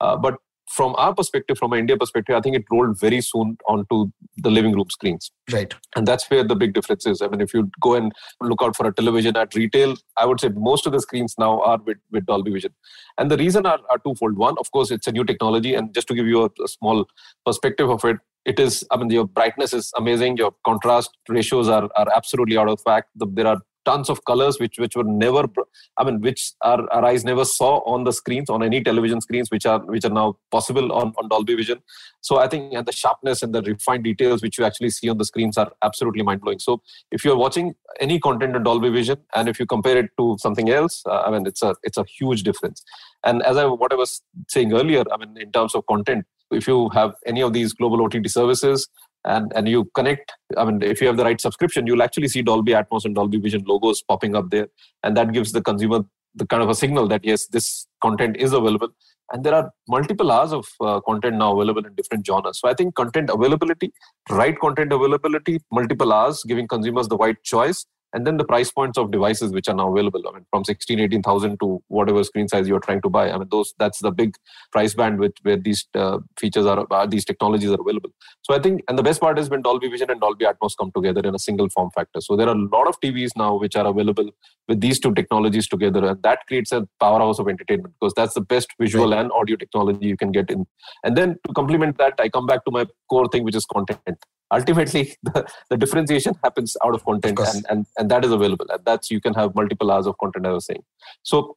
Uh, 0.00 0.16
but 0.16 0.36
from 0.70 0.94
our 0.98 1.12
perspective, 1.12 1.58
from 1.58 1.72
an 1.72 1.80
India 1.80 1.96
perspective, 1.96 2.36
I 2.36 2.40
think 2.40 2.54
it 2.54 2.64
rolled 2.70 2.98
very 2.98 3.20
soon 3.20 3.58
onto 3.68 4.12
the 4.36 4.50
living 4.50 4.72
room 4.72 4.88
screens. 4.88 5.32
Right. 5.52 5.74
And 5.96 6.06
that's 6.06 6.30
where 6.30 6.44
the 6.44 6.54
big 6.54 6.74
difference 6.74 7.06
is. 7.06 7.20
I 7.20 7.26
mean, 7.26 7.40
if 7.40 7.52
you 7.52 7.68
go 7.80 7.96
and 7.96 8.12
look 8.40 8.62
out 8.62 8.76
for 8.76 8.86
a 8.86 8.94
television 8.94 9.36
at 9.36 9.52
retail, 9.56 9.96
I 10.16 10.26
would 10.26 10.38
say 10.38 10.50
most 10.50 10.86
of 10.86 10.92
the 10.92 11.00
screens 11.00 11.34
now 11.38 11.60
are 11.62 11.78
with, 11.84 11.98
with 12.12 12.24
Dolby 12.26 12.52
Vision. 12.52 12.72
And 13.18 13.32
the 13.32 13.36
reason 13.36 13.66
are, 13.66 13.80
are 13.90 13.98
twofold. 13.98 14.36
One, 14.36 14.54
of 14.60 14.70
course, 14.70 14.92
it's 14.92 15.08
a 15.08 15.12
new 15.12 15.24
technology. 15.24 15.74
And 15.74 15.92
just 15.92 16.06
to 16.06 16.14
give 16.14 16.28
you 16.28 16.44
a, 16.44 16.62
a 16.62 16.68
small 16.68 17.04
perspective 17.44 17.90
of 17.90 18.04
it, 18.04 18.18
it 18.44 18.60
is, 18.60 18.86
I 18.92 18.96
mean, 18.96 19.10
your 19.10 19.26
brightness 19.26 19.74
is 19.74 19.92
amazing. 19.96 20.36
Your 20.36 20.54
contrast 20.64 21.10
ratios 21.28 21.68
are, 21.68 21.90
are 21.96 22.06
absolutely 22.14 22.56
out 22.56 22.68
of 22.68 22.80
whack. 22.86 23.06
The, 23.16 23.26
there 23.26 23.48
are 23.48 23.60
tons 23.84 24.10
of 24.10 24.24
colors 24.24 24.58
which 24.60 24.78
which 24.78 24.94
were 24.96 25.04
never 25.04 25.44
i 25.96 26.04
mean 26.04 26.20
which 26.20 26.52
our, 26.62 26.88
our 26.92 27.04
eyes 27.04 27.24
never 27.24 27.44
saw 27.44 27.78
on 27.92 28.04
the 28.04 28.12
screens 28.12 28.50
on 28.50 28.62
any 28.62 28.82
television 28.82 29.20
screens 29.20 29.50
which 29.50 29.66
are 29.66 29.80
which 29.86 30.04
are 30.04 30.10
now 30.10 30.36
possible 30.50 30.92
on, 30.92 31.12
on 31.18 31.28
dolby 31.28 31.54
vision. 31.54 31.78
So 32.20 32.38
i 32.38 32.48
think 32.48 32.74
and 32.74 32.86
the 32.86 32.92
sharpness 32.92 33.42
and 33.42 33.54
the 33.54 33.62
refined 33.62 34.04
details 34.04 34.42
which 34.42 34.58
you 34.58 34.64
actually 34.64 34.90
see 34.90 35.08
on 35.08 35.18
the 35.18 35.24
screens 35.24 35.56
are 35.56 35.72
absolutely 35.82 36.22
mind-blowing. 36.22 36.58
So 36.58 36.82
if 37.10 37.24
you're 37.24 37.36
watching 37.36 37.74
any 38.00 38.18
content 38.18 38.56
on 38.56 38.62
dolby 38.62 38.90
vision 38.90 39.18
and 39.34 39.48
if 39.48 39.58
you 39.58 39.66
compare 39.66 39.96
it 39.96 40.10
to 40.18 40.36
something 40.40 40.70
else 40.70 41.02
uh, 41.06 41.22
i 41.22 41.30
mean 41.30 41.46
it's 41.46 41.62
a 41.62 41.74
it's 41.82 41.98
a 41.98 42.04
huge 42.18 42.42
difference. 42.42 42.82
And 43.24 43.42
as 43.42 43.56
i 43.56 43.64
what 43.64 43.92
i 43.92 43.96
was 43.96 44.22
saying 44.48 44.72
earlier 44.72 45.04
i 45.12 45.16
mean 45.16 45.36
in 45.36 45.52
terms 45.52 45.74
of 45.74 45.86
content 45.86 46.26
if 46.50 46.66
you 46.66 46.88
have 46.90 47.14
any 47.26 47.42
of 47.42 47.52
these 47.52 47.72
global 47.72 48.02
ott 48.04 48.16
services 48.26 48.88
and 49.24 49.52
and 49.54 49.68
you 49.68 49.84
connect 49.94 50.32
i 50.56 50.64
mean 50.64 50.82
if 50.82 51.00
you 51.00 51.06
have 51.06 51.16
the 51.16 51.24
right 51.24 51.40
subscription 51.40 51.86
you'll 51.86 52.02
actually 52.02 52.28
see 52.28 52.42
dolby 52.42 52.72
atmos 52.72 53.04
and 53.04 53.14
dolby 53.14 53.38
vision 53.38 53.62
logos 53.66 54.02
popping 54.02 54.34
up 54.34 54.50
there. 54.50 54.68
And 55.02 55.16
that 55.16 55.32
gives 55.32 55.52
the 55.52 55.62
consumer 55.62 56.00
the 56.34 56.46
kind 56.46 56.62
of 56.62 56.68
a 56.68 56.74
signal 56.74 57.08
that 57.08 57.24
yes 57.24 57.46
this 57.46 57.86
content 58.02 58.36
is 58.36 58.52
available. 58.52 58.88
And 59.32 59.44
there 59.44 59.54
are 59.54 59.70
multiple 59.88 60.32
hours 60.32 60.52
of 60.52 60.66
uh, 60.80 61.00
content 61.00 61.36
now 61.36 61.52
available 61.54 61.84
in 61.86 61.94
different 61.94 62.26
genres. 62.26 62.58
So 62.60 62.68
i 62.68 62.74
think 62.74 62.94
content 62.94 63.30
availability 63.30 63.92
right 64.30 64.58
content 64.58 64.92
availability 64.92 65.60
multiple 65.70 66.12
hours 66.12 66.42
giving 66.44 66.66
consumers 66.66 67.08
the 67.08 67.16
right 67.16 67.36
choice 67.42 67.86
and 68.12 68.26
then 68.26 68.36
the 68.36 68.44
price 68.44 68.70
points 68.70 68.98
of 68.98 69.10
devices 69.10 69.52
which 69.52 69.68
are 69.68 69.74
now 69.74 69.90
available 69.90 70.22
i 70.28 70.32
mean 70.32 70.46
from 70.50 70.64
16 70.64 71.00
18000 71.00 71.58
to 71.60 71.82
whatever 71.88 72.22
screen 72.24 72.48
size 72.48 72.68
you're 72.68 72.80
trying 72.80 73.00
to 73.02 73.08
buy. 73.08 73.30
I 73.30 73.38
mean 73.38 73.48
those 73.50 73.74
that's 73.78 74.00
the 74.00 74.10
big 74.10 74.34
price 74.72 74.94
band 74.94 75.18
with 75.18 75.32
where 75.42 75.56
these 75.56 75.86
uh, 75.94 76.18
features 76.38 76.66
are 76.66 76.86
uh, 76.90 77.06
these 77.06 77.24
technologies 77.24 77.70
are 77.70 77.80
available. 77.80 78.10
So 78.42 78.54
i 78.54 78.58
think 78.58 78.82
and 78.88 78.98
the 78.98 79.02
best 79.02 79.20
part 79.20 79.38
is 79.38 79.50
when 79.50 79.62
dolby 79.62 79.88
vision 79.88 80.10
and 80.10 80.20
dolby 80.20 80.44
atmos 80.44 80.76
come 80.78 80.90
together 80.94 81.20
in 81.20 81.34
a 81.34 81.38
single 81.38 81.68
form 81.70 81.90
factor. 81.94 82.20
So 82.20 82.36
there 82.36 82.48
are 82.48 82.54
a 82.54 82.68
lot 82.76 82.88
of 82.88 83.00
tvs 83.04 83.30
now 83.36 83.56
which 83.58 83.76
are 83.76 83.86
available 83.86 84.30
with 84.68 84.80
these 84.80 84.98
two 84.98 85.12
technologies 85.14 85.68
together 85.68 86.04
and 86.06 86.22
that 86.22 86.46
creates 86.46 86.72
a 86.72 86.86
powerhouse 87.00 87.38
of 87.38 87.48
entertainment 87.48 87.94
because 88.00 88.14
that's 88.14 88.34
the 88.34 88.40
best 88.40 88.68
visual 88.78 89.14
and 89.14 89.30
audio 89.32 89.56
technology 89.56 90.06
you 90.06 90.16
can 90.16 90.32
get 90.32 90.50
in. 90.50 90.66
And 91.04 91.16
then 91.16 91.36
to 91.46 91.52
complement 91.54 91.98
that 91.98 92.14
i 92.18 92.28
come 92.28 92.46
back 92.46 92.64
to 92.64 92.70
my 92.70 92.86
core 93.08 93.28
thing 93.28 93.44
which 93.44 93.56
is 93.56 93.66
content 93.66 94.18
ultimately 94.52 95.14
the, 95.22 95.46
the 95.70 95.76
differentiation 95.76 96.34
happens 96.44 96.76
out 96.84 96.94
of 96.94 97.04
content 97.04 97.38
of 97.38 97.46
and, 97.54 97.66
and 97.68 97.86
and 97.98 98.10
that 98.10 98.24
is 98.24 98.32
available. 98.32 98.66
And 98.70 98.84
that's 98.84 99.10
you 99.10 99.20
can 99.20 99.34
have 99.34 99.54
multiple 99.54 99.90
hours 99.90 100.06
of 100.06 100.18
content 100.18 100.46
i 100.46 100.52
was 100.52 100.66
saying. 100.66 100.82
So 101.22 101.56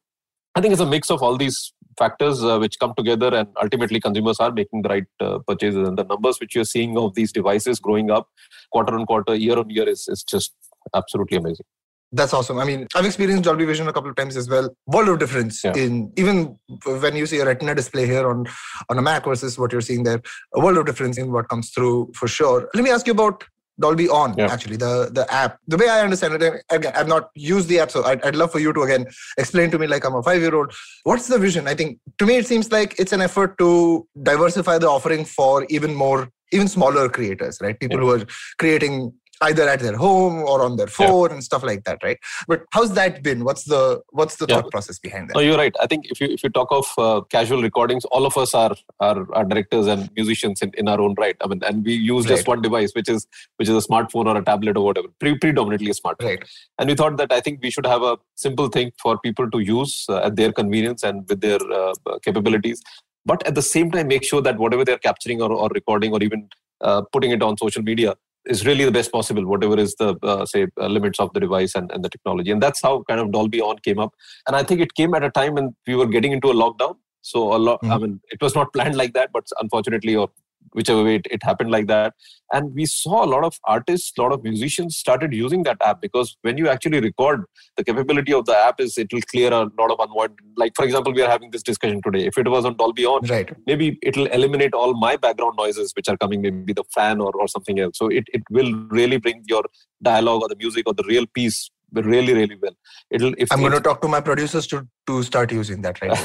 i 0.54 0.60
think 0.60 0.72
it's 0.72 0.80
a 0.80 0.86
mix 0.86 1.10
of 1.10 1.22
all 1.22 1.36
these 1.36 1.72
factors 1.98 2.42
uh, 2.42 2.58
which 2.58 2.78
come 2.78 2.92
together 2.96 3.34
and 3.34 3.48
ultimately 3.62 4.00
consumers 4.00 4.40
are 4.40 4.50
making 4.50 4.82
the 4.82 4.88
right 4.88 5.06
uh, 5.20 5.38
purchases. 5.46 5.86
And 5.88 5.96
the 5.96 6.04
numbers 6.04 6.40
which 6.40 6.54
you're 6.54 6.64
seeing 6.64 6.96
of 6.98 7.14
these 7.14 7.32
devices 7.32 7.78
growing 7.78 8.10
up 8.10 8.28
quarter 8.72 8.94
on 8.94 9.06
quarter 9.06 9.34
year 9.34 9.58
on 9.58 9.70
year 9.70 9.88
is, 9.88 10.08
is 10.08 10.22
just 10.22 10.52
absolutely 10.94 11.36
amazing 11.36 11.66
that's 12.14 12.32
awesome. 12.32 12.58
I 12.58 12.64
mean, 12.64 12.86
I've 12.94 13.04
experienced 13.04 13.44
Dolby 13.44 13.64
Vision 13.64 13.88
a 13.88 13.92
couple 13.92 14.10
of 14.10 14.16
times 14.16 14.36
as 14.36 14.48
well. 14.48 14.74
World 14.86 15.08
of 15.08 15.18
difference 15.18 15.62
yeah. 15.64 15.74
in 15.76 16.12
even 16.16 16.58
when 16.84 17.16
you 17.16 17.26
see 17.26 17.38
a 17.38 17.44
Retina 17.44 17.74
display 17.74 18.06
here 18.06 18.28
on 18.28 18.46
on 18.88 18.98
a 18.98 19.02
Mac 19.02 19.24
versus 19.24 19.58
what 19.58 19.72
you're 19.72 19.80
seeing 19.80 20.04
there. 20.04 20.22
A 20.54 20.60
world 20.60 20.78
of 20.78 20.86
difference 20.86 21.18
in 21.18 21.32
what 21.32 21.48
comes 21.48 21.70
through 21.70 22.12
for 22.14 22.28
sure. 22.28 22.68
Let 22.74 22.84
me 22.84 22.90
ask 22.90 23.06
you 23.06 23.12
about 23.12 23.44
Dolby 23.80 24.08
On, 24.08 24.34
yeah. 24.38 24.52
actually, 24.52 24.76
the, 24.76 25.10
the 25.12 25.26
app. 25.32 25.58
The 25.66 25.76
way 25.76 25.88
I 25.88 26.00
understand 26.02 26.40
it, 26.40 26.62
again, 26.70 26.92
I've 26.94 27.08
not 27.08 27.30
used 27.34 27.68
the 27.68 27.80
app, 27.80 27.90
so 27.90 28.04
I'd, 28.04 28.24
I'd 28.24 28.36
love 28.36 28.52
for 28.52 28.60
you 28.60 28.72
to 28.72 28.82
again 28.82 29.06
explain 29.36 29.70
to 29.72 29.78
me, 29.78 29.86
like 29.86 30.04
I'm 30.04 30.14
a 30.14 30.22
five 30.22 30.40
year 30.40 30.54
old. 30.54 30.72
What's 31.02 31.26
the 31.26 31.38
vision? 31.38 31.66
I 31.66 31.74
think 31.74 31.98
to 32.18 32.26
me, 32.26 32.36
it 32.36 32.46
seems 32.46 32.70
like 32.70 32.94
it's 32.98 33.12
an 33.12 33.20
effort 33.20 33.58
to 33.58 34.06
diversify 34.22 34.78
the 34.78 34.88
offering 34.88 35.24
for 35.24 35.66
even 35.70 35.94
more, 35.94 36.28
even 36.52 36.68
smaller 36.68 37.08
creators, 37.08 37.58
right? 37.60 37.78
People 37.78 37.98
yeah. 37.98 38.04
who 38.04 38.10
are 38.12 38.26
creating 38.58 39.12
either 39.48 39.68
at 39.68 39.80
their 39.80 39.96
home 39.96 40.36
or 40.50 40.62
on 40.66 40.76
their 40.76 40.86
phone 40.98 41.28
yeah. 41.28 41.34
and 41.34 41.44
stuff 41.48 41.62
like 41.70 41.82
that 41.84 41.98
right 42.02 42.18
but 42.48 42.62
how's 42.72 42.92
that 42.98 43.22
been 43.22 43.44
what's 43.48 43.64
the 43.64 43.82
what's 44.10 44.36
the 44.36 44.46
yeah. 44.48 44.56
thought 44.56 44.70
process 44.70 44.98
behind 44.98 45.28
that 45.28 45.34
no 45.36 45.42
you're 45.46 45.58
right 45.62 45.74
i 45.84 45.86
think 45.86 46.10
if 46.10 46.20
you 46.20 46.28
if 46.36 46.42
you 46.44 46.50
talk 46.58 46.68
of 46.78 46.86
uh, 46.98 47.20
casual 47.36 47.62
recordings 47.68 48.04
all 48.06 48.26
of 48.30 48.36
us 48.36 48.54
are 48.62 48.74
are, 49.00 49.20
are 49.38 49.44
directors 49.44 49.86
and 49.86 50.10
musicians 50.16 50.62
in, 50.62 50.70
in 50.82 50.88
our 50.88 51.00
own 51.00 51.14
right 51.24 51.36
i 51.42 51.46
mean 51.52 51.62
and 51.68 51.84
we 51.84 51.94
use 51.94 52.24
right. 52.24 52.36
just 52.36 52.48
one 52.48 52.62
device 52.68 52.92
which 52.98 53.08
is 53.08 53.26
which 53.56 53.68
is 53.68 53.76
a 53.84 53.86
smartphone 53.88 54.26
or 54.32 54.36
a 54.36 54.44
tablet 54.50 54.76
or 54.76 54.84
whatever 54.84 55.08
Pre- 55.20 55.38
predominantly 55.38 55.90
a 55.90 55.98
smartphone 56.02 56.30
right. 56.32 56.44
and 56.78 56.88
we 56.88 56.94
thought 56.94 57.16
that 57.22 57.32
i 57.32 57.40
think 57.40 57.60
we 57.62 57.70
should 57.70 57.86
have 57.94 58.02
a 58.02 58.16
simple 58.34 58.68
thing 58.68 58.92
for 59.02 59.18
people 59.18 59.50
to 59.50 59.58
use 59.58 60.06
uh, 60.08 60.20
at 60.28 60.36
their 60.36 60.52
convenience 60.52 61.02
and 61.02 61.28
with 61.28 61.40
their 61.40 61.62
uh, 61.80 61.94
capabilities 62.22 62.82
but 63.26 63.46
at 63.46 63.54
the 63.54 63.62
same 63.62 63.90
time 63.90 64.08
make 64.08 64.24
sure 64.24 64.42
that 64.42 64.58
whatever 64.58 64.84
they're 64.84 65.04
capturing 65.08 65.40
or, 65.40 65.50
or 65.52 65.68
recording 65.74 66.12
or 66.12 66.22
even 66.22 66.48
uh, 66.80 67.02
putting 67.12 67.30
it 67.30 67.42
on 67.42 67.56
social 67.56 67.82
media 67.82 68.14
is 68.46 68.66
really 68.66 68.84
the 68.84 68.92
best 68.92 69.10
possible 69.10 69.46
whatever 69.46 69.78
is 69.78 69.94
the 69.96 70.14
uh, 70.22 70.44
say 70.44 70.66
uh, 70.80 70.86
limits 70.86 71.18
of 71.18 71.32
the 71.32 71.40
device 71.40 71.74
and, 71.74 71.90
and 71.92 72.04
the 72.04 72.08
technology. 72.08 72.50
And 72.50 72.62
that's 72.62 72.82
how 72.82 73.02
kind 73.08 73.20
of 73.20 73.32
dolby 73.32 73.60
on 73.60 73.78
came 73.78 73.98
up. 73.98 74.12
And 74.46 74.56
i 74.56 74.62
think 74.62 74.80
it 74.80 74.94
came 74.94 75.14
at 75.14 75.24
a 75.24 75.30
time 75.30 75.54
when 75.54 75.74
we 75.86 75.94
were 75.94 76.06
getting 76.06 76.32
into 76.32 76.48
a 76.50 76.54
lockdown. 76.54 76.96
So 77.22 77.54
a 77.54 77.58
lot 77.58 77.80
mm-hmm. 77.82 77.92
i 77.92 77.98
mean 77.98 78.20
it 78.30 78.42
was 78.42 78.54
not 78.54 78.72
planned 78.74 78.96
like 78.96 79.14
that 79.14 79.30
but 79.32 79.46
unfortunately 79.60 80.16
or 80.16 80.28
whichever 80.74 81.02
way 81.02 81.16
it, 81.16 81.26
it, 81.30 81.42
happened 81.42 81.70
like 81.70 81.86
that. 81.86 82.12
And 82.52 82.74
we 82.74 82.86
saw 82.86 83.24
a 83.24 83.30
lot 83.34 83.44
of 83.44 83.58
artists 83.66 84.12
a 84.18 84.22
lot 84.22 84.32
of 84.32 84.42
musicians 84.42 84.96
started 84.96 85.32
using 85.32 85.62
that 85.62 85.78
app 85.82 86.00
because 86.00 86.36
when 86.42 86.58
you 86.58 86.68
actually 86.68 87.00
record 87.00 87.44
the 87.76 87.84
capability 87.84 88.32
of 88.32 88.44
the 88.44 88.56
app 88.56 88.80
is 88.80 88.98
it 88.98 89.12
will 89.12 89.22
clear 89.22 89.52
a 89.52 89.70
lot 89.78 89.90
of 89.90 89.98
unwanted 89.98 90.38
like 90.56 90.72
for 90.76 90.84
example 90.84 91.12
we 91.12 91.22
are 91.22 91.30
having 91.30 91.50
this 91.50 91.62
discussion 91.62 92.00
today. 92.02 92.26
If 92.26 92.38
it 92.38 92.48
was 92.48 92.64
on 92.64 92.76
dolby 92.76 93.06
on 93.06 93.26
right. 93.28 93.50
maybe 93.66 93.98
it'll 94.02 94.26
eliminate 94.26 94.74
all 94.74 94.94
my 94.94 95.16
background 95.16 95.54
noises 95.56 95.92
which 95.96 96.08
are 96.08 96.16
coming 96.16 96.42
maybe 96.42 96.72
the 96.72 96.84
fan 96.94 97.20
or, 97.20 97.32
or 97.32 97.48
something 97.48 97.80
else. 97.80 97.98
So 97.98 98.08
it, 98.08 98.24
it 98.32 98.42
will 98.50 98.72
really 98.90 99.16
bring 99.16 99.42
your 99.46 99.64
dialogue 100.02 100.42
or 100.42 100.48
the 100.48 100.56
music 100.56 100.84
or 100.86 100.94
the 100.94 101.04
real 101.04 101.26
piece 101.26 101.70
really 101.92 102.34
really 102.34 102.56
well. 102.60 102.76
It'll 103.10 103.34
if 103.38 103.52
i'm 103.52 103.60
going 103.60 103.72
to 103.72 103.80
talk 103.80 104.00
to 104.02 104.08
my 104.08 104.20
producers 104.20 104.66
to 104.68 104.86
to 105.06 105.22
start 105.22 105.52
using 105.52 105.82
that 105.82 106.00
right 106.02 106.18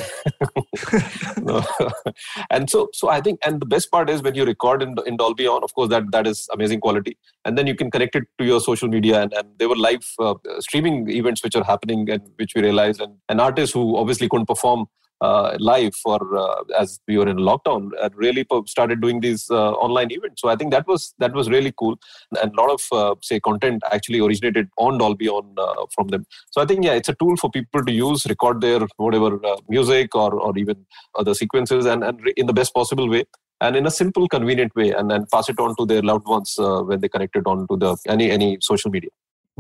no. 1.38 1.64
and 2.50 2.70
so 2.70 2.90
so 2.94 3.10
i 3.10 3.22
think 3.22 3.40
and 3.46 3.62
the 3.62 3.66
best 3.66 3.92
part 3.92 4.10
is 4.10 4.22
when 4.22 4.36
you 4.36 4.46
record 4.46 4.82
in, 4.82 4.96
in 5.06 5.18
dolby 5.18 5.48
on 5.48 5.64
of 5.64 5.74
course 5.74 5.90
that 5.90 6.12
that 6.12 6.28
is 6.28 6.48
amazing 6.54 6.80
quality. 6.80 7.18
And 7.46 7.58
then 7.58 7.68
you 7.68 7.76
can 7.76 7.92
connect 7.92 8.16
it 8.16 8.26
to 8.38 8.46
your 8.46 8.60
social 8.60 8.88
media 8.88 9.22
and, 9.22 9.34
and 9.34 9.48
there 9.58 9.70
were 9.70 9.76
live 9.76 10.06
uh, 10.20 10.36
streaming 10.60 11.10
events 11.10 11.44
which 11.44 11.56
are 11.56 11.64
happening 11.64 12.10
and 12.10 12.22
which 12.38 12.54
we 12.56 12.62
realized. 12.62 13.02
And 13.02 13.16
an 13.30 13.40
artist 13.40 13.74
who 13.74 13.98
obviously 13.98 14.30
couldn't 14.30 14.48
perform 14.48 14.88
uh, 15.22 15.58
live 15.60 15.94
for 15.96 16.20
uh, 16.38 16.64
as 16.78 17.00
we 17.08 17.18
were 17.18 17.28
in 17.28 17.38
lockdown 17.38 17.90
and 18.02 18.16
really 18.16 18.46
started 18.66 19.02
doing 19.02 19.20
these 19.20 19.50
uh, 19.50 19.72
online 19.86 20.12
events. 20.12 20.42
So 20.42 20.50
i 20.50 20.56
think 20.56 20.72
that 20.72 20.88
was 20.88 21.14
that 21.20 21.34
was 21.34 21.50
really 21.50 21.74
cool. 21.78 21.98
And 22.42 22.54
a 22.54 22.62
lot 22.62 22.72
of 22.72 22.82
uh, 22.92 23.16
say 23.22 23.40
content 23.40 23.84
actually 23.92 24.20
originated 24.20 24.70
on 24.78 24.98
dolby 24.98 25.28
on 25.28 25.46
uh, 25.58 25.86
from 25.94 26.08
them. 26.08 26.26
So 26.52 26.62
i 26.62 26.66
think 26.66 26.86
yeah 26.86 26.94
it's 26.94 27.10
a 27.10 27.16
tool 27.16 27.36
for 27.38 27.50
people 27.52 27.84
to 27.84 27.92
use 27.92 28.26
record 28.28 28.62
their 28.62 28.82
whatever 28.98 29.46
uh, 29.46 29.58
music 29.68 30.16
or 30.16 30.34
or 30.40 30.58
even 30.58 30.86
other 31.18 31.34
sequences 31.34 31.86
and 31.86 32.04
and 32.04 32.20
in 32.38 32.46
the 32.46 32.54
best 32.54 32.74
possible 32.74 33.10
way 33.10 33.24
and 33.62 33.76
in 33.76 33.86
a 33.86 33.92
simple 33.92 34.28
convenient 34.28 34.74
way 34.76 34.92
and 34.92 35.12
then 35.12 35.26
pass 35.34 35.50
it 35.50 35.60
on 35.60 35.76
to 35.76 35.86
their 35.86 36.02
loved 36.02 36.28
ones 36.28 36.56
when 36.90 37.02
they 37.02 37.10
connect 37.10 37.36
it 37.36 37.46
on 37.46 37.68
to 37.68 37.76
the 37.78 37.98
any 38.08 38.32
any 38.32 38.58
social 38.62 38.90
media 38.90 39.10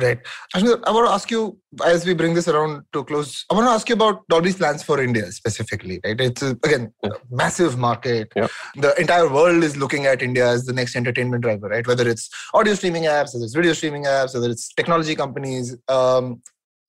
Right. 0.01 0.19
I 0.55 0.61
want 0.61 1.07
to 1.07 1.11
ask 1.11 1.29
you, 1.29 1.57
as 1.85 2.05
we 2.05 2.13
bring 2.13 2.33
this 2.33 2.47
around 2.47 2.83
to 2.93 3.03
close, 3.03 3.45
I 3.49 3.53
want 3.53 3.67
to 3.67 3.71
ask 3.71 3.89
you 3.89 3.95
about 3.95 4.25
Dolby's 4.29 4.55
plans 4.55 4.81
for 4.81 5.01
India 5.01 5.29
specifically, 5.31 5.99
right? 6.05 6.19
It's, 6.21 6.41
a, 6.41 6.51
again, 6.63 6.93
yeah. 7.03 7.09
a 7.09 7.35
massive 7.35 7.77
market. 7.77 8.31
Yeah. 8.35 8.47
The 8.77 8.99
entire 8.99 9.27
world 9.27 9.63
is 9.63 9.75
looking 9.75 10.05
at 10.05 10.21
India 10.21 10.47
as 10.47 10.65
the 10.65 10.73
next 10.73 10.95
entertainment 10.95 11.43
driver, 11.43 11.67
right? 11.67 11.85
Whether 11.85 12.07
it's 12.07 12.29
audio 12.53 12.75
streaming 12.75 13.03
apps, 13.03 13.33
whether 13.33 13.43
it's 13.43 13.53
video 13.53 13.73
streaming 13.73 14.05
apps, 14.05 14.33
whether 14.33 14.49
it's 14.49 14.73
technology 14.73 15.15
companies. 15.15 15.75
Um, 15.89 16.41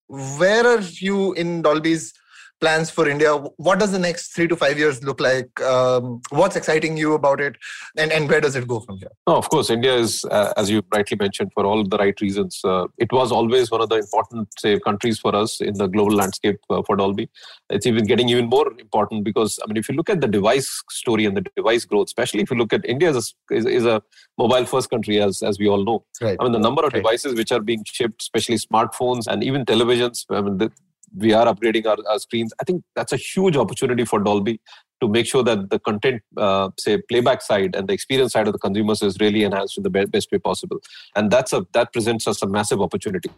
where 0.06 0.66
are 0.66 0.80
you 0.80 1.32
in 1.34 1.62
Dolby's 1.62 2.12
plans 2.60 2.90
for 2.90 3.08
India? 3.08 3.34
What 3.56 3.78
does 3.78 3.92
the 3.92 3.98
next 3.98 4.34
three 4.34 4.46
to 4.48 4.56
five 4.56 4.78
years 4.78 5.02
look 5.02 5.20
like? 5.20 5.60
Um, 5.60 6.20
what's 6.30 6.56
exciting 6.56 6.96
you 6.96 7.14
about 7.14 7.40
it, 7.40 7.56
and 7.96 8.12
and 8.12 8.28
where 8.28 8.40
does 8.40 8.56
it 8.56 8.68
go 8.68 8.80
from 8.80 8.98
here? 8.98 9.10
Oh, 9.26 9.36
of 9.36 9.48
course, 9.48 9.70
India 9.70 9.94
is, 9.94 10.24
uh, 10.26 10.52
as 10.56 10.70
you 10.70 10.82
rightly 10.92 11.16
mentioned, 11.16 11.52
for 11.54 11.64
all 11.64 11.84
the 11.84 11.96
right 11.98 12.20
reasons. 12.20 12.60
Uh, 12.64 12.86
it 12.98 13.12
was 13.12 13.32
always 13.32 13.70
one 13.70 13.80
of 13.80 13.88
the 13.88 13.96
important, 13.96 14.48
say, 14.58 14.78
countries 14.80 15.18
for 15.18 15.34
us 15.34 15.60
in 15.60 15.74
the 15.74 15.86
global 15.86 16.14
landscape 16.14 16.58
uh, 16.68 16.82
for 16.82 16.96
Dolby. 16.96 17.28
It's 17.70 17.86
even 17.86 18.04
getting 18.06 18.28
even 18.28 18.46
more 18.46 18.72
important 18.78 19.24
because 19.24 19.58
I 19.62 19.66
mean, 19.66 19.76
if 19.76 19.88
you 19.88 19.94
look 19.94 20.10
at 20.10 20.20
the 20.20 20.28
device 20.28 20.82
story 20.90 21.24
and 21.24 21.36
the 21.36 21.44
device 21.56 21.84
growth, 21.84 22.08
especially 22.08 22.42
if 22.42 22.50
you 22.50 22.56
look 22.56 22.72
at 22.72 22.84
India 22.84 23.10
is 23.10 23.34
a, 23.50 23.54
is, 23.54 23.66
is 23.66 23.86
a 23.86 24.02
mobile 24.38 24.66
first 24.66 24.90
country, 24.90 25.20
as 25.20 25.42
as 25.42 25.58
we 25.58 25.68
all 25.68 25.84
know. 25.84 26.04
Right. 26.20 26.36
I 26.38 26.44
mean, 26.44 26.52
the 26.52 26.58
number 26.58 26.84
of 26.84 26.92
right. 26.92 27.02
devices 27.02 27.34
which 27.34 27.52
are 27.52 27.60
being 27.60 27.84
shipped, 27.84 28.22
especially 28.22 28.56
smartphones 28.56 29.26
and 29.26 29.42
even 29.42 29.64
televisions. 29.64 30.24
I 30.30 30.40
mean, 30.42 30.58
the, 30.58 30.70
we 31.16 31.32
are 31.32 31.46
upgrading 31.46 31.86
our, 31.86 31.96
our, 32.08 32.18
screens. 32.18 32.52
I 32.60 32.64
think 32.64 32.82
that's 32.94 33.12
a 33.12 33.16
huge 33.16 33.56
opportunity 33.56 34.04
for 34.04 34.20
Dolby 34.20 34.60
to 35.00 35.08
make 35.08 35.26
sure 35.26 35.42
that 35.42 35.70
the 35.70 35.78
content, 35.78 36.22
uh, 36.36 36.70
say 36.78 37.00
playback 37.08 37.42
side 37.42 37.74
and 37.74 37.88
the 37.88 37.92
experience 37.92 38.32
side 38.32 38.46
of 38.46 38.52
the 38.52 38.58
consumers 38.58 39.02
is 39.02 39.18
really 39.18 39.44
enhanced 39.44 39.78
in 39.78 39.82
the 39.82 39.90
best 39.90 40.30
way 40.30 40.38
possible. 40.38 40.78
And 41.16 41.30
that's 41.30 41.52
a 41.52 41.66
that 41.72 41.92
presents 41.92 42.28
us 42.28 42.42
a 42.42 42.46
massive 42.46 42.80
opportunity. 42.80 43.30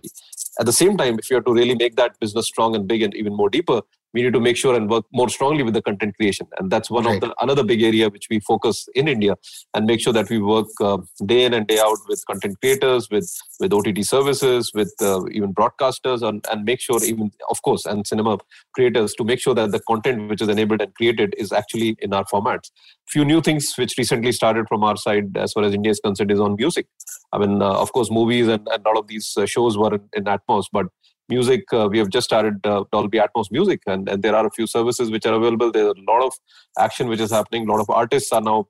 At 0.58 0.66
the 0.66 0.72
same 0.72 0.96
time, 0.96 1.18
if 1.18 1.30
you 1.30 1.36
are 1.36 1.42
to 1.42 1.52
really 1.52 1.74
make 1.74 1.96
that 1.96 2.18
business 2.20 2.46
strong 2.46 2.74
and 2.74 2.86
big 2.86 3.02
and 3.02 3.14
even 3.14 3.34
more 3.34 3.48
deeper, 3.48 3.82
we 4.12 4.22
need 4.22 4.32
to 4.32 4.40
make 4.40 4.56
sure 4.56 4.74
and 4.74 4.88
work 4.88 5.04
more 5.12 5.28
strongly 5.28 5.62
with 5.62 5.74
the 5.74 5.82
content 5.82 6.16
creation. 6.16 6.46
And 6.58 6.70
that's 6.70 6.90
one 6.90 7.04
right. 7.04 7.14
of 7.14 7.20
the 7.20 7.34
another 7.40 7.64
big 7.64 7.82
area 7.82 8.08
which 8.08 8.26
we 8.30 8.40
focus 8.40 8.88
in 8.94 9.08
india 9.08 9.34
and 9.74 9.86
make 9.86 10.00
sure 10.00 10.12
that 10.12 10.28
we 10.30 10.38
work 10.38 10.68
uh, 10.80 10.98
day 11.26 11.44
in 11.44 11.54
and 11.54 11.66
day 11.66 11.78
out 11.78 11.98
with 12.08 12.22
content 12.30 12.56
creators 12.60 13.08
with 13.10 13.28
with 13.60 13.72
ott 13.72 14.04
services 14.04 14.70
with 14.74 14.92
uh, 15.00 15.20
even 15.38 15.54
broadcasters 15.54 16.22
and, 16.28 16.44
and 16.50 16.64
make 16.64 16.80
sure 16.80 17.02
even 17.04 17.30
of 17.50 17.62
course 17.62 17.84
and 17.86 18.06
cinema 18.06 18.38
creators 18.74 19.14
to 19.14 19.24
make 19.24 19.40
sure 19.40 19.54
that 19.54 19.72
the 19.72 19.80
content 19.92 20.28
which 20.28 20.42
is 20.42 20.48
enabled 20.48 20.80
and 20.80 20.94
created 20.94 21.34
is 21.36 21.52
actually 21.52 21.96
in 22.00 22.12
our 22.12 22.24
formats. 22.32 22.70
Few 23.08 23.24
new 23.24 23.40
things 23.40 23.74
which 23.76 23.94
recently 23.98 24.32
started 24.32 24.66
from 24.68 24.84
our 24.84 24.96
side 24.96 25.36
as 25.36 25.52
far 25.52 25.64
as 25.64 25.74
india 25.74 25.92
is 25.96 26.00
concerned 26.00 26.30
is 26.30 26.40
on 26.40 26.56
music. 26.56 26.86
I 27.32 27.38
mean 27.38 27.62
uh, 27.62 27.74
of 27.84 27.92
course 27.92 28.10
movies 28.10 28.48
and, 28.48 28.66
and 28.68 28.84
a 28.84 28.88
lot 28.88 28.98
of 28.98 29.06
these 29.06 29.32
uh, 29.36 29.46
shows 29.46 29.78
were 29.78 29.94
in, 29.94 30.08
in 30.12 30.24
atmos 30.24 30.64
but 30.72 30.86
music 31.28 31.64
uh, 31.72 31.88
we 31.90 31.98
have 31.98 32.08
just 32.08 32.24
started 32.24 32.66
uh, 32.66 32.84
dolby 32.92 33.18
atmos 33.18 33.50
music 33.50 33.80
and, 33.86 34.08
and 34.08 34.22
there 34.22 34.34
are 34.34 34.46
a 34.46 34.50
few 34.50 34.66
services 34.66 35.10
which 35.10 35.26
are 35.26 35.34
available. 35.34 35.70
There's 35.70 35.94
a 35.96 36.10
lot 36.10 36.22
of 36.22 36.32
action 36.78 37.08
which 37.08 37.20
is 37.20 37.30
happening. 37.30 37.68
A 37.68 37.72
lot 37.72 37.80
of 37.80 37.90
artists 37.90 38.32
are 38.32 38.40
now 38.40 38.68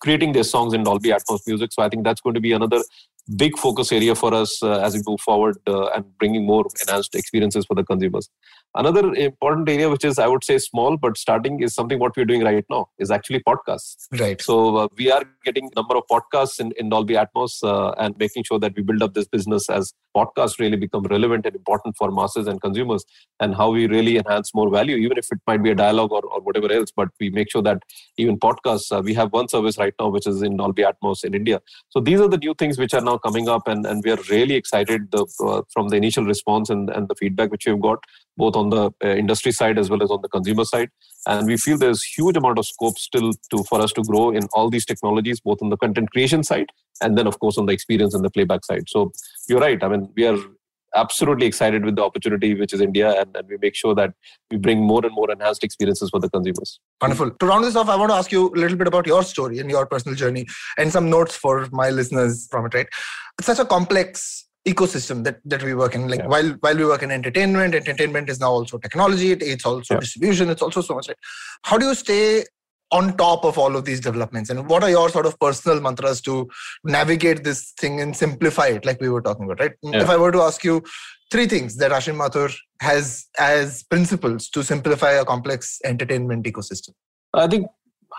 creating 0.00 0.32
their 0.32 0.44
songs 0.44 0.74
in 0.74 0.82
dolby 0.82 1.10
atmos 1.10 1.40
music. 1.46 1.72
So 1.72 1.82
i 1.82 1.88
think 1.88 2.04
that's 2.04 2.20
going 2.20 2.34
to 2.34 2.40
be 2.40 2.52
another 2.52 2.82
big 3.34 3.58
focus 3.58 3.90
area 3.90 4.14
for 4.14 4.32
us 4.32 4.62
uh, 4.62 4.78
as 4.80 4.94
we 4.94 5.02
move 5.06 5.20
forward 5.20 5.56
uh, 5.66 5.86
and 5.88 6.04
bringing 6.18 6.46
more 6.46 6.64
enhanced 6.86 7.14
experiences 7.14 7.64
for 7.66 7.74
the 7.74 7.82
consumers. 7.82 8.28
Another 8.74 9.12
important 9.14 9.68
area 9.68 9.88
which 9.88 10.04
is 10.04 10.18
i 10.18 10.26
would 10.28 10.44
say 10.44 10.58
small 10.58 10.96
but 10.96 11.16
starting 11.16 11.60
is 11.60 11.74
something 11.74 11.98
what 11.98 12.16
we're 12.16 12.26
doing 12.26 12.44
right 12.44 12.64
now 12.70 12.88
is 12.98 13.10
actually 13.10 13.40
podcasts. 13.40 14.06
Right. 14.20 14.40
So 14.40 14.76
uh, 14.76 14.88
we 14.96 15.10
are 15.10 15.22
getting 15.44 15.70
number 15.74 15.96
of 15.96 16.04
podcasts 16.10 16.60
in, 16.60 16.72
in 16.76 16.88
dolby 16.88 17.14
atmos 17.14 17.62
uh, 17.64 17.92
and 17.98 18.16
making 18.18 18.44
sure 18.44 18.60
that 18.60 18.76
we 18.76 18.82
build 18.82 19.02
up 19.02 19.14
this 19.14 19.26
business 19.26 19.68
as 19.68 19.92
podcasts 20.16 20.60
really 20.60 20.76
become 20.76 21.02
relevant 21.04 21.46
and 21.46 21.56
important 21.56 21.96
for 21.96 22.10
masses 22.12 22.46
and 22.46 22.60
consumers 22.60 23.04
and 23.40 23.54
how 23.54 23.70
we 23.70 23.86
really 23.86 24.18
enhance 24.18 24.54
more 24.54 24.70
value 24.70 24.96
even 24.96 25.18
if 25.18 25.26
it 25.32 25.38
might 25.46 25.62
be 25.62 25.70
a 25.70 25.74
dialogue 25.74 26.12
or, 26.12 26.22
or 26.26 26.40
whatever 26.42 26.72
else 26.72 26.92
but 26.94 27.08
we 27.20 27.30
make 27.30 27.50
sure 27.50 27.62
that 27.62 27.82
even 28.16 28.38
podcasts 28.38 28.96
uh, 28.96 29.00
we 29.00 29.14
have 29.14 29.32
one 29.32 29.48
service 29.48 29.78
right 29.78 29.94
now 29.98 30.08
which 30.08 30.26
is 30.26 30.42
in 30.42 30.56
dolby 30.56 30.82
atmos 30.82 31.24
in 31.24 31.34
india. 31.34 31.60
So 31.88 32.00
these 32.00 32.20
are 32.20 32.28
the 32.28 32.38
new 32.38 32.54
things 32.54 32.78
which 32.78 32.94
are 32.94 33.00
now 33.00 33.15
coming 33.18 33.48
up 33.48 33.66
and, 33.66 33.86
and 33.86 34.02
we 34.04 34.10
are 34.10 34.18
really 34.30 34.54
excited 34.54 35.10
the, 35.10 35.26
uh, 35.44 35.62
from 35.72 35.88
the 35.88 35.96
initial 35.96 36.24
response 36.24 36.70
and, 36.70 36.90
and 36.90 37.08
the 37.08 37.14
feedback 37.14 37.50
which 37.50 37.66
we've 37.66 37.80
got 37.80 37.98
both 38.36 38.56
on 38.56 38.70
the 38.70 38.90
uh, 39.04 39.08
industry 39.08 39.52
side 39.52 39.78
as 39.78 39.90
well 39.90 40.02
as 40.02 40.10
on 40.10 40.20
the 40.22 40.28
consumer 40.28 40.64
side. 40.64 40.90
And 41.26 41.46
we 41.46 41.56
feel 41.56 41.78
there's 41.78 42.02
huge 42.02 42.36
amount 42.36 42.58
of 42.58 42.66
scope 42.66 42.98
still 42.98 43.32
to 43.50 43.64
for 43.64 43.80
us 43.80 43.92
to 43.94 44.02
grow 44.02 44.30
in 44.30 44.42
all 44.52 44.70
these 44.70 44.84
technologies 44.84 45.40
both 45.40 45.58
on 45.62 45.70
the 45.70 45.76
content 45.76 46.10
creation 46.12 46.42
side 46.42 46.66
and 47.00 47.16
then 47.18 47.26
of 47.26 47.38
course 47.40 47.58
on 47.58 47.66
the 47.66 47.72
experience 47.72 48.14
and 48.14 48.24
the 48.24 48.30
playback 48.30 48.64
side. 48.64 48.88
So 48.88 49.12
you're 49.48 49.60
right. 49.60 49.82
I 49.82 49.88
mean 49.88 50.10
we 50.16 50.26
are 50.26 50.38
absolutely 50.94 51.46
excited 51.46 51.84
with 51.84 51.96
the 51.96 52.02
opportunity 52.02 52.54
which 52.54 52.72
is 52.72 52.80
india 52.80 53.20
and, 53.20 53.36
and 53.36 53.48
we 53.48 53.56
make 53.60 53.74
sure 53.74 53.94
that 53.94 54.12
we 54.50 54.56
bring 54.56 54.80
more 54.80 55.04
and 55.04 55.14
more 55.14 55.30
enhanced 55.30 55.64
experiences 55.64 56.10
for 56.10 56.20
the 56.20 56.30
consumers. 56.30 56.80
Wonderful. 57.00 57.30
To 57.30 57.46
round 57.46 57.64
this 57.64 57.76
off 57.76 57.88
i 57.88 57.96
want 57.96 58.10
to 58.10 58.16
ask 58.16 58.32
you 58.32 58.48
a 58.48 58.58
little 58.58 58.76
bit 58.76 58.86
about 58.86 59.06
your 59.06 59.22
story 59.22 59.58
and 59.58 59.70
your 59.70 59.86
personal 59.86 60.16
journey 60.16 60.46
and 60.78 60.92
some 60.92 61.10
notes 61.10 61.36
for 61.36 61.68
my 61.72 61.90
listeners 61.90 62.46
from 62.50 62.66
it 62.66 62.74
right? 62.74 62.88
It's 63.38 63.46
such 63.46 63.58
a 63.58 63.64
complex 63.64 64.46
ecosystem 64.66 65.22
that, 65.24 65.38
that 65.44 65.62
we 65.62 65.74
work 65.74 65.94
in. 65.94 66.08
Like 66.08 66.20
yeah. 66.20 66.26
while 66.26 66.50
while 66.60 66.76
we 66.76 66.84
work 66.84 67.02
in 67.02 67.10
entertainment 67.10 67.74
entertainment 67.74 68.28
is 68.28 68.40
now 68.40 68.50
also 68.50 68.78
technology 68.78 69.32
it's 69.32 69.64
also 69.64 69.94
yeah. 69.94 70.00
distribution 70.00 70.50
it's 70.50 70.62
also 70.62 70.80
so 70.80 70.94
much 70.94 71.08
right? 71.08 71.16
How 71.62 71.78
do 71.78 71.86
you 71.86 71.94
stay 71.94 72.44
on 72.92 73.16
top 73.16 73.44
of 73.44 73.58
all 73.58 73.76
of 73.76 73.84
these 73.84 74.00
developments 74.00 74.50
and 74.50 74.68
what 74.68 74.82
are 74.82 74.90
your 74.90 75.08
sort 75.08 75.26
of 75.26 75.38
personal 75.40 75.80
mantras 75.80 76.20
to 76.20 76.48
navigate 76.84 77.42
this 77.42 77.72
thing 77.80 78.00
and 78.00 78.16
simplify 78.16 78.66
it 78.66 78.84
like 78.84 79.00
we 79.00 79.08
were 79.08 79.20
talking 79.20 79.44
about 79.44 79.60
right 79.60 79.72
yeah. 79.82 80.02
if 80.02 80.08
i 80.08 80.16
were 80.16 80.30
to 80.30 80.40
ask 80.40 80.62
you 80.62 80.82
three 81.32 81.46
things 81.46 81.76
that 81.76 81.90
ashim 81.90 82.16
mathur 82.16 82.52
has 82.80 83.26
as 83.38 83.82
principles 83.84 84.48
to 84.48 84.62
simplify 84.62 85.12
a 85.12 85.24
complex 85.24 85.80
entertainment 85.84 86.46
ecosystem 86.46 86.94
i 87.34 87.48
think 87.48 87.66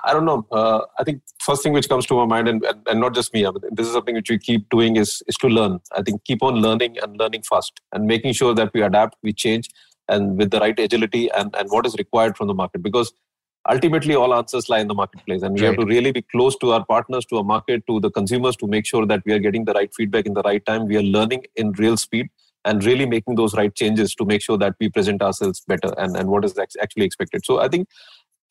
I 0.03 0.13
don't 0.13 0.25
know. 0.25 0.45
Uh, 0.51 0.81
I 0.99 1.03
think 1.03 1.21
first 1.39 1.63
thing 1.63 1.73
which 1.73 1.89
comes 1.89 2.05
to 2.07 2.13
my 2.13 2.25
mind, 2.25 2.47
and, 2.47 2.63
and, 2.63 2.87
and 2.87 2.99
not 2.99 3.15
just 3.15 3.33
me, 3.33 3.45
I 3.45 3.51
mean, 3.51 3.61
this 3.71 3.87
is 3.87 3.93
something 3.93 4.15
which 4.15 4.29
we 4.29 4.37
keep 4.37 4.69
doing 4.69 4.95
is 4.95 5.23
is 5.27 5.35
to 5.37 5.47
learn. 5.47 5.79
I 5.95 6.01
think 6.01 6.23
keep 6.23 6.43
on 6.43 6.55
learning 6.55 6.97
and 7.01 7.17
learning 7.17 7.43
fast, 7.43 7.81
and 7.93 8.05
making 8.05 8.33
sure 8.33 8.53
that 8.53 8.71
we 8.73 8.81
adapt, 8.81 9.17
we 9.23 9.33
change, 9.33 9.69
and 10.07 10.37
with 10.37 10.51
the 10.51 10.59
right 10.59 10.77
agility 10.77 11.29
and 11.31 11.55
and 11.55 11.69
what 11.69 11.85
is 11.85 11.95
required 11.95 12.37
from 12.37 12.47
the 12.47 12.53
market. 12.53 12.83
Because 12.83 13.11
ultimately, 13.69 14.15
all 14.15 14.33
answers 14.33 14.69
lie 14.69 14.79
in 14.79 14.87
the 14.87 14.93
marketplace, 14.93 15.43
and 15.43 15.53
we 15.53 15.61
right. 15.61 15.67
have 15.67 15.77
to 15.77 15.85
really 15.85 16.11
be 16.11 16.21
close 16.21 16.55
to 16.57 16.71
our 16.71 16.85
partners, 16.85 17.25
to 17.25 17.37
our 17.37 17.43
market, 17.43 17.85
to 17.87 17.99
the 17.99 18.09
consumers, 18.09 18.55
to 18.57 18.67
make 18.67 18.85
sure 18.85 19.05
that 19.05 19.23
we 19.25 19.33
are 19.33 19.39
getting 19.39 19.65
the 19.65 19.73
right 19.73 19.93
feedback 19.93 20.25
in 20.25 20.33
the 20.33 20.41
right 20.43 20.65
time. 20.65 20.87
We 20.87 20.97
are 20.97 21.03
learning 21.03 21.43
in 21.55 21.71
real 21.73 21.97
speed 21.97 22.29
and 22.65 22.83
really 22.83 23.05
making 23.05 23.35
those 23.35 23.53
right 23.55 23.73
changes 23.73 24.13
to 24.15 24.25
make 24.25 24.41
sure 24.41 24.57
that 24.57 24.75
we 24.79 24.89
present 24.89 25.21
ourselves 25.21 25.61
better 25.67 25.93
and, 25.97 26.17
and 26.17 26.29
what 26.29 26.43
is 26.43 26.57
actually 26.81 27.05
expected. 27.05 27.45
So 27.45 27.59
I 27.59 27.69
think 27.69 27.87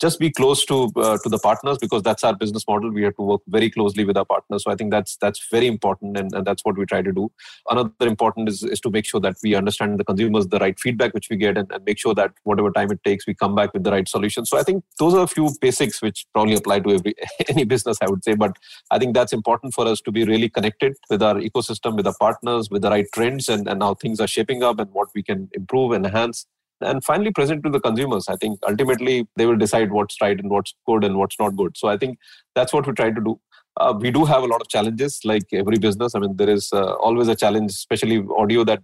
just 0.00 0.18
be 0.18 0.30
close 0.30 0.64
to 0.66 0.90
uh, 0.96 1.16
to 1.22 1.28
the 1.28 1.38
partners 1.38 1.78
because 1.78 2.02
that's 2.02 2.22
our 2.24 2.34
business 2.34 2.64
model. 2.68 2.90
We 2.90 3.02
have 3.02 3.16
to 3.16 3.22
work 3.22 3.40
very 3.48 3.70
closely 3.70 4.04
with 4.04 4.16
our 4.16 4.24
partners. 4.24 4.64
So 4.64 4.70
i 4.70 4.74
think 4.74 4.90
that's 4.90 5.16
that's 5.16 5.46
very 5.50 5.66
important 5.66 6.16
and, 6.16 6.32
and 6.34 6.46
that's 6.46 6.64
what 6.64 6.76
we 6.76 6.86
try 6.86 7.02
to 7.02 7.12
do. 7.12 7.30
Another 7.70 8.06
important 8.06 8.48
is, 8.48 8.62
is 8.62 8.80
to 8.80 8.90
make 8.90 9.06
sure 9.06 9.20
that 9.20 9.36
we 9.42 9.54
understand 9.54 9.98
the 9.98 10.04
consumers 10.04 10.46
the 10.48 10.58
right 10.58 10.78
feedback 10.78 11.14
which 11.14 11.28
we 11.30 11.36
get 11.36 11.56
and, 11.56 11.70
and 11.72 11.84
make 11.84 11.98
sure 11.98 12.14
that 12.14 12.32
whatever 12.44 12.70
time 12.70 12.90
it 12.90 13.02
takes 13.04 13.26
we 13.26 13.34
come 13.34 13.54
back 13.54 13.72
with 13.72 13.84
the 13.84 13.90
right 13.90 14.08
solution. 14.08 14.44
So 14.44 14.58
i 14.58 14.62
think 14.62 14.84
those 14.98 15.14
are 15.14 15.24
a 15.24 15.28
few 15.28 15.50
basics 15.60 16.02
which 16.02 16.26
probably 16.32 16.56
apply 16.56 16.80
to 16.80 16.90
every 16.94 17.14
any 17.48 17.64
business 17.64 17.98
i 18.02 18.10
would 18.10 18.24
say. 18.24 18.34
But 18.34 18.56
i 18.90 18.98
think 18.98 19.14
that's 19.14 19.32
important 19.32 19.74
for 19.74 19.86
us 19.86 20.00
to 20.02 20.12
be 20.12 20.24
really 20.24 20.48
connected 20.48 20.94
with 21.10 21.22
our 21.22 21.36
ecosystem 21.36 21.96
with 21.96 22.06
our 22.06 22.16
partners 22.20 22.70
with 22.70 22.82
the 22.82 22.90
right 22.90 23.06
trends 23.14 23.48
and, 23.48 23.68
and 23.68 23.82
how 23.82 23.94
things 23.94 24.20
are 24.20 24.26
shaping 24.26 24.62
up 24.62 24.78
and 24.78 24.90
what 24.92 25.08
we 25.14 25.22
can 25.22 25.48
improve 25.54 25.92
and 25.92 26.04
enhance 26.04 26.46
and 26.80 27.02
finally 27.04 27.30
present 27.30 27.62
to 27.64 27.70
the 27.70 27.80
consumers. 27.80 28.28
I 28.28 28.36
think 28.36 28.58
ultimately 28.68 29.26
they 29.36 29.46
will 29.46 29.56
decide 29.56 29.92
what's 29.92 30.20
right 30.20 30.38
and 30.38 30.50
what's 30.50 30.74
good 30.86 31.04
and 31.04 31.16
what's 31.16 31.38
not 31.38 31.56
good. 31.56 31.76
So 31.76 31.88
I 31.88 31.96
think 31.96 32.18
that's 32.54 32.72
what 32.72 32.86
we 32.86 32.92
try 32.92 33.10
to 33.10 33.20
do. 33.20 33.40
Uh, 33.78 33.92
we 33.98 34.10
do 34.10 34.24
have 34.24 34.42
a 34.42 34.46
lot 34.46 34.62
of 34.62 34.68
challenges 34.68 35.20
like 35.24 35.42
every 35.52 35.78
business. 35.78 36.14
I 36.14 36.18
mean, 36.18 36.36
there 36.36 36.48
is 36.48 36.70
uh, 36.72 36.94
always 36.94 37.28
a 37.28 37.34
challenge, 37.34 37.72
especially 37.72 38.24
audio 38.38 38.64
that 38.64 38.78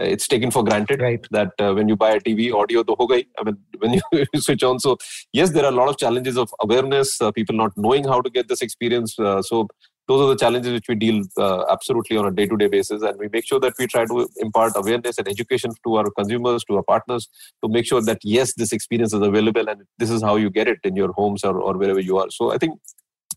uh, 0.00 0.04
it's 0.04 0.26
taken 0.26 0.50
for 0.50 0.64
granted 0.64 1.02
right. 1.02 1.26
that 1.32 1.52
uh, 1.58 1.74
when 1.74 1.86
you 1.86 1.96
buy 1.96 2.12
a 2.12 2.20
TV, 2.20 2.52
audio 2.54 2.82
to 2.82 2.94
ho 2.98 3.06
gayi. 3.06 3.26
I 3.38 3.44
mean, 3.44 3.58
when 3.78 4.00
you 4.32 4.40
switch 4.40 4.62
on. 4.62 4.78
So 4.80 4.96
yes, 5.34 5.50
there 5.50 5.64
are 5.64 5.72
a 5.72 5.74
lot 5.74 5.90
of 5.90 5.98
challenges 5.98 6.38
of 6.38 6.50
awareness, 6.60 7.20
uh, 7.20 7.30
people 7.30 7.56
not 7.56 7.72
knowing 7.76 8.04
how 8.04 8.22
to 8.22 8.30
get 8.30 8.48
this 8.48 8.62
experience. 8.62 9.18
Uh, 9.18 9.42
so 9.42 9.68
those 10.08 10.22
are 10.22 10.28
the 10.28 10.36
challenges 10.36 10.72
which 10.72 10.88
we 10.88 10.94
deal 10.94 11.22
uh, 11.36 11.64
absolutely 11.70 12.16
on 12.16 12.26
a 12.26 12.30
day-to-day 12.30 12.66
basis 12.66 13.02
and 13.02 13.18
we 13.18 13.28
make 13.32 13.46
sure 13.46 13.60
that 13.60 13.74
we 13.78 13.86
try 13.86 14.04
to 14.06 14.28
impart 14.38 14.72
awareness 14.74 15.18
and 15.18 15.28
education 15.28 15.70
to 15.84 15.96
our 15.96 16.10
consumers 16.18 16.64
to 16.64 16.76
our 16.76 16.82
partners 16.82 17.28
to 17.62 17.68
make 17.68 17.86
sure 17.86 18.00
that 18.00 18.18
yes 18.22 18.54
this 18.54 18.72
experience 18.72 19.12
is 19.12 19.20
available 19.20 19.68
and 19.68 19.82
this 19.98 20.10
is 20.10 20.22
how 20.22 20.36
you 20.36 20.50
get 20.50 20.66
it 20.66 20.78
in 20.84 20.96
your 20.96 21.12
homes 21.12 21.44
or, 21.44 21.60
or 21.60 21.76
wherever 21.76 22.00
you 22.00 22.18
are. 22.18 22.30
So 22.30 22.52
i 22.52 22.58
think 22.58 22.80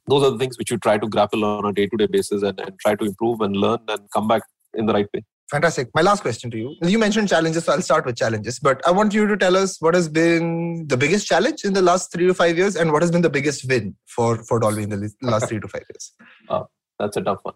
those 0.07 0.23
are 0.23 0.31
the 0.31 0.37
things 0.37 0.57
which 0.57 0.71
you 0.71 0.77
try 0.77 0.97
to 0.97 1.07
grapple 1.07 1.45
on 1.45 1.65
a 1.65 1.73
day-to-day 1.73 2.07
basis 2.07 2.41
and, 2.41 2.59
and 2.59 2.79
try 2.79 2.95
to 2.95 3.05
improve 3.05 3.41
and 3.41 3.55
learn 3.55 3.79
and 3.87 4.01
come 4.11 4.27
back 4.27 4.41
in 4.73 4.85
the 4.85 4.93
right 4.93 5.07
way 5.13 5.23
Fantastic. 5.51 5.89
My 5.93 6.01
last 6.01 6.21
question 6.21 6.49
to 6.51 6.57
you. 6.57 6.75
You 6.81 6.97
mentioned 6.97 7.27
challenges, 7.27 7.65
so 7.65 7.73
I'll 7.73 7.81
start 7.81 8.05
with 8.05 8.15
challenges. 8.15 8.57
But 8.57 8.81
I 8.87 8.91
want 8.91 9.13
you 9.13 9.27
to 9.27 9.35
tell 9.35 9.57
us 9.57 9.81
what 9.81 9.93
has 9.93 10.07
been 10.07 10.87
the 10.87 10.95
biggest 10.95 11.27
challenge 11.27 11.65
in 11.65 11.73
the 11.73 11.81
last 11.81 12.09
three 12.13 12.25
to 12.27 12.33
five 12.33 12.57
years 12.57 12.77
and 12.77 12.93
what 12.93 13.01
has 13.01 13.11
been 13.11 13.21
the 13.21 13.29
biggest 13.29 13.67
win 13.67 13.95
for, 14.07 14.41
for 14.45 14.61
Dolby 14.61 14.83
in 14.83 14.89
the 14.89 15.11
last 15.21 15.49
three 15.49 15.59
to 15.59 15.67
five 15.67 15.83
years. 15.89 16.13
Oh, 16.47 16.69
that's 16.99 17.17
a 17.17 17.21
tough 17.21 17.39
one. 17.43 17.55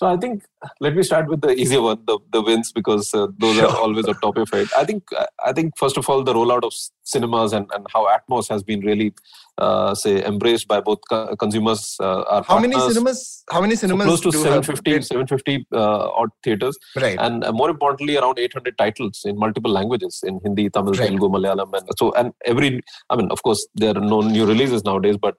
So 0.00 0.06
I 0.06 0.16
think 0.16 0.44
let 0.80 0.96
me 0.96 1.02
start 1.02 1.28
with 1.28 1.42
the 1.42 1.52
easier 1.62 1.82
one, 1.82 1.98
the, 2.06 2.18
the 2.32 2.40
wins, 2.40 2.72
because 2.72 3.12
uh, 3.12 3.26
those 3.38 3.56
sure. 3.56 3.68
are 3.68 3.76
always 3.76 4.06
a 4.08 4.14
top 4.14 4.38
of 4.38 4.48
it. 4.54 4.70
I 4.74 4.86
think 4.86 5.02
I 5.44 5.52
think 5.52 5.76
first 5.76 5.98
of 5.98 6.08
all 6.08 6.24
the 6.24 6.32
rollout 6.32 6.64
of 6.68 6.72
cinemas 7.04 7.52
and, 7.52 7.66
and 7.74 7.86
how 7.92 8.08
Atmos 8.14 8.48
has 8.48 8.62
been 8.62 8.80
really 8.80 9.12
uh, 9.58 9.94
say 9.94 10.24
embraced 10.24 10.66
by 10.68 10.80
both 10.80 11.00
co- 11.10 11.36
consumers. 11.36 11.82
Uh, 12.00 12.24
how 12.24 12.40
partners. 12.40 12.70
many 12.70 12.94
cinemas? 12.94 13.44
How 13.50 13.60
many 13.60 13.76
cinemas? 13.76 14.06
So 14.06 14.10
close 14.10 14.22
to 14.22 14.32
750, 14.32 15.02
750 15.02 15.66
uh, 15.74 16.08
odd 16.20 16.30
theaters, 16.42 16.78
right? 16.96 17.18
And 17.20 17.44
uh, 17.44 17.52
more 17.52 17.68
importantly, 17.68 18.16
around 18.16 18.38
800 18.38 18.78
titles 18.78 19.20
in 19.26 19.38
multiple 19.38 19.70
languages 19.70 20.20
in 20.26 20.40
Hindi, 20.42 20.70
Tamil, 20.70 20.94
right. 20.94 21.10
Telugu, 21.10 21.28
Malayalam, 21.28 21.74
and 21.74 21.86
so 21.98 22.10
and 22.12 22.32
every. 22.46 22.80
I 23.10 23.16
mean, 23.16 23.30
of 23.30 23.42
course, 23.42 23.68
there 23.74 23.94
are 23.94 24.06
no 24.14 24.22
new 24.22 24.46
releases 24.46 24.82
nowadays, 24.82 25.18
but 25.18 25.36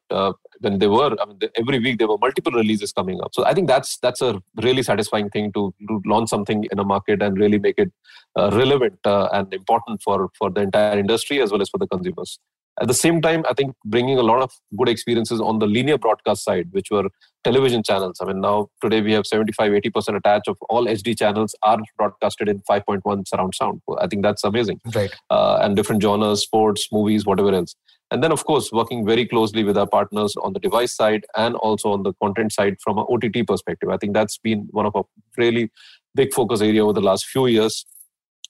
when 0.62 0.80
they 0.80 0.88
were, 0.88 1.16
I 1.20 1.26
mean, 1.26 1.40
every 1.56 1.80
week 1.80 1.98
there 1.98 2.08
were 2.08 2.18
multiple 2.18 2.52
releases 2.52 2.94
coming 2.94 3.20
up. 3.22 3.34
So 3.34 3.46
I 3.46 3.54
think 3.54 3.68
that's 3.68 3.98
that's 3.98 4.22
a 4.22 4.42
really 4.62 4.84
satisfying 4.84 5.30
thing 5.30 5.52
to, 5.54 5.74
to 5.88 6.02
launch 6.06 6.30
something 6.30 6.66
in 6.72 6.80
a 6.80 6.84
market 6.84 7.22
and 7.22 7.38
really 7.38 7.60
make 7.60 7.78
it 7.78 7.92
uh, 8.38 8.50
relevant 8.54 9.00
uh, 9.06 9.28
and 9.34 9.54
important 9.54 10.02
for 10.02 10.30
for 10.38 10.50
the 10.50 10.62
entire 10.62 10.98
industry 10.98 11.42
as 11.42 11.52
well 11.52 11.62
as 11.62 11.70
for 11.70 11.78
the 11.78 11.88
consumers. 11.88 12.40
At 12.82 12.88
the 12.88 12.94
same 12.94 13.22
time, 13.22 13.44
I 13.50 13.54
think 13.54 13.76
bringing 13.84 14.18
a 14.18 14.24
lot 14.24 14.42
of 14.42 14.52
good 14.78 14.88
experiences 14.88 15.42
on 15.42 15.60
the 15.60 15.68
linear 15.68 15.98
broadcast 15.98 16.44
side, 16.46 16.70
which 16.72 16.90
were 16.90 17.10
television 17.44 17.84
channels. 17.84 18.18
I 18.22 18.26
mean, 18.26 18.40
now 18.40 18.70
today 18.82 19.02
we 19.02 19.12
have 19.12 19.28
75 19.28 19.72
80% 19.72 20.16
attach 20.16 20.44
of 20.48 20.58
all 20.70 20.86
HD 20.86 21.18
channels 21.18 21.54
are 21.64 21.80
broadcasted 21.98 22.48
in 22.48 22.62
5.1 22.62 23.28
surround 23.28 23.54
sound. 23.56 23.82
I 24.00 24.08
think 24.08 24.24
that's 24.24 24.44
amazing. 24.44 24.80
Right. 24.96 25.14
Uh, 25.30 25.60
and 25.62 25.76
different 25.76 26.02
genres, 26.02 26.44
sports, 26.44 26.88
movies, 26.92 27.26
whatever 27.26 27.54
else 27.54 27.76
And 28.12 28.22
then, 28.22 28.32
of 28.34 28.46
course, 28.46 28.72
working 28.74 29.06
very 29.06 29.26
closely 29.26 29.64
with 29.64 29.78
our 29.78 29.88
partners 29.88 30.36
on 30.44 30.52
the 30.52 30.60
device 30.60 30.94
side 30.94 31.26
and 31.38 31.56
also 31.56 31.94
on 31.94 32.04
the 32.04 32.14
content 32.22 32.52
side 32.52 32.76
from 32.84 32.98
an 32.98 33.06
OTT 33.10 33.48
perspective. 33.48 33.90
I 33.90 33.98
think 33.98 34.14
that's 34.14 34.38
been 34.38 34.68
one 34.72 34.86
of 34.86 34.96
our 34.96 35.06
really 35.38 35.72
big 36.14 36.34
focus 36.34 36.62
area 36.62 36.84
over 36.84 36.94
the 36.94 37.02
last 37.02 37.26
few 37.26 37.48
years. 37.48 37.86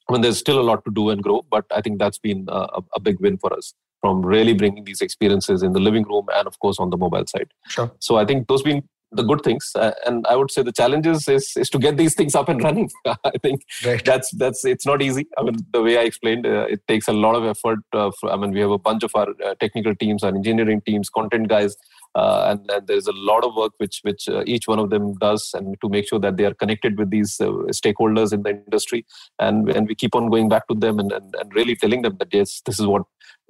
I 0.10 0.14
mean, 0.14 0.22
there's 0.22 0.40
still 0.40 0.60
a 0.60 0.64
lot 0.64 0.84
to 0.86 0.92
do 0.92 1.12
and 1.12 1.22
grow, 1.22 1.46
but 1.50 1.66
I 1.72 1.82
think 1.82 2.00
that's 2.00 2.18
been 2.18 2.48
a, 2.50 2.82
a 2.96 3.00
big 3.00 3.20
win 3.20 3.38
for 3.38 3.54
us 3.54 3.76
from 4.02 4.26
really 4.26 4.54
bringing 4.54 4.84
these 4.84 5.00
experiences 5.00 5.62
in 5.62 5.74
the 5.74 5.80
living 5.80 6.04
room 6.04 6.26
and, 6.34 6.48
of 6.48 6.58
course, 6.60 6.80
on 6.80 6.90
the 6.90 6.98
mobile 6.98 7.26
side. 7.28 7.54
Sure. 7.70 7.92
So 8.00 8.18
I 8.18 8.26
think 8.26 8.48
those 8.48 8.64
been 8.64 8.84
the 9.12 9.24
good 9.24 9.42
things 9.42 9.72
uh, 9.76 9.92
and 10.06 10.26
i 10.28 10.36
would 10.36 10.52
say 10.52 10.62
the 10.64 10.72
challenges 10.72 11.28
is 11.28 11.54
is 11.58 11.70
to 11.70 11.80
get 11.80 11.98
these 11.98 12.16
things 12.16 12.36
up 12.36 12.50
and 12.50 12.64
running 12.64 12.90
i 13.06 13.38
think 13.42 13.64
right. 13.86 14.04
that's 14.06 14.32
that's 14.44 14.64
it's 14.66 14.86
not 14.86 15.02
easy 15.02 15.28
i 15.38 15.44
mean 15.44 15.56
the 15.74 15.82
way 15.82 15.98
i 15.98 16.02
explained 16.02 16.46
uh, 16.46 16.66
it 16.76 16.82
takes 16.88 17.08
a 17.08 17.14
lot 17.14 17.36
of 17.36 17.44
effort 17.44 17.80
uh, 17.94 18.12
for, 18.20 18.32
i 18.32 18.38
mean 18.38 18.52
we 18.52 18.60
have 18.60 18.72
a 18.72 18.78
bunch 18.78 19.04
of 19.04 19.12
our 19.16 19.30
uh, 19.46 19.56
technical 19.60 19.96
teams 19.96 20.24
our 20.24 20.36
engineering 20.36 20.82
teams 20.82 21.10
content 21.10 21.48
guys 21.48 21.76
uh, 22.16 22.48
and, 22.50 22.70
and, 22.70 22.88
there's 22.88 23.08
a 23.08 23.14
lot 23.14 23.46
of 23.46 23.56
work 23.56 23.72
which 23.78 24.00
which 24.04 24.28
uh, 24.28 24.44
each 24.46 24.68
one 24.68 24.80
of 24.80 24.90
them 24.90 25.14
does 25.14 25.52
and 25.54 25.80
to 25.82 25.88
make 25.88 26.08
sure 26.08 26.20
that 26.20 26.36
they 26.36 26.46
are 26.46 26.54
connected 26.54 26.98
with 26.98 27.10
these 27.10 27.40
uh, 27.40 27.48
stakeholders 27.80 28.34
in 28.34 28.44
the 28.44 28.50
industry. 28.50 29.06
And 29.40 29.70
and 29.70 29.88
we 29.88 29.96
keep 29.96 30.14
on 30.16 30.30
going 30.30 30.50
back 30.50 30.68
to 30.68 30.76
them 30.76 31.00
and, 31.00 31.12
and, 31.12 31.34
and 31.40 31.56
really 31.56 31.76
telling 31.76 32.02
them 32.02 32.18
that 32.20 32.34
yes 32.34 32.62
this 32.66 32.80
is 32.80 32.86
what 32.86 33.04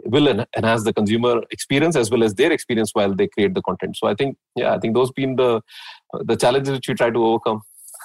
will 0.06 0.28
en- 0.28 0.46
enhance 0.56 0.84
the 0.84 0.94
consumer 0.94 1.42
experience 1.52 1.96
as 1.96 2.12
well 2.12 2.24
as 2.24 2.36
their 2.36 2.52
experience 2.52 2.92
while 2.94 3.14
they 3.14 3.28
create 3.28 3.56
the 3.56 3.62
content. 3.64 3.98
So 3.98 4.08
i 4.08 4.14
think 4.14 4.38
yeah 4.56 4.74
i 4.74 4.80
think 4.80 4.94
those 4.94 5.12
been 5.12 5.36
the 5.36 5.62
the 6.24 6.36
challenges 6.36 6.74
which 6.74 6.88
we 6.88 6.94
try 6.94 7.10
to 7.10 7.26
overcome 7.26 7.62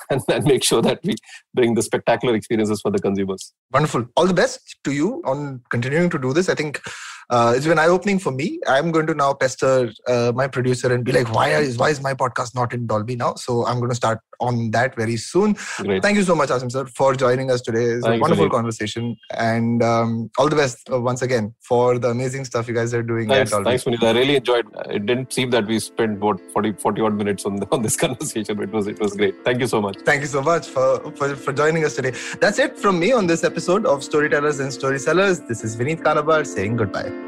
and, 0.11 0.23
and 0.29 0.45
make 0.45 0.65
sure 0.65 0.83
that 0.83 1.01
we 1.05 1.15
bring 1.55 1.75
the 1.75 1.83
spectacular 1.83 2.35
experiences 2.35 2.81
for 2.81 2.91
the 2.91 2.99
consumers. 2.99 3.53
Wonderful. 3.73 4.07
All 4.17 4.27
the 4.27 4.35
best 4.35 4.77
to 4.85 4.93
you 4.93 5.23
on 5.25 5.63
continuing 5.71 6.11
to 6.11 6.19
do 6.19 6.33
this. 6.33 6.49
I 6.49 6.55
think 6.55 6.81
uh, 7.29 7.53
it's 7.57 7.67
been 7.67 7.79
eye 7.79 7.89
opening 7.89 8.19
for 8.19 8.31
me. 8.31 8.61
I'm 8.69 8.93
going 8.93 9.07
to 9.07 9.15
now 9.15 9.35
pester 9.35 9.93
uh, 10.07 10.33
my 10.35 10.47
producer 10.47 10.93
and 10.93 11.05
be 11.05 11.13
like, 11.13 11.33
why 11.33 11.49
is 11.51 11.77
why 11.77 11.91
is 11.91 12.01
my 12.01 12.15
podcast 12.15 12.55
not 12.55 12.73
in 12.73 12.87
Dolby 12.87 13.17
now? 13.17 13.35
So 13.35 13.67
I'm 13.67 13.79
going 13.79 13.91
to 13.91 13.97
start 13.97 14.21
on 14.41 14.71
that 14.73 14.97
very 14.97 15.17
soon. 15.17 15.57
Great. 15.79 16.03
Thank 16.03 16.17
you 16.17 16.25
so 16.25 16.35
much, 16.35 16.49
Asim 16.49 16.71
sir, 16.71 16.87
for 16.87 17.15
joining 17.15 17.51
us 17.51 17.61
today. 17.61 17.85
It's 17.85 18.07
Thank 18.07 18.19
a 18.19 18.21
wonderful 18.21 18.51
conversation, 18.51 19.17
and 19.33 19.83
um, 19.83 20.31
all 20.39 20.49
the 20.49 20.57
best 20.57 20.89
uh, 20.91 21.01
once 21.01 21.23
again 21.23 21.55
for 21.61 21.99
the 21.99 22.09
amazing 22.09 22.45
stuff 22.45 22.69
you 22.69 22.75
guys 22.75 22.95
are 22.95 23.03
doing. 23.03 23.29
Thanks, 23.29 23.51
thanks, 23.51 23.85
Puneet. 23.85 24.03
I 24.03 24.13
really 24.13 24.37
enjoyed. 24.37 24.67
It 24.91 25.07
didn't 25.07 25.33
seem 25.33 25.51
that 25.51 25.67
we 25.67 25.79
spent 25.79 26.17
about 26.19 26.41
40, 26.53 26.73
40 26.73 27.01
odd 27.03 27.15
minutes 27.15 27.45
on 27.45 27.57
the, 27.57 27.67
on 27.73 27.83
this 27.83 27.97
conversation. 27.97 28.57
But 28.57 28.65
it 28.65 28.73
was 28.73 28.87
it 28.87 29.01
was 29.01 29.15
great. 29.15 29.45
Thank 29.45 29.61
you 29.61 29.67
so 29.67 29.81
much. 29.81 29.97
Thank 30.05 30.23
you 30.23 30.29
so 30.29 30.43
much 30.43 30.67
for, 30.67 31.11
for 31.13 31.35
for 31.37 31.53
joining 31.53 31.85
us 31.85 31.95
today. 31.95 32.13
That's 32.41 32.59
it 32.59 32.79
from 32.79 32.99
me 32.99 33.13
on 33.13 33.27
this 33.27 33.45
episode 33.45 33.87
of 33.87 34.05
Storytellers 34.05 34.61
and 34.61 34.73
Story 34.73 34.99
Sellers. 34.99 35.41
This 35.41 35.65
is 35.65 35.77
Vineet 35.77 36.03
Kanabar 36.03 36.47
saying 36.47 36.77
goodbye. 36.77 37.26